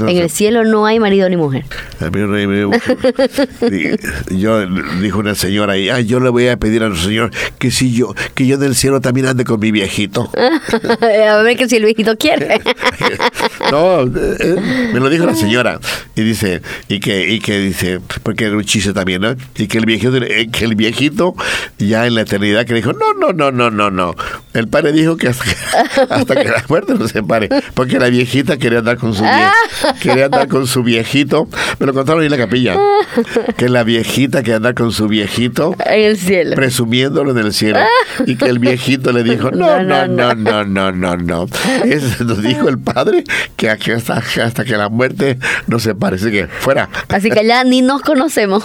en 0.09 0.17
el 0.17 0.31
cielo 0.31 0.65
no 0.65 0.87
hay 0.87 1.01
marido 1.01 1.29
ni 1.29 1.37
mujer. 1.37 1.65
yo 4.31 4.67
dijo 5.01 5.19
una 5.19 5.35
señora 5.35 5.75
ahí, 5.75 5.89
ah, 5.89 6.01
yo 6.01 6.21
le 6.21 6.29
voy 6.29 6.49
a 6.49 6.57
pedir 6.57 6.83
al 6.83 6.97
Señor 6.97 7.31
que 7.59 7.71
si 7.71 7.93
yo, 7.93 8.15
que 8.35 8.47
yo 8.47 8.59
del 8.59 8.75
cielo 8.75 9.01
también 9.01 9.27
ande 9.27 9.45
con 9.45 9.61
mi 9.61 9.71
viejito. 9.71 10.31
a 10.35 11.43
ver 11.43 11.57
que 11.57 11.69
si 11.69 11.77
el 11.77 11.85
viejito 11.85 12.17
quiere. 12.17 12.61
no, 13.71 14.03
eh, 14.03 14.91
me 14.93 15.01
lo 15.01 15.09
dijo 15.09 15.27
la 15.27 15.35
señora. 15.35 15.81
Y 16.15 16.23
dice, 16.23 16.63
y 16.89 17.01
que, 17.01 17.29
y 17.29 17.41
que 17.41 17.59
dice, 17.59 18.01
porque 18.23 18.47
era 18.47 18.57
un 18.57 18.65
chiste 18.65 18.93
también, 18.93 19.23
¿no? 19.23 19.35
Y 19.57 19.69
que 19.69 19.79
el 19.79 19.87
viejito, 19.87 20.17
eh, 20.17 20.49
que 20.51 20.65
el 20.65 20.75
viejito 20.75 21.35
ya 21.79 22.07
en 22.07 22.15
la 22.15 22.23
eternidad 22.23 22.67
que 22.67 22.75
dijo, 22.75 22.93
no, 22.93 23.15
no, 23.15 23.33
no, 23.33 23.51
no, 23.51 23.71
no, 23.71 23.91
no. 23.91 24.15
El 24.55 24.69
padre 24.69 24.93
dijo 24.93 25.17
que 25.17 25.29
hasta, 25.29 25.45
hasta 26.11 26.35
que 26.35 26.49
la 26.49 26.65
muerte 26.69 26.95
no 26.95 27.09
se 27.09 27.23
pare. 27.23 27.49
Porque 27.75 27.99
la 27.99 28.09
viejita 28.09 28.57
quería 28.57 28.81
andar 28.81 28.99
con 28.99 29.15
su 29.15 29.25
ah. 29.25 29.53
quería 30.03 30.27
andar 30.27 30.49
con 30.49 30.67
su 30.67 30.83
viejito. 30.83 31.49
Me 31.79 31.87
lo 31.87 31.95
contaron 31.95 32.21
ahí 32.21 32.27
en 32.27 32.33
la 32.33 32.39
capilla. 32.39 32.77
Que 33.57 33.69
la 33.69 33.85
viejita 33.85 34.43
quería 34.43 34.57
andar 34.57 34.75
con 34.75 34.93
su 34.93 35.09
viejito. 35.09 35.75
En 35.87 36.05
el 36.05 36.17
cielo. 36.17 36.57
Presumiéndolo 36.57 37.33
en 37.33 37.39
el 37.39 37.53
cielo. 37.53 37.81
Y 38.27 38.37
que 38.37 38.47
el 38.47 38.59
viejito 38.59 39.13
le 39.13 39.23
dijo, 39.23 39.51
no, 39.51 39.83
no, 39.83 40.07
no, 40.07 40.35
no, 40.35 40.65
no, 40.65 40.93
no, 40.93 41.17
no. 41.17 41.47
Eso 41.85 42.25
nos 42.25 42.43
dijo 42.43 42.69
el 42.69 42.79
padre 42.79 43.25
que 43.57 43.71
hasta, 43.71 44.23
hasta 44.45 44.65
que 44.65 44.77
la 44.77 44.89
muerte 44.89 45.39
no 45.67 45.79
se 45.79 45.95
parece 45.95 46.31
que 46.31 46.47
fuera. 46.47 46.89
Así 47.09 47.31
que 47.31 47.47
ya 47.47 47.65
ni 47.65 47.83
nos 47.83 48.03
conocemos. 48.03 48.65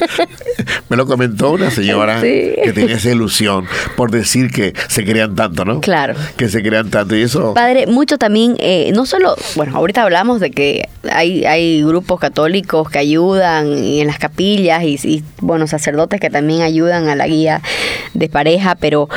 Me 0.88 0.96
lo 0.96 1.06
comentó 1.06 1.50
una 1.50 1.70
señora 1.70 2.20
que 2.20 2.72
tenía 2.74 2.96
esa 2.96 3.10
ilusión 3.10 3.66
por 3.96 4.10
decir 4.10 4.50
que 4.50 4.74
se 4.88 5.04
querían 5.04 5.34
tanto, 5.34 5.64
¿no? 5.64 5.80
Claro. 5.80 6.14
Que 6.36 6.48
se 6.48 6.62
querían 6.62 6.90
tanto. 6.90 7.16
Y 7.16 7.22
eso. 7.22 7.54
Padre, 7.54 7.86
mucho 8.00 8.16
también, 8.16 8.56
eh, 8.60 8.92
no 8.94 9.04
solo, 9.04 9.36
bueno, 9.56 9.76
ahorita 9.76 10.02
hablamos 10.02 10.40
de 10.40 10.50
que 10.50 10.88
hay, 11.12 11.44
hay 11.44 11.82
grupos 11.82 12.18
católicos 12.18 12.88
que 12.88 12.98
ayudan 12.98 13.76
en 13.76 14.06
las 14.06 14.18
capillas 14.18 14.82
y, 14.84 14.98
y, 15.04 15.22
bueno, 15.42 15.66
sacerdotes 15.66 16.18
que 16.18 16.30
también 16.30 16.62
ayudan 16.62 17.10
a 17.10 17.14
la 17.14 17.26
guía 17.26 17.60
de 18.14 18.30
pareja, 18.30 18.74
pero, 18.74 19.10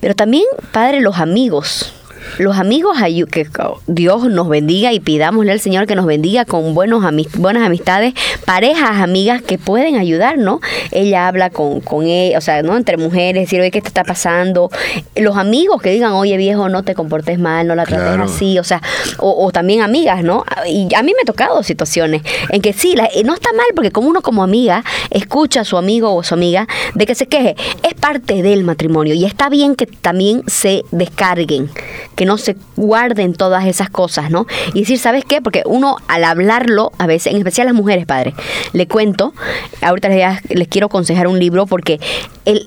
pero 0.00 0.14
también, 0.14 0.44
padre, 0.72 1.00
los 1.00 1.16
amigos 1.16 1.94
los 2.38 2.58
amigos, 2.58 2.98
que 3.30 3.46
Dios 3.86 4.24
nos 4.24 4.48
bendiga 4.48 4.92
y 4.92 5.00
pidámosle 5.00 5.52
al 5.52 5.60
Señor 5.60 5.86
que 5.86 5.94
nos 5.94 6.06
bendiga 6.06 6.44
con 6.44 6.74
buenos 6.74 7.02
buenas 7.36 7.66
amistades, 7.66 8.14
parejas, 8.44 9.00
amigas 9.00 9.42
que 9.42 9.58
pueden 9.58 9.96
ayudar, 9.96 10.38
¿no? 10.38 10.60
Ella 10.90 11.28
habla 11.28 11.50
con, 11.50 11.80
con 11.80 12.06
ella, 12.06 12.38
o 12.38 12.40
sea, 12.40 12.62
¿no? 12.62 12.76
Entre 12.76 12.96
mujeres, 12.96 13.44
decir, 13.44 13.60
oye, 13.60 13.70
¿qué 13.70 13.80
te 13.80 13.88
está 13.88 14.04
pasando? 14.04 14.70
Los 15.16 15.36
amigos 15.36 15.80
que 15.82 15.90
digan, 15.90 16.12
oye, 16.12 16.36
viejo, 16.36 16.68
no 16.68 16.82
te 16.82 16.94
comportes 16.94 17.38
mal, 17.38 17.66
no 17.66 17.74
la 17.74 17.84
trates 17.84 18.18
así, 18.20 18.58
o 18.58 18.64
sea, 18.64 18.82
o, 19.18 19.50
también 19.52 19.82
amigas, 19.82 20.22
¿no? 20.22 20.44
Y 20.66 20.94
a 20.94 21.02
mí 21.02 21.12
me 21.16 21.22
ha 21.22 21.26
tocado 21.26 21.62
situaciones 21.62 22.22
en 22.50 22.60
que 22.60 22.72
sí, 22.72 22.94
la, 22.94 23.08
no 23.24 23.34
está 23.34 23.52
mal 23.52 23.66
porque 23.74 23.90
como 23.90 24.08
uno 24.08 24.22
como 24.22 24.42
amiga 24.42 24.84
escucha 25.10 25.60
a 25.60 25.64
su 25.64 25.76
amigo 25.76 26.14
o 26.14 26.22
su 26.22 26.34
amiga 26.34 26.66
de 26.94 27.06
que 27.06 27.14
se 27.14 27.26
queje, 27.26 27.56
es 27.82 27.94
parte 27.94 28.42
del 28.42 28.64
matrimonio 28.64 29.14
y 29.14 29.24
está 29.24 29.48
bien 29.48 29.74
que 29.74 29.86
también 29.86 30.42
se 30.46 30.84
descarguen 30.90 31.70
que 32.18 32.26
no 32.26 32.36
se 32.36 32.56
guarden 32.74 33.32
todas 33.32 33.64
esas 33.66 33.90
cosas, 33.90 34.28
¿no? 34.28 34.48
Y 34.74 34.80
decir, 34.80 34.98
¿sabes 34.98 35.24
qué? 35.24 35.40
Porque 35.40 35.62
uno 35.66 35.98
al 36.08 36.24
hablarlo, 36.24 36.90
a 36.98 37.06
veces, 37.06 37.32
en 37.32 37.38
especial 37.38 37.68
las 37.68 37.76
mujeres, 37.76 38.06
padre, 38.06 38.34
le 38.72 38.88
cuento, 38.88 39.34
ahorita 39.82 40.08
les, 40.08 40.66
quiero 40.66 40.88
aconsejar 40.88 41.28
un 41.28 41.38
libro 41.38 41.66
porque 41.66 42.00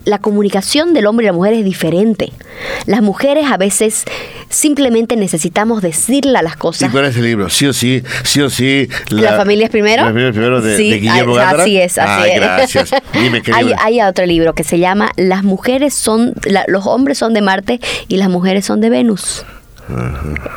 la 0.05 0.19
comunicación 0.19 0.93
del 0.93 1.05
hombre 1.05 1.25
y 1.25 1.27
la 1.27 1.33
mujer 1.33 1.53
es 1.53 1.65
diferente. 1.65 2.31
Las 2.85 3.01
mujeres 3.01 3.47
a 3.51 3.57
veces 3.57 4.05
simplemente 4.47 5.17
necesitamos 5.17 5.81
decirle 5.81 6.41
las 6.41 6.55
cosas. 6.55 6.87
¿Y 6.87 6.91
cuál 6.93 7.03
es 7.03 7.17
el 7.17 7.23
libro? 7.23 7.49
Sí 7.49 7.65
o 7.65 7.73
sí, 7.73 8.03
sí 8.23 8.41
o 8.41 8.49
sí. 8.49 8.87
La, 9.09 9.35
familia 9.35 9.65
es 9.65 9.71
primero. 9.71 10.03
La 10.03 10.09
familia 10.09 10.29
es 10.29 10.33
primero 10.33 10.61
de, 10.61 10.77
sí, 10.77 10.93
Guillermo 10.93 11.35
Así 11.35 11.77
es, 11.77 11.97
así 11.97 12.29
es. 12.29 12.35
gracias. 12.37 12.91
Dime, 13.11 13.41
qué 13.43 13.51
hay, 13.53 13.73
hay, 13.77 14.01
otro 14.01 14.25
libro 14.25 14.53
que 14.53 14.63
se 14.63 14.79
llama 14.79 15.11
Las 15.17 15.43
mujeres 15.43 15.93
son, 15.93 16.35
los 16.67 16.87
hombres 16.87 17.17
son 17.17 17.33
de 17.33 17.41
Marte 17.41 17.81
y 18.07 18.15
las 18.15 18.29
mujeres 18.29 18.63
son 18.63 18.79
de 18.79 18.89
Venus. 18.89 19.40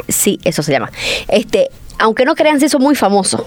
Sí, 0.08 0.38
eso 0.44 0.62
se 0.62 0.72
llama. 0.72 0.90
Este, 1.28 1.70
aunque 1.98 2.24
no 2.24 2.34
crean, 2.34 2.60
se 2.60 2.66
hizo 2.66 2.78
muy 2.78 2.94
famoso. 2.94 3.46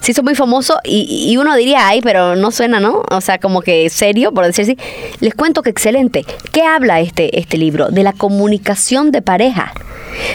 Se 0.00 0.12
hizo 0.12 0.22
muy 0.22 0.34
famoso 0.34 0.78
y, 0.84 1.36
uno 1.36 1.54
diría, 1.56 1.86
ay, 1.88 2.00
pero 2.02 2.36
no 2.36 2.50
suena, 2.50 2.80
¿no? 2.80 3.02
O 3.10 3.20
sea, 3.20 3.38
como 3.38 3.62
que 3.62 3.88
serio, 3.90 4.32
por 4.32 4.44
decir 4.46 4.64
así. 4.64 4.78
Les 5.20 5.34
cuento 5.34 5.62
que 5.62 5.70
excelente. 5.70 6.24
¿Qué 6.52 6.62
habla 6.62 7.00
este, 7.00 7.38
este 7.38 7.56
libro? 7.56 7.88
De 7.88 8.02
la 8.02 8.12
comunicación 8.12 9.10
de 9.10 9.22
pareja. 9.22 9.72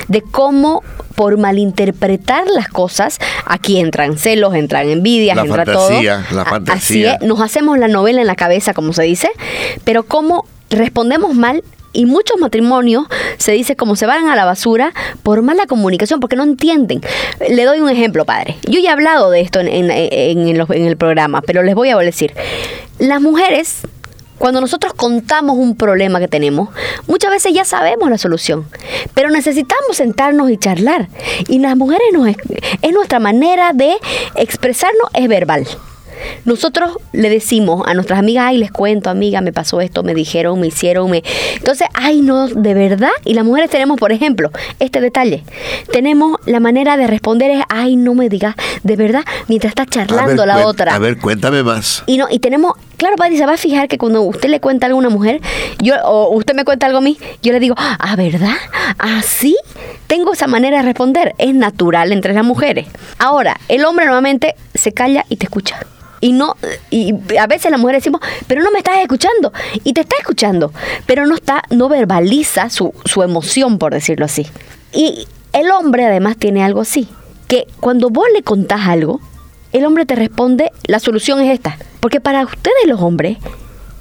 De 0.07 0.21
cómo 0.21 0.83
por 1.15 1.37
malinterpretar 1.37 2.47
las 2.47 2.69
cosas, 2.69 3.19
aquí 3.45 3.79
entran 3.79 4.17
celos, 4.17 4.55
entran 4.55 4.89
envidias, 4.89 5.35
la 5.35 5.43
entra 5.43 5.65
fantasía, 5.65 6.25
La 6.31 6.45
fantasía. 6.45 7.13
Así 7.13 7.23
es, 7.23 7.27
nos 7.27 7.41
hacemos 7.41 7.77
la 7.77 7.89
novela 7.89 8.21
en 8.21 8.27
la 8.27 8.35
cabeza, 8.35 8.73
como 8.73 8.93
se 8.93 9.03
dice, 9.03 9.29
pero 9.83 10.03
cómo 10.03 10.45
respondemos 10.69 11.35
mal 11.35 11.63
y 11.93 12.05
muchos 12.05 12.39
matrimonios 12.39 13.05
se 13.37 13.51
dice 13.51 13.75
como 13.75 13.95
se 13.95 14.05
van 14.05 14.27
a 14.27 14.35
la 14.35 14.45
basura 14.45 14.93
por 15.23 15.41
mala 15.41 15.65
comunicación, 15.65 16.19
porque 16.19 16.35
no 16.35 16.43
entienden. 16.43 17.01
Le 17.49 17.65
doy 17.65 17.79
un 17.79 17.89
ejemplo, 17.89 18.25
padre. 18.25 18.57
Yo 18.67 18.79
ya 18.79 18.89
he 18.89 18.93
hablado 18.93 19.31
de 19.31 19.41
esto 19.41 19.59
en, 19.59 19.89
el 19.89 20.97
programa, 20.97 21.41
pero 21.41 21.63
les 21.63 21.75
voy 21.75 21.89
a 21.89 21.97
decir. 21.97 22.33
Las 22.99 23.21
mujeres 23.21 23.81
cuando 24.37 24.61
nosotros 24.61 24.93
contamos 24.93 25.57
un 25.57 25.75
problema 25.75 26.19
que 26.19 26.29
tenemos, 26.29 26.69
muchas 27.07 27.29
veces 27.29 27.53
ya 27.53 27.65
sabemos 27.65 28.09
la 28.09 28.17
solución, 28.17 28.65
pero 29.13 29.29
necesitamos 29.29 29.97
sentarnos 29.97 30.49
y 30.49 30.57
charlar. 30.57 31.09
Y 31.49 31.59
las 31.59 31.75
mujeres 31.75 32.07
nos, 32.13 32.29
es 32.29 32.93
nuestra 32.93 33.19
manera 33.19 33.73
de 33.73 33.97
expresarnos 34.35 35.09
es 35.13 35.27
verbal. 35.27 35.67
Nosotros 36.45 36.97
le 37.11 37.29
decimos 37.29 37.83
a 37.85 37.93
nuestras 37.93 38.19
amigas, 38.19 38.45
ay, 38.47 38.57
les 38.57 38.71
cuento, 38.71 39.09
amiga, 39.09 39.41
me 39.41 39.53
pasó 39.53 39.81
esto, 39.81 40.03
me 40.03 40.13
dijeron, 40.13 40.59
me 40.59 40.67
hicieron, 40.67 41.09
me... 41.09 41.23
Entonces, 41.55 41.87
ay, 41.93 42.21
no, 42.21 42.47
de 42.47 42.73
verdad. 42.73 43.11
Y 43.25 43.33
las 43.33 43.45
mujeres 43.45 43.69
tenemos, 43.69 43.97
por 43.97 44.11
ejemplo, 44.11 44.51
este 44.79 45.01
detalle. 45.01 45.43
Tenemos 45.91 46.39
la 46.45 46.59
manera 46.59 46.97
de 46.97 47.07
responder 47.07 47.51
es, 47.51 47.63
ay, 47.69 47.95
no 47.95 48.13
me 48.15 48.29
digas, 48.29 48.55
de 48.83 48.95
verdad, 48.95 49.23
mientras 49.47 49.71
está 49.71 49.85
charlando 49.85 50.45
la 50.45 50.65
otra. 50.65 50.95
A 50.95 50.99
ver, 50.99 51.17
cuéntame 51.17 51.63
más. 51.63 52.03
Y 52.05 52.17
no, 52.17 52.27
y 52.29 52.39
tenemos, 52.39 52.73
claro, 52.97 53.15
padre, 53.15 53.37
se 53.37 53.45
va 53.45 53.53
a 53.53 53.57
fijar 53.57 53.87
que 53.87 53.97
cuando 53.97 54.21
usted 54.21 54.49
le 54.49 54.59
cuenta 54.59 54.85
algo 54.87 54.97
a 54.97 54.99
una 54.99 55.09
mujer, 55.09 55.41
yo, 55.79 55.95
o 56.05 56.35
usted 56.35 56.55
me 56.55 56.65
cuenta 56.65 56.85
algo 56.85 56.99
a 56.99 57.01
mí, 57.01 57.17
yo 57.41 57.51
le 57.51 57.59
digo, 57.59 57.75
ah, 57.77 58.15
¿verdad? 58.15 58.57
¿Así? 58.97 59.57
Tengo 60.07 60.33
esa 60.33 60.47
manera 60.47 60.77
de 60.77 60.83
responder. 60.83 61.35
Es 61.37 61.53
natural 61.53 62.11
entre 62.11 62.33
las 62.33 62.43
mujeres. 62.43 62.87
Ahora, 63.17 63.59
el 63.67 63.85
hombre 63.85 64.05
normalmente 64.05 64.55
se 64.73 64.91
calla 64.91 65.25
y 65.29 65.37
te 65.37 65.45
escucha 65.45 65.79
y 66.21 66.33
no 66.33 66.55
y 66.89 67.13
a 67.37 67.47
veces 67.47 67.71
las 67.71 67.79
mujeres 67.79 68.03
decimos 68.03 68.21
pero 68.47 68.61
no 68.61 68.71
me 68.71 68.79
estás 68.79 68.97
escuchando 68.99 69.53
y 69.83 69.93
te 69.93 70.01
está 70.01 70.15
escuchando 70.19 70.73
pero 71.05 71.25
no 71.25 71.35
está 71.35 71.63
no 71.69 71.89
verbaliza 71.89 72.69
su, 72.69 72.93
su 73.05 73.23
emoción 73.23 73.77
por 73.77 73.93
decirlo 73.93 74.25
así 74.25 74.47
y 74.93 75.27
el 75.53 75.71
hombre 75.71 76.05
además 76.05 76.37
tiene 76.37 76.63
algo 76.63 76.81
así 76.81 77.07
que 77.47 77.67
cuando 77.79 78.09
vos 78.09 78.25
le 78.33 78.43
contás 78.43 78.87
algo 78.87 79.21
el 79.71 79.85
hombre 79.85 80.05
te 80.05 80.15
responde 80.15 80.71
la 80.85 80.99
solución 80.99 81.41
es 81.41 81.51
esta 81.53 81.77
porque 81.99 82.19
para 82.19 82.43
ustedes 82.43 82.85
los 82.87 83.01
hombres 83.01 83.37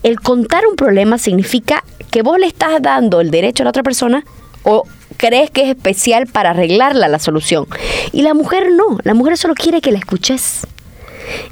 el 0.02 0.20
contar 0.20 0.66
un 0.66 0.76
problema 0.76 1.18
significa 1.18 1.84
que 2.10 2.22
vos 2.22 2.38
le 2.38 2.46
estás 2.46 2.80
dando 2.80 3.20
el 3.20 3.30
derecho 3.30 3.62
a 3.62 3.64
la 3.64 3.70
otra 3.70 3.82
persona 3.82 4.24
o 4.62 4.84
crees 5.16 5.50
que 5.50 5.62
es 5.62 5.68
especial 5.68 6.26
para 6.26 6.50
arreglarla 6.50 7.08
la 7.08 7.18
solución. 7.18 7.66
Y 8.12 8.22
la 8.22 8.34
mujer 8.34 8.70
no, 8.72 8.98
la 9.02 9.14
mujer 9.14 9.36
solo 9.36 9.54
quiere 9.54 9.80
que 9.80 9.92
la 9.92 9.98
escuches. 9.98 10.66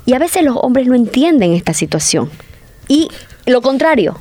Y 0.04 0.14
a 0.14 0.18
veces 0.18 0.44
los 0.44 0.56
hombres 0.56 0.86
no 0.86 0.94
entienden 0.94 1.52
esta 1.52 1.74
situación. 1.74 2.30
Y 2.88 3.08
lo 3.46 3.62
contrario, 3.62 4.18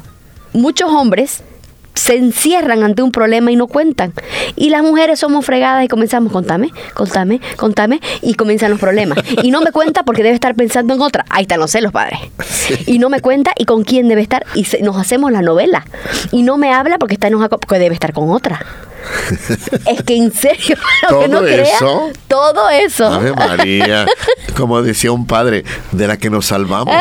muchos 0.53 0.91
hombres 0.91 1.43
se 1.95 2.15
encierran 2.15 2.83
ante 2.83 3.01
un 3.01 3.11
problema 3.11 3.51
y 3.51 3.55
no 3.55 3.67
cuentan. 3.67 4.13
Y 4.55 4.69
las 4.69 4.83
mujeres 4.83 5.19
somos 5.19 5.45
fregadas 5.45 5.83
y 5.83 5.87
comenzamos, 5.87 6.31
contame, 6.31 6.71
contame, 6.93 7.41
contame, 7.57 8.01
y 8.21 8.35
comienzan 8.35 8.71
los 8.71 8.79
problemas. 8.79 9.17
Y 9.43 9.51
no 9.51 9.61
me 9.61 9.71
cuenta 9.71 10.03
porque 10.03 10.23
debe 10.23 10.35
estar 10.35 10.55
pensando 10.55 10.93
en 10.93 11.01
otra. 11.01 11.25
Ahí 11.29 11.43
están 11.43 11.59
los 11.59 11.71
celos, 11.71 11.91
padre. 11.91 12.19
Y 12.85 12.99
no 12.99 13.09
me 13.09 13.19
cuenta 13.19 13.51
y 13.57 13.65
con 13.65 13.83
quién 13.83 14.07
debe 14.07 14.21
estar. 14.21 14.45
Y 14.55 14.65
nos 14.81 14.97
hacemos 14.97 15.31
la 15.31 15.41
novela. 15.41 15.85
Y 16.31 16.43
no 16.43 16.57
me 16.57 16.73
habla 16.73 16.97
porque 16.97 17.15
está 17.15 17.29
porque 17.59 17.79
debe 17.79 17.93
estar 17.93 18.13
con 18.13 18.29
otra. 18.31 18.59
es 19.87 20.03
que 20.03 20.15
en 20.15 20.31
serio, 20.31 20.77
¿Todo 21.09 21.21
que 21.21 21.27
no 21.27 21.39
crea, 21.41 21.63
eso? 21.63 22.09
todo 22.27 22.69
eso. 22.69 23.05
Ave 23.05 23.33
María, 23.33 24.05
como 24.57 24.81
decía 24.81 25.11
un 25.11 25.27
padre, 25.27 25.63
de 25.91 26.07
la 26.07 26.17
que 26.17 26.29
nos 26.29 26.47
salvamos. 26.47 26.95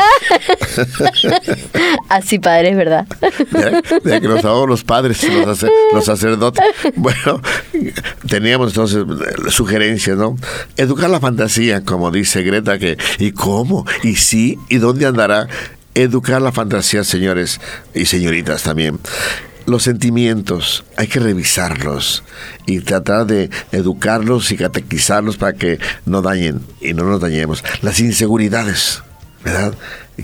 Así, 2.09 2.39
padre, 2.39 2.69
es 2.69 2.77
verdad. 2.77 3.07
de, 3.51 3.81
de 4.03 4.09
la 4.11 4.19
que 4.21 4.27
nos 4.27 4.41
salvamos 4.41 4.69
los 4.69 4.83
padres, 4.85 5.23
los, 5.29 5.65
los 5.93 6.05
sacerdotes. 6.05 6.63
Bueno, 6.95 7.41
teníamos 8.27 8.69
entonces 8.69 9.03
eh, 9.03 9.51
sugerencias, 9.51 10.17
¿no? 10.17 10.37
Educar 10.77 11.09
la 11.09 11.19
fantasía, 11.19 11.83
como 11.83 12.11
dice 12.11 12.43
Greta, 12.43 12.79
que 12.79 12.97
¿y 13.19 13.31
cómo? 13.31 13.85
¿Y 14.03 14.15
sí? 14.15 14.59
¿Y 14.69 14.77
dónde 14.77 15.05
andará? 15.05 15.47
Educar 15.93 16.41
la 16.41 16.51
fantasía, 16.51 17.03
señores 17.03 17.59
y 17.93 18.05
señoritas 18.05 18.63
también. 18.63 18.99
Los 19.65 19.81
sentimientos, 19.83 20.83
hay 20.95 21.07
que 21.07 21.19
revisarlos 21.19 22.23
y 22.67 22.81
tratar 22.81 23.25
de 23.25 23.49
educarlos 23.71 24.51
y 24.51 24.57
catequizarlos 24.57 25.37
para 25.37 25.53
que 25.53 25.79
no 26.05 26.21
dañen 26.21 26.61
y 26.81 26.93
no 26.93 27.03
nos 27.05 27.19
dañemos. 27.19 27.63
Las 27.81 27.99
inseguridades, 27.99 29.01
¿verdad? 29.43 29.73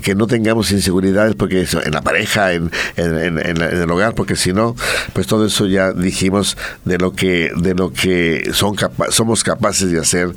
Que 0.00 0.14
no 0.14 0.26
tengamos 0.26 0.70
inseguridades 0.70 1.34
porque 1.34 1.66
en 1.84 1.92
la 1.92 2.00
pareja, 2.00 2.52
en, 2.54 2.70
en- 2.96 3.38
en- 3.38 3.38
en 3.38 3.60
el 3.82 3.90
hogar, 3.90 4.14
porque 4.14 4.36
si 4.36 4.52
no, 4.52 4.74
pues 5.12 5.26
todo 5.26 5.44
eso 5.46 5.66
ya 5.66 5.92
dijimos 5.92 6.56
de 6.84 6.96
lo 6.98 7.12
que, 7.12 7.50
de 7.56 7.74
lo 7.74 7.92
que 7.92 8.50
son 8.54 8.74
capa- 8.74 9.10
somos 9.10 9.44
capaces 9.44 9.90
de 9.90 9.98
hacer. 10.00 10.34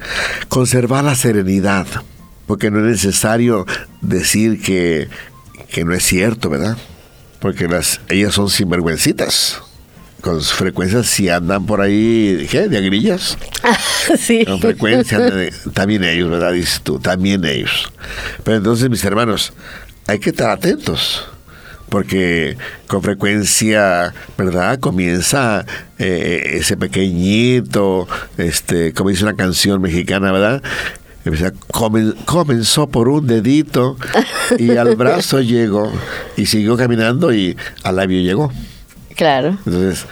Conservar 0.50 1.04
la 1.06 1.16
serenidad, 1.16 1.88
porque 2.48 2.70
no 2.70 2.80
es 2.80 2.86
necesario 2.86 3.66
decir 4.02 4.62
que, 4.62 5.08
que 5.72 5.86
no 5.86 5.94
es 5.94 6.04
cierto, 6.04 6.50
¿verdad? 6.50 6.78
Porque 7.40 7.68
las, 7.68 8.02
ellas 8.10 8.34
son 8.34 8.50
sinvergüencitas. 8.50 9.62
Con 10.26 10.42
frecuencia 10.42 11.04
si 11.04 11.30
andan 11.30 11.68
por 11.68 11.82
ahí, 11.82 12.48
¿qué? 12.50 12.68
¿De 12.68 12.80
agrillas? 12.80 13.38
sí. 14.18 14.44
Con 14.44 14.60
frecuencia 14.60 15.20
de- 15.20 15.54
también 15.72 16.04
ellos, 16.04 16.32
¿verdad? 16.32 16.52
Dices 16.52 16.82
tú, 16.82 16.98
también 16.98 17.46
ellos. 17.46 17.94
Pero 18.44 18.58
entonces, 18.58 18.90
mis 18.90 19.04
hermanos, 19.04 19.54
hay 20.08 20.18
que 20.18 20.32
estar 20.32 20.50
atentos. 20.50 21.24
Porque 21.90 22.58
con 22.88 23.04
frecuencia, 23.04 24.16
¿verdad? 24.36 24.80
Comienza 24.80 25.64
eh, 26.00 26.54
ese 26.56 26.76
pequeñito, 26.76 28.08
este, 28.40 28.94
como 28.94 29.12
dice 29.12 29.26
una 29.26 29.36
canción 29.36 29.80
mexicana, 29.80 30.32
¿verdad? 30.32 30.64
Comenzó 32.26 32.88
por 32.90 33.10
un 33.10 33.28
dedito 33.28 33.96
y 34.58 34.72
al 34.72 34.96
brazo 34.96 35.40
llegó 35.42 35.92
y 36.36 36.48
siguió 36.48 36.76
caminando 36.78 37.32
y 37.32 37.56
al 37.84 37.98
labio 37.98 38.22
llegó. 38.22 38.52
Claro. 39.16 39.58
Entonces, 39.66 40.06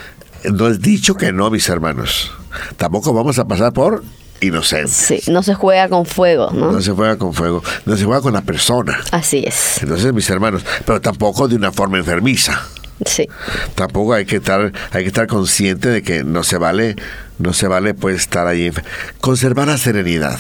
no 0.51 0.67
es 0.67 0.81
dicho 0.81 1.15
que 1.15 1.31
no, 1.31 1.49
mis 1.49 1.67
hermanos. 1.69 2.31
Tampoco 2.77 3.13
vamos 3.13 3.39
a 3.39 3.45
pasar 3.45 3.73
por 3.73 4.03
inocentes. 4.41 4.91
Sí, 4.93 5.21
no 5.31 5.43
se 5.43 5.53
juega 5.53 5.89
con 5.89 6.05
fuego, 6.05 6.51
¿no? 6.51 6.71
No 6.71 6.81
se 6.81 6.91
juega 6.91 7.17
con 7.17 7.33
fuego, 7.33 7.63
no 7.85 7.95
se 7.97 8.05
juega 8.05 8.21
con 8.21 8.33
la 8.33 8.41
persona. 8.41 8.99
Así 9.11 9.43
es. 9.45 9.81
Entonces, 9.81 10.13
mis 10.13 10.29
hermanos, 10.29 10.65
pero 10.85 11.01
tampoco 11.01 11.47
de 11.47 11.55
una 11.55 11.71
forma 11.71 11.97
enfermiza. 11.97 12.61
Sí. 13.05 13.27
Tampoco 13.75 14.13
hay 14.13 14.25
que 14.25 14.37
estar, 14.37 14.71
hay 14.91 15.03
que 15.03 15.07
estar 15.07 15.27
consciente 15.27 15.89
de 15.89 16.03
que 16.03 16.23
no 16.23 16.43
se 16.43 16.57
vale, 16.57 16.95
no 17.39 17.53
se 17.53 17.67
vale 17.67 17.93
pues 17.93 18.17
estar 18.17 18.47
ahí. 18.47 18.71
Conservar 19.19 19.67
la 19.67 19.77
serenidad. 19.77 20.39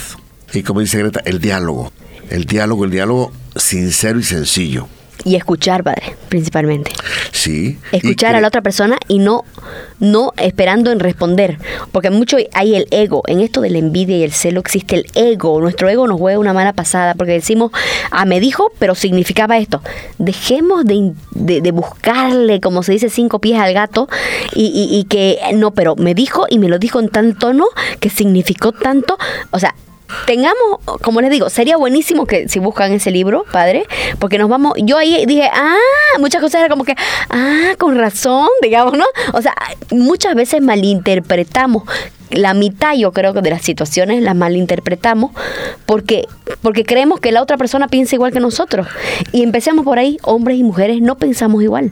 Y 0.53 0.63
como 0.63 0.79
dice 0.81 0.99
Greta, 0.99 1.21
el 1.25 1.39
diálogo. 1.39 1.91
El 2.29 2.45
diálogo, 2.45 2.85
el 2.85 2.91
diálogo 2.91 3.31
sincero 3.55 4.19
y 4.19 4.23
sencillo. 4.23 4.87
Y 5.25 5.35
escuchar, 5.35 5.83
padre, 5.83 6.17
principalmente. 6.27 6.91
Sí. 7.31 7.77
Escuchar 7.93 8.35
a 8.35 8.41
la 8.41 8.47
otra 8.49 8.61
persona 8.61 8.97
y 9.07 9.19
no, 9.19 9.45
no 9.99 10.33
esperando 10.37 10.91
en 10.91 10.99
responder. 10.99 11.57
Porque 11.93 12.09
mucho 12.09 12.35
hay 12.53 12.75
el 12.75 12.87
ego. 12.91 13.23
En 13.27 13.39
esto 13.39 13.61
de 13.61 13.69
la 13.69 13.77
envidia 13.77 14.17
y 14.17 14.23
el 14.23 14.33
celo 14.33 14.59
existe 14.59 14.95
el 14.95 15.05
ego. 15.15 15.61
Nuestro 15.61 15.87
ego 15.87 16.07
nos 16.07 16.19
juega 16.19 16.39
una 16.39 16.51
mala 16.51 16.73
pasada 16.73 17.13
porque 17.13 17.31
decimos, 17.33 17.71
ah, 18.11 18.25
me 18.25 18.41
dijo, 18.41 18.71
pero 18.79 18.95
significaba 18.95 19.57
esto. 19.59 19.81
Dejemos 20.17 20.83
de, 20.85 21.13
de- 21.31 21.61
de 21.61 21.71
buscarle, 21.71 22.59
como 22.59 22.83
se 22.83 22.91
dice, 22.91 23.09
cinco 23.09 23.39
pies 23.39 23.59
al 23.59 23.73
gato 23.73 24.09
y, 24.53 24.65
y- 24.65 24.97
y 24.99 25.03
que 25.05 25.39
no, 25.53 25.71
pero 25.71 25.95
me 25.95 26.13
dijo 26.15 26.47
y 26.49 26.59
me 26.59 26.67
lo 26.67 26.79
dijo 26.79 26.99
en 26.99 27.07
tal 27.07 27.37
tono 27.37 27.65
que 28.01 28.09
significó 28.09 28.73
tanto. 28.73 29.17
O 29.51 29.59
sea, 29.59 29.73
tengamos, 30.25 30.79
como 31.01 31.21
les 31.21 31.31
digo, 31.31 31.49
sería 31.49 31.77
buenísimo 31.77 32.25
que 32.25 32.47
si 32.47 32.59
buscan 32.59 32.91
ese 32.91 33.11
libro, 33.11 33.45
padre, 33.51 33.85
porque 34.19 34.37
nos 34.37 34.49
vamos, 34.49 34.73
yo 34.77 34.97
ahí 34.97 35.25
dije, 35.25 35.49
ah, 35.53 35.77
muchas 36.19 36.41
cosas 36.41 36.61
era 36.61 36.69
como 36.69 36.83
que, 36.83 36.95
ah, 37.29 37.73
con 37.77 37.97
razón, 37.97 38.49
digamos, 38.61 38.97
¿no? 38.97 39.05
O 39.33 39.41
sea, 39.41 39.55
muchas 39.91 40.35
veces 40.35 40.61
malinterpretamos 40.61 41.83
la 42.33 42.53
mitad, 42.53 42.95
yo 42.95 43.11
creo 43.11 43.33
que 43.33 43.41
de 43.41 43.49
las 43.49 43.61
situaciones 43.61 44.21
las 44.23 44.35
malinterpretamos 44.35 45.31
porque, 45.85 46.25
porque 46.61 46.83
creemos 46.83 47.19
que 47.19 47.31
la 47.31 47.41
otra 47.41 47.57
persona 47.57 47.87
piensa 47.87 48.15
igual 48.15 48.31
que 48.31 48.39
nosotros. 48.39 48.87
Y 49.31 49.43
empecemos 49.43 49.85
por 49.85 49.99
ahí, 49.99 50.17
hombres 50.23 50.57
y 50.57 50.63
mujeres 50.63 51.01
no 51.01 51.17
pensamos 51.17 51.63
igual. 51.63 51.91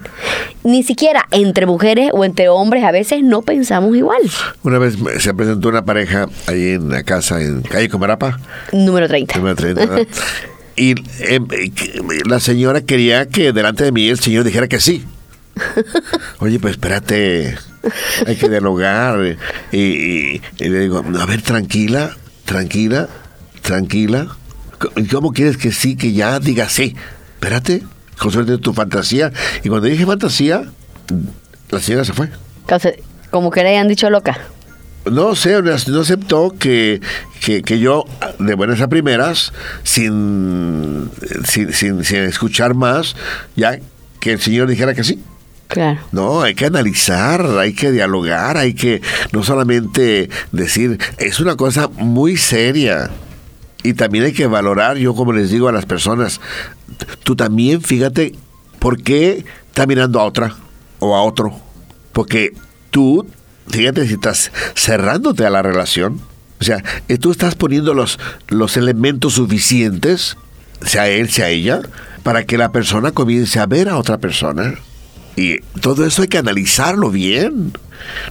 Ni 0.63 0.83
siquiera 0.83 1.25
entre 1.31 1.65
mujeres 1.65 2.11
o 2.13 2.25
entre 2.25 2.49
hombres 2.49 2.83
a 2.83 2.91
veces 2.91 3.23
no 3.23 3.41
pensamos 3.41 3.95
igual. 3.95 4.21
Una 4.63 4.79
vez 4.79 4.95
se 5.19 5.33
presentó 5.33 5.69
una 5.69 5.85
pareja 5.85 6.27
ahí 6.47 6.69
en 6.69 6.89
la 6.89 7.03
casa 7.03 7.41
en 7.41 7.61
calle 7.61 7.89
Comarapa, 7.89 8.39
Número 8.71 9.07
30. 9.07 9.37
número 9.37 9.55
30, 9.55 9.85
¿verdad? 9.85 10.07
y 10.75 10.91
em, 11.19 11.47
eh, 11.51 11.71
la 12.27 12.39
señora 12.39 12.81
quería 12.81 13.27
que 13.27 13.51
delante 13.53 13.83
de 13.83 13.91
mí 13.91 14.07
el 14.09 14.19
señor 14.19 14.43
dijera 14.43 14.67
que 14.67 14.79
sí. 14.79 15.05
Oye, 16.39 16.59
pues 16.59 16.71
espérate, 16.71 17.57
hay 18.27 18.35
que 18.35 18.49
dialogar. 18.49 19.37
Y, 19.71 19.77
y- 19.77 20.41
y 20.59 20.69
le 20.69 20.79
digo, 20.79 21.03
a 21.19 21.25
ver, 21.25 21.41
tranquila, 21.41 22.15
tranquila, 22.45 23.07
tranquila. 23.61 24.27
¿Cómo 25.11 25.31
quieres 25.31 25.57
que 25.57 25.71
sí, 25.71 25.95
que 25.95 26.13
ya 26.13 26.39
diga 26.39 26.67
sí? 26.69 26.95
Espérate, 27.35 27.83
consulte 28.17 28.57
tu 28.57 28.73
fantasía. 28.73 29.31
Y 29.63 29.69
cuando 29.69 29.87
dije 29.87 30.05
fantasía, 30.05 30.63
la 31.69 31.79
señora 31.79 32.05
se 32.05 32.13
fue. 32.13 32.29
Como 33.29 33.49
que 33.51 33.63
le 33.63 33.69
hayan 33.69 33.87
dicho 33.87 34.09
loca. 34.09 34.37
No 35.09 35.35
sé, 35.35 35.61
no 35.61 35.71
no 35.87 35.99
aceptó 36.01 36.53
que, 36.59 37.01
que, 37.43 37.63
que 37.63 37.79
yo, 37.79 38.05
de 38.37 38.53
buenas 38.53 38.81
a 38.81 38.87
primeras, 38.87 39.51
sin, 39.83 41.09
sin, 41.45 41.73
sin, 41.73 42.03
sin 42.03 42.17
escuchar 42.19 42.75
más, 42.75 43.15
ya 43.55 43.79
que 44.19 44.33
el 44.33 44.39
señor 44.39 44.67
dijera 44.67 44.93
que 44.93 45.03
sí. 45.03 45.19
No, 46.11 46.41
hay 46.41 46.55
que 46.55 46.65
analizar, 46.65 47.45
hay 47.57 47.73
que 47.73 47.91
dialogar, 47.91 48.57
hay 48.57 48.73
que 48.73 49.01
no 49.31 49.43
solamente 49.43 50.29
decir, 50.51 50.99
es 51.17 51.39
una 51.39 51.55
cosa 51.55 51.87
muy 51.87 52.37
seria. 52.37 53.09
Y 53.83 53.93
también 53.93 54.25
hay 54.25 54.33
que 54.33 54.47
valorar, 54.47 54.97
yo 54.97 55.15
como 55.15 55.33
les 55.33 55.49
digo 55.49 55.67
a 55.67 55.71
las 55.71 55.85
personas, 55.85 56.39
tú 57.23 57.35
también 57.35 57.81
fíjate 57.81 58.35
por 58.79 59.01
qué 59.01 59.45
estás 59.67 59.87
mirando 59.87 60.19
a 60.19 60.25
otra 60.25 60.55
o 60.99 61.15
a 61.15 61.23
otro. 61.23 61.59
Porque 62.11 62.53
tú, 62.91 63.25
fíjate 63.67 64.07
si 64.07 64.13
estás 64.13 64.51
cerrándote 64.75 65.45
a 65.45 65.49
la 65.49 65.61
relación. 65.61 66.21
O 66.59 66.63
sea, 66.63 66.83
eh, 67.07 67.17
tú 67.17 67.31
estás 67.31 67.55
poniendo 67.55 67.93
los, 67.93 68.19
los 68.49 68.77
elementos 68.77 69.33
suficientes, 69.33 70.37
sea 70.85 71.07
él, 71.07 71.29
sea 71.29 71.49
ella, 71.49 71.81
para 72.21 72.43
que 72.43 72.57
la 72.57 72.71
persona 72.71 73.11
comience 73.11 73.59
a 73.59 73.65
ver 73.65 73.89
a 73.89 73.97
otra 73.97 74.19
persona. 74.19 74.75
Y 75.35 75.59
todo 75.81 76.05
eso 76.05 76.21
hay 76.21 76.27
que 76.27 76.37
analizarlo 76.37 77.09
bien. 77.09 77.73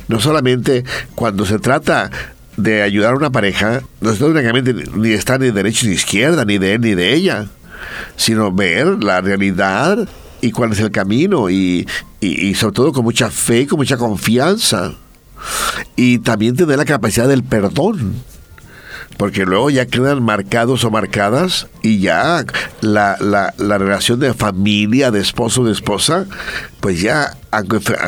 No 0.08 0.20
solamente 0.20 0.84
cuando 1.14 1.46
se 1.46 1.58
trata 1.58 2.10
de 2.56 2.82
ayudar 2.82 3.14
a 3.14 3.16
una 3.16 3.30
pareja, 3.30 3.82
no 4.00 4.10
está 4.10 4.26
únicamente 4.26 4.74
ni 4.94 5.10
está 5.12 5.38
ni 5.38 5.46
de 5.46 5.52
derecha 5.52 5.84
ni 5.84 5.90
de 5.90 5.94
izquierda, 5.94 6.44
ni 6.44 6.58
de 6.58 6.74
él 6.74 6.80
ni 6.82 6.94
de 6.94 7.14
ella, 7.14 7.46
sino 8.16 8.52
ver 8.52 9.02
la 9.02 9.20
realidad 9.20 10.08
y 10.42 10.50
cuál 10.50 10.72
es 10.72 10.80
el 10.80 10.90
camino 10.90 11.48
y, 11.50 11.86
y- 12.20 12.46
y 12.48 12.54
sobre 12.54 12.74
todo 12.74 12.92
con 12.92 13.04
mucha 13.04 13.30
fe 13.30 13.66
con 13.66 13.78
mucha 13.78 13.96
confianza. 13.96 14.92
Y 15.96 16.18
también 16.18 16.54
tener 16.56 16.76
la 16.76 16.84
capacidad 16.84 17.26
del 17.28 17.42
perdón 17.44 18.14
porque 19.20 19.44
luego 19.44 19.68
ya 19.68 19.84
quedan 19.84 20.22
marcados 20.22 20.82
o 20.84 20.90
marcadas 20.90 21.66
y 21.82 21.98
ya 21.98 22.42
la, 22.80 23.18
la- 23.20 23.52
la 23.58 23.76
relación 23.76 24.18
de 24.18 24.32
familia, 24.32 25.10
de 25.10 25.20
esposo 25.20 25.62
de 25.62 25.72
esposa, 25.72 26.24
pues 26.80 27.02
ya 27.02 27.36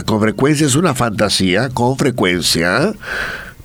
con 0.06 0.20
frecuencia 0.22 0.66
es 0.66 0.74
una 0.74 0.94
fantasía, 0.94 1.68
con 1.68 1.98
frecuencia, 1.98 2.94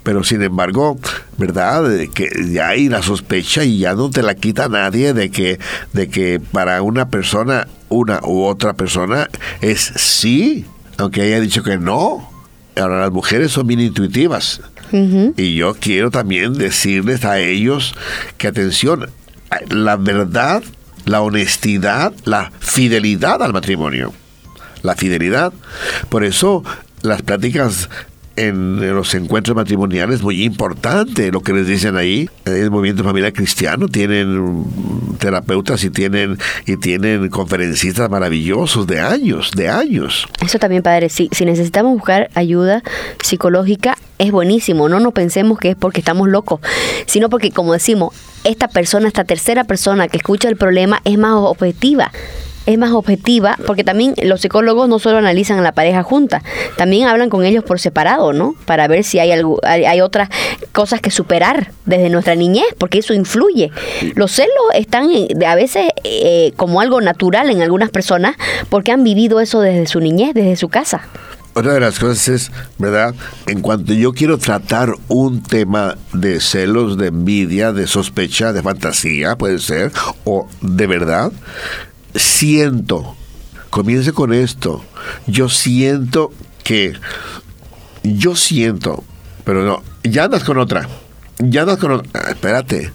pero 0.02 0.24
sin 0.24 0.42
embargo, 0.42 0.98
¿verdad? 1.38 1.84
Que 2.12 2.28
ya 2.52 2.68
hay 2.68 2.90
la 2.90 3.00
sospecha 3.02 3.64
y 3.64 3.78
ya 3.78 3.94
no 3.94 4.10
te 4.10 4.22
la 4.22 4.34
quita 4.34 4.68
nadie 4.68 5.14
de 5.14 5.30
que, 5.30 5.58
de 5.94 6.10
que 6.10 6.40
para 6.52 6.82
una 6.82 7.08
persona, 7.08 7.66
una 7.88 8.20
u 8.24 8.44
otra 8.44 8.74
persona, 8.74 9.26
es 9.62 9.80
sí, 9.96 10.66
aunque 10.98 11.22
haya 11.22 11.40
dicho 11.40 11.62
que 11.62 11.78
no. 11.78 12.30
Ahora 12.76 13.00
las 13.00 13.10
mujeres 13.10 13.52
son 13.52 13.66
bien 13.66 13.80
intuitivas. 13.80 14.60
Y 14.92 15.54
yo 15.54 15.74
quiero 15.74 16.10
también 16.10 16.54
decirles 16.54 17.24
a 17.24 17.38
ellos 17.38 17.94
que 18.36 18.48
atención, 18.48 19.10
la 19.68 19.96
verdad, 19.96 20.62
la 21.04 21.20
honestidad, 21.20 22.12
la 22.24 22.52
fidelidad 22.60 23.42
al 23.42 23.52
matrimonio. 23.52 24.12
La 24.82 24.94
fidelidad. 24.94 25.52
Por 26.08 26.24
eso 26.24 26.64
las 27.02 27.22
pláticas 27.22 27.88
en 28.38 28.94
los 28.94 29.14
encuentros 29.14 29.56
matrimoniales 29.56 30.22
muy 30.22 30.44
importante 30.44 31.32
lo 31.32 31.40
que 31.40 31.52
les 31.52 31.66
dicen 31.66 31.96
ahí. 31.96 32.30
El 32.44 32.70
movimiento 32.70 33.02
familiar 33.02 33.32
cristiano 33.32 33.88
tienen 33.88 34.64
terapeutas 35.18 35.82
y 35.82 35.90
tienen 35.90 36.38
y 36.64 36.76
tienen 36.76 37.28
conferencistas 37.30 38.08
maravillosos 38.08 38.86
de 38.86 39.00
años, 39.00 39.50
de 39.56 39.68
años. 39.68 40.26
Eso 40.40 40.58
también, 40.58 40.82
padre, 40.82 41.08
si, 41.08 41.28
si 41.32 41.44
necesitamos 41.44 41.92
buscar 41.94 42.30
ayuda 42.34 42.82
psicológica, 43.22 43.98
es 44.18 44.30
buenísimo. 44.30 44.88
No 44.88 45.00
nos 45.00 45.12
pensemos 45.12 45.58
que 45.58 45.70
es 45.70 45.76
porque 45.76 46.00
estamos 46.00 46.28
locos, 46.28 46.60
sino 47.06 47.28
porque, 47.28 47.50
como 47.50 47.72
decimos, 47.72 48.14
esta 48.44 48.68
persona, 48.68 49.08
esta 49.08 49.24
tercera 49.24 49.64
persona 49.64 50.06
que 50.06 50.16
escucha 50.16 50.48
el 50.48 50.56
problema 50.56 51.00
es 51.04 51.18
más 51.18 51.32
objetiva 51.34 52.12
es 52.66 52.78
más 52.78 52.92
objetiva, 52.92 53.56
porque 53.66 53.84
también 53.84 54.14
los 54.22 54.40
psicólogos 54.40 54.88
no 54.88 54.98
solo 54.98 55.18
analizan 55.18 55.58
a 55.58 55.62
la 55.62 55.72
pareja 55.72 56.02
junta, 56.02 56.42
también 56.76 57.08
hablan 57.08 57.30
con 57.30 57.44
ellos 57.44 57.64
por 57.64 57.80
separado, 57.80 58.32
¿no? 58.32 58.54
Para 58.66 58.88
ver 58.88 59.04
si 59.04 59.18
hay, 59.18 59.32
algo, 59.32 59.58
hay, 59.62 60.00
otras 60.00 60.28
cosas 60.72 61.00
que 61.00 61.10
superar 61.10 61.72
desde 61.86 62.10
nuestra 62.10 62.34
niñez, 62.34 62.66
porque 62.78 62.98
eso 62.98 63.14
influye. 63.14 63.70
Los 64.14 64.32
celos 64.32 64.52
están 64.74 65.08
a 65.46 65.54
veces 65.54 65.88
eh, 66.04 66.52
como 66.56 66.80
algo 66.80 67.00
natural 67.00 67.50
en 67.50 67.62
algunas 67.62 67.90
personas 67.90 68.36
porque 68.68 68.92
han 68.92 69.04
vivido 69.04 69.40
eso 69.40 69.60
desde 69.60 69.86
su 69.86 70.00
niñez, 70.00 70.34
desde 70.34 70.56
su 70.56 70.68
casa. 70.68 71.02
Otra 71.54 71.74
de 71.74 71.80
las 71.80 71.98
cosas 71.98 72.28
es, 72.28 72.52
¿verdad? 72.78 73.16
En 73.46 73.62
cuanto 73.62 73.92
yo 73.92 74.12
quiero 74.12 74.38
tratar 74.38 74.92
un 75.08 75.42
tema 75.42 75.96
de 76.12 76.38
celos, 76.38 76.96
de 76.96 77.08
envidia, 77.08 77.72
de 77.72 77.88
sospecha, 77.88 78.52
de 78.52 78.62
fantasía, 78.62 79.36
puede 79.36 79.58
ser, 79.58 79.90
o 80.24 80.46
de 80.60 80.86
verdad, 80.86 81.32
siento, 82.18 83.16
comience 83.70 84.12
con 84.12 84.32
esto, 84.32 84.84
yo 85.26 85.48
siento 85.48 86.32
que, 86.64 86.94
yo 88.02 88.36
siento, 88.36 89.04
pero 89.44 89.64
no, 89.64 89.82
ya 90.04 90.24
andas 90.24 90.44
con 90.44 90.58
otra, 90.58 90.88
ya 91.38 91.62
andas 91.62 91.78
con 91.78 91.92
otra, 91.92 92.10
ah, 92.14 92.30
espérate, 92.30 92.92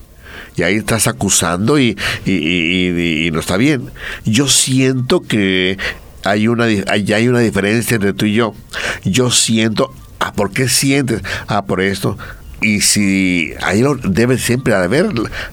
y 0.56 0.64
ahí 0.64 0.76
estás 0.76 1.08
acusando 1.08 1.80
y, 1.80 1.98
y, 2.26 3.30
no 3.32 3.40
está 3.40 3.58
bien. 3.58 3.90
Yo 4.24 4.48
siento 4.48 5.22
que 5.22 5.80
hay 6.24 6.48
una, 6.48 6.66
hay 6.66 7.28
una 7.28 7.40
diferencia 7.40 7.96
entre 7.96 8.14
tú 8.14 8.28
y 8.28 8.36
yo. 8.36 8.54
Yo 9.04 9.32
siento, 9.32 9.92
ah, 10.20 10.32
¿por 10.34 10.52
qué 10.52 10.70
sientes? 10.70 11.24
Ah, 11.48 11.66
por 11.66 11.82
esto 11.82 12.18
y 12.64 12.82
si 12.82 13.54
ahí 13.62 13.84
debe 14.04 14.38
siempre 14.38 14.74
haber, 14.74 15.10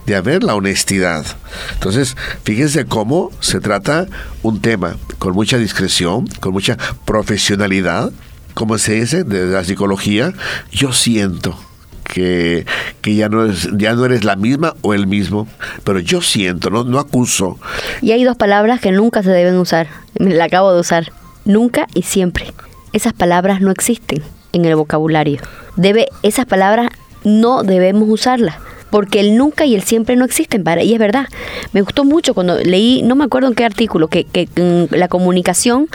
de 0.07 0.17
haber 0.17 0.45
la 0.45 0.55
honestidad. 0.55 1.27
Entonces, 1.75 2.17
fíjense 2.45 2.87
cómo 2.87 3.31
se 3.41 3.61
trata 3.61 4.07
un 4.43 4.61
tema 4.61 4.97
con 5.19 5.35
mucha 5.35 5.59
discreción, 5.59 6.27
con 6.41 6.53
mucha 6.53 6.77
profesionalidad, 7.05 8.13
como 8.55 8.79
se 8.79 8.95
dice, 8.95 9.25
de 9.25 9.47
la 9.47 9.65
psicología. 9.65 10.33
Yo 10.71 10.93
siento 10.93 11.59
que, 12.05 12.65
que, 13.01 13.17
ya, 13.17 13.29
no 13.29 13.45
es, 13.45 13.69
ya 13.77 13.95
no 13.95 14.05
eres 14.05 14.25
la 14.25 14.37
misma 14.37 14.75
o 14.83 14.95
el 14.95 15.07
mismo, 15.07 15.49
pero 15.85 15.99
yo 15.99 16.23
siento, 16.23 16.71
no, 16.71 16.85
no 16.85 16.99
acuso. 17.01 17.59
Y 18.01 18.13
hay 18.13 18.23
dos 18.25 18.37
palabras 18.37 18.81
que 18.81 18.93
nunca 18.93 19.23
se 19.23 19.31
deben 19.31 19.57
usar, 19.57 19.89
la 20.15 20.45
acabo 20.45 20.73
de 20.73 20.81
usar, 20.81 21.13
nunca 21.45 21.89
y 21.95 22.03
siempre. 22.03 22.53
Esas 22.93 23.13
palabras 23.13 23.61
no 23.61 23.71
existen 23.71 24.23
en 24.53 24.65
el 24.65 24.77
vocabulario. 24.77 25.41
Debe, 25.77 26.09
esas 26.23 26.47
palabras 26.47 26.91
no 27.25 27.63
debemos 27.63 28.09
usarlas 28.09 28.57
porque 28.91 29.21
el 29.21 29.37
nunca 29.37 29.67
y 29.67 29.75
el 29.75 29.83
siempre 29.83 30.17
no 30.17 30.25
existen 30.25 30.65
para 30.65 30.83
y 30.83 30.93
es 30.93 30.99
verdad 30.99 31.27
me 31.73 31.83
gustó 31.83 32.05
mucho 32.05 32.35
cuando 32.35 32.59
leí 32.59 33.03
no 33.03 33.15
me 33.15 33.25
acuerdo 33.25 33.49
en 33.49 33.55
qué 33.55 33.65
artículo 33.65 34.09
que, 34.09 34.25
que, 34.25 34.49
la 34.91 35.07
comunicación 35.07 35.89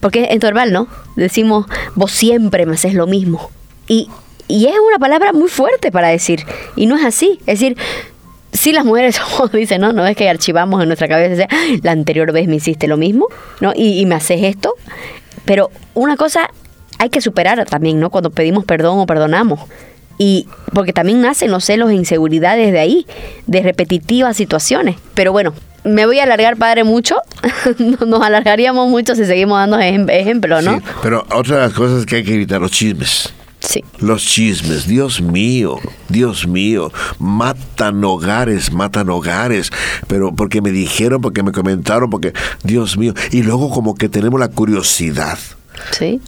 porque 0.00 0.28
es 0.30 0.40
verbal 0.40 0.72
no 0.72 0.88
decimos 1.16 1.66
vos 1.94 2.10
siempre 2.10 2.64
me 2.64 2.74
haces 2.74 2.94
lo 2.94 3.06
mismo 3.06 3.50
y, 3.86 4.08
y 4.48 4.66
es 4.66 4.74
una 4.88 4.98
palabra 4.98 5.32
muy 5.32 5.48
fuerte 5.48 5.92
para 5.92 6.08
decir 6.08 6.46
y 6.76 6.86
no 6.86 6.96
es 6.96 7.04
así 7.04 7.38
es 7.40 7.60
decir 7.60 7.76
si 8.52 8.72
las 8.72 8.84
mujeres 8.84 9.18
dicen, 9.52 9.80
no, 9.80 9.92
no 9.92 10.06
es 10.06 10.16
que 10.16 10.28
archivamos 10.28 10.82
en 10.82 10.88
nuestra 10.88 11.08
cabeza, 11.08 11.48
la 11.82 11.92
anterior 11.92 12.32
vez 12.32 12.48
me 12.48 12.56
hiciste 12.56 12.86
lo 12.86 12.96
mismo, 12.96 13.28
¿no? 13.60 13.72
Y, 13.74 13.98
y 13.98 14.06
me 14.06 14.14
haces 14.14 14.42
esto. 14.42 14.74
Pero 15.44 15.70
una 15.94 16.16
cosa 16.16 16.50
hay 17.02 17.10
que 17.10 17.20
superar 17.20 17.64
también, 17.66 17.98
¿no? 17.98 18.10
Cuando 18.10 18.30
pedimos 18.30 18.64
perdón 18.64 19.00
o 19.00 19.06
perdonamos. 19.06 19.58
Y 20.18 20.46
porque 20.72 20.92
también 20.92 21.20
nacen 21.20 21.50
los 21.50 21.64
celos 21.64 21.90
e 21.90 21.94
inseguridades 21.94 22.70
de 22.70 22.78
ahí, 22.78 23.06
de 23.48 23.60
repetitivas 23.60 24.36
situaciones. 24.36 24.96
Pero 25.14 25.32
bueno, 25.32 25.52
me 25.82 26.06
voy 26.06 26.20
a 26.20 26.22
alargar, 26.22 26.56
padre, 26.56 26.84
mucho. 26.84 27.16
Nos 28.06 28.22
alargaríamos 28.22 28.88
mucho 28.88 29.16
si 29.16 29.24
seguimos 29.24 29.58
dando 29.58 29.80
ejemplos, 29.80 30.62
¿no? 30.62 30.80
pero 31.02 31.26
otra 31.34 31.56
de 31.56 31.62
las 31.62 31.72
cosas 31.72 32.00
es 32.00 32.06
que 32.06 32.16
hay 32.16 32.22
que 32.22 32.34
evitar 32.34 32.60
los 32.60 32.70
chismes. 32.70 33.34
Sí. 33.58 33.84
Los 33.98 34.24
chismes, 34.24 34.86
Dios 34.86 35.20
mío, 35.20 35.78
Dios 36.08 36.46
mío, 36.46 36.92
matan 37.18 38.04
hogares, 38.04 38.72
matan 38.72 39.10
hogares, 39.10 39.72
pero 40.06 40.32
porque 40.32 40.60
me 40.60 40.70
dijeron, 40.70 41.20
porque 41.20 41.42
me 41.42 41.50
comentaron, 41.50 42.10
porque, 42.10 42.32
Dios 42.62 42.96
mío, 42.96 43.12
y 43.32 43.42
luego 43.42 43.70
como 43.70 43.96
que 43.96 44.08
tenemos 44.08 44.38
la 44.38 44.48
curiosidad 44.48 45.38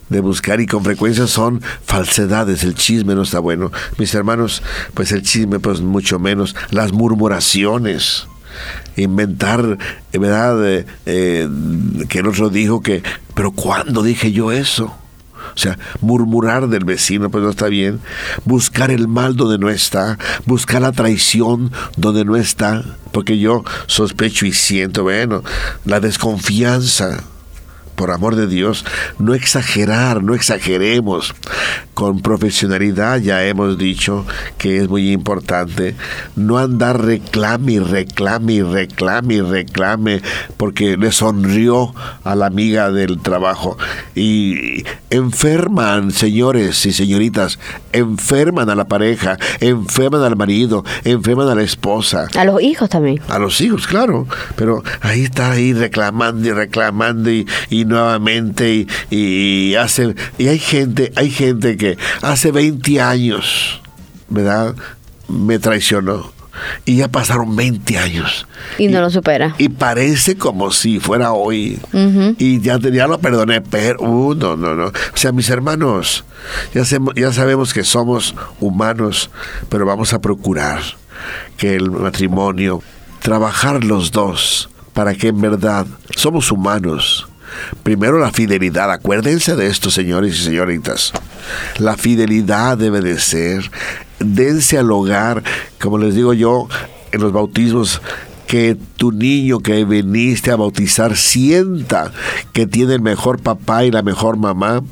de 0.09 0.21
buscar 0.21 0.61
y 0.61 0.67
con 0.67 0.85
frecuencia 0.85 1.27
son 1.27 1.63
falsedades. 1.85 2.63
El 2.63 2.75
chisme 2.75 3.15
no 3.15 3.23
está 3.23 3.39
bueno. 3.39 3.71
Mis 3.99 4.15
hermanos, 4.15 4.63
pues 4.95 5.13
el 5.13 5.23
chisme, 5.23 5.61
pues 5.61 5.81
mucho 5.81 6.19
menos. 6.19 6.55
Las 6.71 6.93
murmuraciones 6.93 8.27
inventar, 8.97 9.79
eh, 10.13 10.19
¿verdad? 10.19 10.67
Eh, 10.67 10.87
eh, 11.07 11.49
que 12.09 12.21
el 12.21 12.29
otro 12.29 12.51
dijo 12.51 12.81
que, 12.81 13.03
pero 13.35 13.53
¿cuándo 13.53 14.03
dije 14.03 14.33
yo 14.33 14.53
eso? 14.53 14.97
O 15.55 15.59
sea, 15.59 15.79
murmurar 16.01 16.69
del 16.69 16.85
vecino, 16.85 17.31
pues 17.31 17.45
no 17.45 17.51
está 17.51 17.69
bien. 17.69 18.01
Buscar 18.45 18.91
el 18.91 19.07
mal 19.07 19.37
donde 19.37 19.59
no 19.59 19.69
está. 19.71 20.19
Buscar 20.47 20.83
la 20.83 20.91
traición 20.91 21.71
donde 21.97 22.25
no 22.25 22.35
está. 22.35 22.83
Porque 23.13 23.39
yo 23.39 23.63
sospecho 23.87 24.47
y 24.47 24.53
siento, 24.53 25.05
bueno, 25.05 25.45
la 25.85 26.01
desconfianza 26.01 27.23
por 27.95 28.11
amor 28.11 28.37
de 28.37 28.47
Dios, 28.47 28.85
no 29.19 29.35
exagerar, 29.35 30.23
no 30.23 30.35
exageremos. 30.35 31.35
Con 31.95 32.21
profesionalidad 32.21 33.21
ya 33.21 33.45
hemos 33.45 33.79
dicho 33.79 34.27
que 34.59 34.79
es 34.79 34.89
muy 34.89 35.13
importante 35.13 35.95
no 36.35 36.59
andar 36.59 37.05
reclame 37.05 37.75
y 37.75 37.79
reclame 37.79 38.55
y 38.55 38.63
reclame 38.63 39.35
y 39.35 39.41
reclame 39.41 40.23
porque 40.57 40.97
le 40.97 41.13
sonrió 41.13 41.95
a 42.25 42.35
la 42.35 42.47
amiga 42.47 42.91
del 42.91 43.21
trabajo. 43.21 43.79
Y 44.15 44.85
enferman, 45.11 46.11
señores 46.11 46.85
y 46.87 46.93
señoritas, 46.93 47.59
enferman 47.93 48.71
a 48.71 48.75
la 48.75 48.87
pareja, 48.87 49.39
enferman 49.61 50.23
al 50.23 50.37
marido, 50.37 50.85
enferman 51.05 51.49
a 51.49 51.55
la 51.55 51.63
esposa. 51.63 52.27
A 52.37 52.45
los 52.45 52.61
hijos 52.61 52.89
también. 52.91 53.21
A 53.29 53.39
los 53.39 53.61
hijos, 53.61 53.87
claro. 53.87 54.27
Pero 54.57 54.83
ahí 55.01 55.25
está 55.25 55.53
ahí 55.53 55.73
reclamando 55.73 56.49
y 56.49 56.53
reclamando 56.53 57.31
y 57.31 57.84
nuevamente 57.85 58.87
y, 59.11 59.75
hace 59.75 60.15
y 60.39 60.49
hay 60.49 60.59
gente 60.59 61.13
hay 61.17 61.31
gente 61.31 61.77
que 61.77 61.97
hace 62.23 62.51
20 62.53 63.01
años 63.01 63.81
verdad 64.29 64.75
me 65.29 65.59
traicionó 65.59 66.35
y 66.85 66.97
ya 66.97 67.09
pasaron 67.09 67.57
20 67.57 67.99
años. 67.99 68.47
Y 68.79 68.89
no 68.89 69.01
lo 69.01 69.11
supera. 69.11 69.55
Y 69.59 69.69
parece 69.71 70.37
como 70.37 70.71
si 70.71 71.01
fuera 71.01 71.33
hoy. 71.33 71.79
Y 72.39 72.61
ya, 72.61 72.79
ya 72.79 73.07
lo 73.07 73.19
perdoné, 73.19 73.61
pero 73.61 74.01
uh, 74.01 74.35
no, 74.35 74.57
no, 74.57 74.75
no. 74.75 74.87
O 74.87 74.93
sea, 75.15 75.33
mis 75.33 75.51
hermanos, 75.51 76.25
ya, 76.75 76.83
ya 77.17 77.33
sabemos 77.33 77.75
que 77.75 77.85
somos 77.85 78.35
humanos, 78.61 79.31
pero 79.69 79.87
vamos 79.87 80.13
a 80.13 80.21
procurar 80.21 80.81
que 81.57 81.75
el 81.75 81.91
matrimonio, 81.91 82.83
trabajar 83.21 83.85
los 83.85 84.13
dos, 84.13 84.69
para 84.93 85.15
que 85.15 85.29
en 85.29 85.41
verdad 85.41 85.87
somos 86.17 86.53
humanos 86.53 87.27
Primero 87.83 88.19
la 88.19 88.33
fidelidad, 88.33 88.91
acuérdense 88.91 89.57
de 89.57 89.67
esto, 89.67 89.91
señores 89.91 90.39
y 90.39 90.45
señoritas. 90.45 91.13
La 91.79 91.97
fidelidad 91.97 92.79
debe 92.79 93.01
de 93.01 93.19
ser, 93.19 93.71
dense 94.19 94.79
al 94.79 94.91
hogar, 94.91 95.43
como 95.81 95.99
les 95.99 96.15
digo 96.15 96.33
yo, 96.33 96.69
en 97.13 97.21
los 97.21 97.33
bautismos 97.33 98.01
que 98.47 98.77
tu 98.97 99.13
niño 99.13 99.61
que 99.61 99.85
viniste 99.85 100.51
a 100.51 100.57
bautizar 100.57 101.17
sienta 101.17 102.13
que 102.53 102.67
tiene 102.67 102.95
el 102.95 103.01
mejor 103.01 103.41
papá 103.41 103.85
y 103.85 103.91
la 103.91 104.03
mejor 104.03 104.37
mamá, 104.37 104.83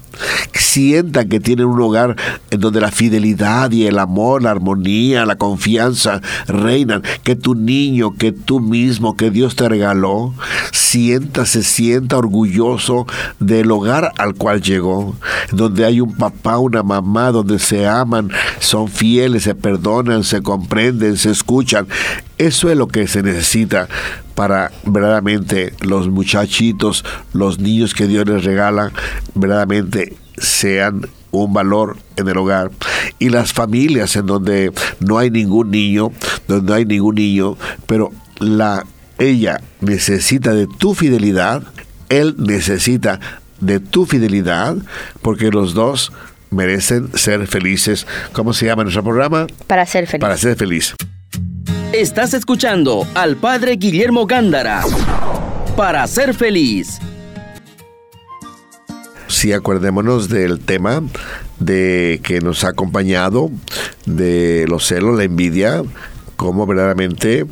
sienta 0.54 1.26
que 1.26 1.40
tiene 1.40 1.64
un 1.64 1.80
hogar 1.80 2.16
en 2.50 2.60
donde 2.60 2.80
la 2.80 2.90
fidelidad 2.90 3.70
y 3.72 3.86
el 3.86 3.98
amor, 3.98 4.42
la 4.42 4.50
armonía, 4.50 5.26
la 5.26 5.36
confianza 5.36 6.20
reinan, 6.46 7.02
que 7.24 7.36
tu 7.36 7.54
niño, 7.54 8.14
que 8.16 8.32
tú 8.32 8.60
mismo, 8.60 9.16
que 9.16 9.30
Dios 9.30 9.56
te 9.56 9.68
regaló, 9.68 10.34
sienta, 10.72 11.46
se 11.46 11.62
sienta 11.62 12.16
orgulloso 12.16 13.06
del 13.38 13.70
hogar 13.70 14.12
al 14.18 14.34
cual 14.34 14.62
llegó, 14.62 15.14
donde 15.50 15.84
hay 15.84 16.00
un 16.00 16.16
papá, 16.16 16.58
una 16.58 16.82
mamá, 16.82 17.30
donde 17.32 17.58
se 17.58 17.86
aman, 17.86 18.30
son 18.58 18.88
fieles, 18.88 19.42
se 19.42 19.54
perdonan, 19.54 20.24
se 20.24 20.42
comprenden, 20.42 21.16
se 21.16 21.30
escuchan. 21.30 21.86
Eso 22.38 22.70
es 22.70 22.76
lo 22.76 22.88
que 22.88 23.06
se 23.06 23.22
necesita 23.22 23.88
para 24.34 24.72
verdaderamente 24.84 25.74
los 25.80 26.08
muchachitos, 26.08 27.04
los 27.32 27.58
niños 27.58 27.94
que 27.94 28.06
Dios 28.06 28.26
les 28.26 28.44
regala, 28.44 28.92
verdaderamente 29.34 30.16
sean 30.38 31.08
un 31.30 31.52
valor 31.52 31.96
en 32.16 32.28
el 32.28 32.36
hogar. 32.36 32.70
Y 33.18 33.30
las 33.30 33.52
familias 33.52 34.16
en 34.16 34.26
donde 34.26 34.72
no 35.00 35.18
hay 35.18 35.30
ningún 35.30 35.70
niño, 35.70 36.12
donde 36.46 36.66
no 36.66 36.74
hay 36.74 36.84
ningún 36.84 37.16
niño, 37.16 37.56
pero 37.86 38.12
la 38.38 38.84
ella 39.18 39.60
necesita 39.80 40.52
de 40.52 40.66
tu 40.66 40.94
fidelidad, 40.94 41.62
él 42.08 42.34
necesita 42.38 43.20
de 43.60 43.80
tu 43.80 44.06
fidelidad, 44.06 44.76
porque 45.22 45.50
los 45.50 45.74
dos 45.74 46.12
merecen 46.50 47.16
ser 47.16 47.46
felices. 47.46 48.06
¿Cómo 48.32 48.52
se 48.52 48.66
llama 48.66 48.82
nuestro 48.82 49.02
programa? 49.02 49.46
Para 49.66 49.86
ser 49.86 50.06
feliz. 50.06 50.20
Para 50.20 50.36
ser 50.36 50.56
feliz. 50.56 50.94
Estás 51.92 52.32
escuchando 52.32 53.06
al 53.14 53.36
padre 53.36 53.76
Guillermo 53.76 54.24
Gándara. 54.24 54.82
Para 55.76 56.06
ser 56.06 56.32
feliz. 56.32 56.98
Sí, 59.28 59.52
acuérdémonos 59.52 60.30
del 60.30 60.58
tema 60.58 61.02
de 61.58 62.22
que 62.24 62.40
nos 62.40 62.64
ha 62.64 62.68
acompañado, 62.68 63.50
de 64.06 64.64
los 64.68 64.86
celos, 64.86 65.18
la 65.18 65.24
envidia, 65.24 65.82
cómo 66.36 66.66
verdaderamente 66.66 67.44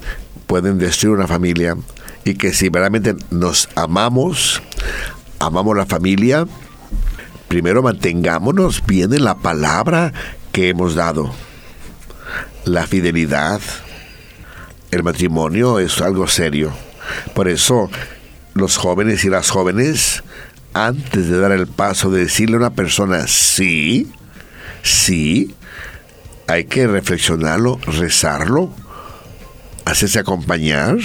pueden 0.46 0.78
destruir 0.78 1.18
una 1.18 1.26
familia. 1.26 1.76
Y 2.24 2.36
que 2.36 2.54
si 2.54 2.70
verdaderamente 2.70 3.22
nos 3.30 3.68
amamos, 3.74 4.62
amamos 5.38 5.76
la 5.76 5.84
familia, 5.84 6.46
primero 7.46 7.82
mantengámonos 7.82 8.82
bien 8.86 9.12
en 9.12 9.24
la 9.24 9.36
palabra 9.36 10.14
que 10.50 10.70
hemos 10.70 10.94
dado. 10.94 11.30
La 12.64 12.86
fidelidad, 12.86 13.60
el 14.90 15.02
matrimonio 15.02 15.78
es 15.78 16.00
algo 16.00 16.26
serio. 16.26 16.72
Por 17.34 17.48
eso 17.48 17.90
los 18.54 18.76
jóvenes 18.76 19.24
y 19.24 19.30
las 19.30 19.50
jóvenes, 19.50 20.22
antes 20.74 21.28
de 21.28 21.38
dar 21.38 21.52
el 21.52 21.66
paso 21.66 22.10
de 22.10 22.24
decirle 22.24 22.56
a 22.56 22.60
una 22.60 22.70
persona 22.70 23.26
sí, 23.26 24.10
sí, 24.82 25.54
hay 26.46 26.64
que 26.64 26.86
reflexionarlo, 26.86 27.78
rezarlo, 27.86 28.72
hacerse 29.84 30.18
acompañar, 30.18 30.96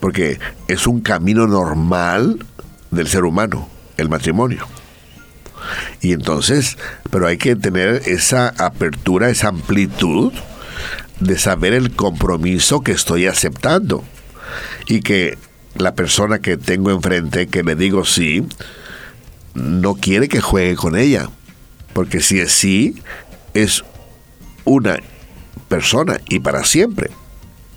porque 0.00 0.38
es 0.66 0.86
un 0.86 1.00
camino 1.02 1.46
normal 1.46 2.44
del 2.90 3.06
ser 3.06 3.24
humano, 3.24 3.68
el 3.98 4.08
matrimonio. 4.08 4.66
Y 6.00 6.12
entonces, 6.12 6.78
pero 7.10 7.26
hay 7.26 7.36
que 7.36 7.54
tener 7.54 8.02
esa 8.06 8.48
apertura, 8.48 9.28
esa 9.28 9.48
amplitud 9.48 10.32
de 11.20 11.38
saber 11.38 11.72
el 11.72 11.94
compromiso 11.94 12.80
que 12.80 12.92
estoy 12.92 13.26
aceptando. 13.26 14.04
Y 14.86 15.00
que 15.00 15.38
la 15.76 15.94
persona 15.94 16.40
que 16.40 16.56
tengo 16.56 16.90
enfrente, 16.90 17.46
que 17.46 17.62
le 17.62 17.76
digo 17.76 18.04
sí, 18.04 18.44
no 19.54 19.94
quiere 19.94 20.28
que 20.28 20.40
juegue 20.40 20.76
con 20.76 20.96
ella. 20.96 21.28
Porque 21.92 22.20
si 22.20 22.40
es 22.40 22.52
sí, 22.52 22.96
es 23.54 23.84
una 24.64 24.98
persona 25.68 26.20
y 26.28 26.40
para 26.40 26.64
siempre 26.64 27.10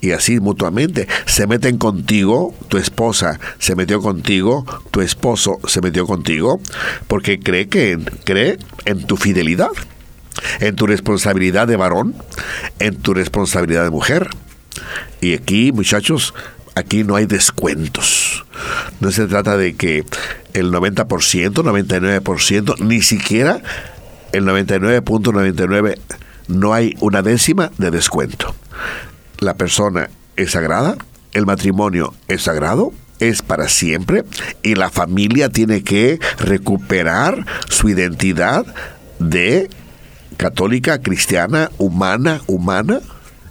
y 0.04 0.12
así 0.12 0.42
mutuamente. 0.42 1.08
Se 1.26 1.48
meten 1.48 1.78
contigo, 1.78 2.54
tu 2.68 2.78
esposa 2.78 3.40
se 3.58 3.76
metió 3.76 4.02
contigo, 4.02 4.66
tu 4.92 5.00
esposo 5.00 5.60
se 5.66 5.80
metió 5.80 6.06
contigo, 6.06 6.60
porque 7.08 7.40
cree 7.40 7.70
que 7.70 7.98
cree 8.26 8.60
en 8.84 9.08
tu 9.08 9.16
fidelidad, 9.16 9.70
en 10.60 10.76
tu 10.76 10.88
responsabilidad 10.88 11.68
de 11.68 11.76
varón, 11.76 12.16
en 12.80 12.96
tu 12.96 13.14
responsabilidad 13.14 13.84
de 13.84 13.90
mujer. 13.90 14.30
Y 15.22 15.34
aquí, 15.34 15.72
muchachos, 15.72 16.34
aquí 16.76 17.04
no 17.04 17.16
hay 17.16 17.26
descuentos. 17.26 18.46
No 19.00 19.12
se 19.12 19.28
trata 19.28 19.58
de 19.58 19.76
que 19.76 20.04
el 20.54 20.72
90%, 20.72 21.06
99%, 21.54 22.80
ni 22.80 23.02
siquiera 23.02 23.62
el 24.32 24.46
99.99 24.46 26.00
no 26.48 26.74
hay 26.74 26.96
una 27.00 27.22
décima 27.22 27.72
de 27.78 27.92
descuento 27.92 28.56
la 29.44 29.56
persona 29.56 30.10
es 30.36 30.52
sagrada, 30.52 30.98
el 31.34 31.46
matrimonio 31.46 32.14
es 32.28 32.44
sagrado, 32.44 32.94
es 33.20 33.42
para 33.42 33.70
siempre 33.70 34.24
y 34.64 34.76
la 34.76 34.90
familia 34.90 35.50
tiene 35.50 35.84
que 35.84 36.20
recuperar 36.40 37.46
su 37.70 37.90
identidad 37.90 38.66
de 39.20 39.70
católica, 40.38 41.02
cristiana, 41.02 41.72
humana, 41.78 42.42
humana, 42.48 43.00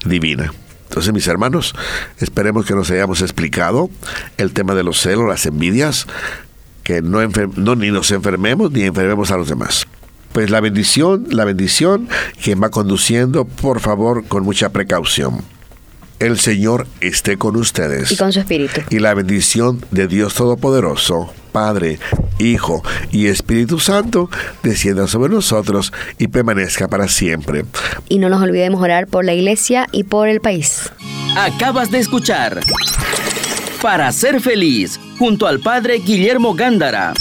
divina. 0.04 0.52
Entonces, 0.88 1.12
mis 1.14 1.26
hermanos, 1.26 1.74
esperemos 2.18 2.66
que 2.66 2.74
nos 2.74 2.90
hayamos 2.90 3.22
explicado 3.22 3.88
el 4.36 4.52
tema 4.52 4.74
de 4.74 4.82
los 4.82 5.00
celos, 5.00 5.26
las 5.26 5.46
envidias, 5.46 6.06
que 6.82 7.00
no, 7.00 7.20
no 7.56 7.76
ni 7.76 7.90
nos 7.90 8.10
enfermemos 8.10 8.70
ni 8.72 8.82
enfermemos 8.82 9.30
a 9.30 9.38
los 9.38 9.48
demás. 9.48 9.86
Pues 10.32 10.50
la 10.50 10.60
bendición, 10.60 11.26
la 11.30 11.44
bendición 11.44 12.08
que 12.42 12.54
va 12.54 12.70
conduciendo, 12.70 13.44
por 13.44 13.80
favor, 13.80 14.26
con 14.26 14.44
mucha 14.44 14.70
precaución. 14.70 15.42
El 16.18 16.38
Señor 16.38 16.86
esté 17.00 17.36
con 17.36 17.56
ustedes. 17.56 18.12
Y 18.12 18.16
con 18.16 18.32
su 18.32 18.40
espíritu. 18.40 18.82
Y 18.90 18.98
la 18.98 19.12
bendición 19.14 19.84
de 19.90 20.08
Dios 20.08 20.34
Todopoderoso, 20.34 21.32
Padre, 21.52 21.98
Hijo 22.38 22.82
y 23.12 23.26
Espíritu 23.26 23.78
Santo, 23.78 24.30
descienda 24.62 25.06
sobre 25.06 25.32
nosotros 25.32 25.92
y 26.18 26.28
permanezca 26.28 26.88
para 26.88 27.08
siempre. 27.08 27.64
Y 28.08 28.18
no 28.18 28.28
nos 28.28 28.42
olvidemos 28.42 28.82
orar 28.82 29.06
por 29.06 29.24
la 29.24 29.34
iglesia 29.34 29.86
y 29.92 30.04
por 30.04 30.28
el 30.28 30.40
país. 30.40 30.90
Acabas 31.36 31.90
de 31.90 31.98
escuchar 31.98 32.60
Para 33.80 34.10
ser 34.12 34.40
feliz, 34.40 34.98
junto 35.18 35.46
al 35.46 35.60
Padre 35.60 35.98
Guillermo 35.98 36.54
Gándara. 36.54 37.14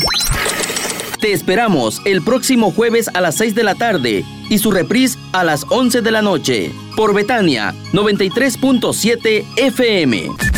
Te 1.19 1.33
esperamos 1.33 2.01
el 2.05 2.21
próximo 2.23 2.71
jueves 2.71 3.09
a 3.13 3.21
las 3.21 3.35
6 3.35 3.53
de 3.53 3.63
la 3.63 3.75
tarde 3.75 4.25
y 4.49 4.57
su 4.57 4.71
reprise 4.71 5.19
a 5.33 5.43
las 5.43 5.65
11 5.69 6.01
de 6.01 6.11
la 6.11 6.21
noche 6.21 6.71
por 6.95 7.13
Betania 7.13 7.73
93.7 7.93 9.45
FM. 9.55 10.50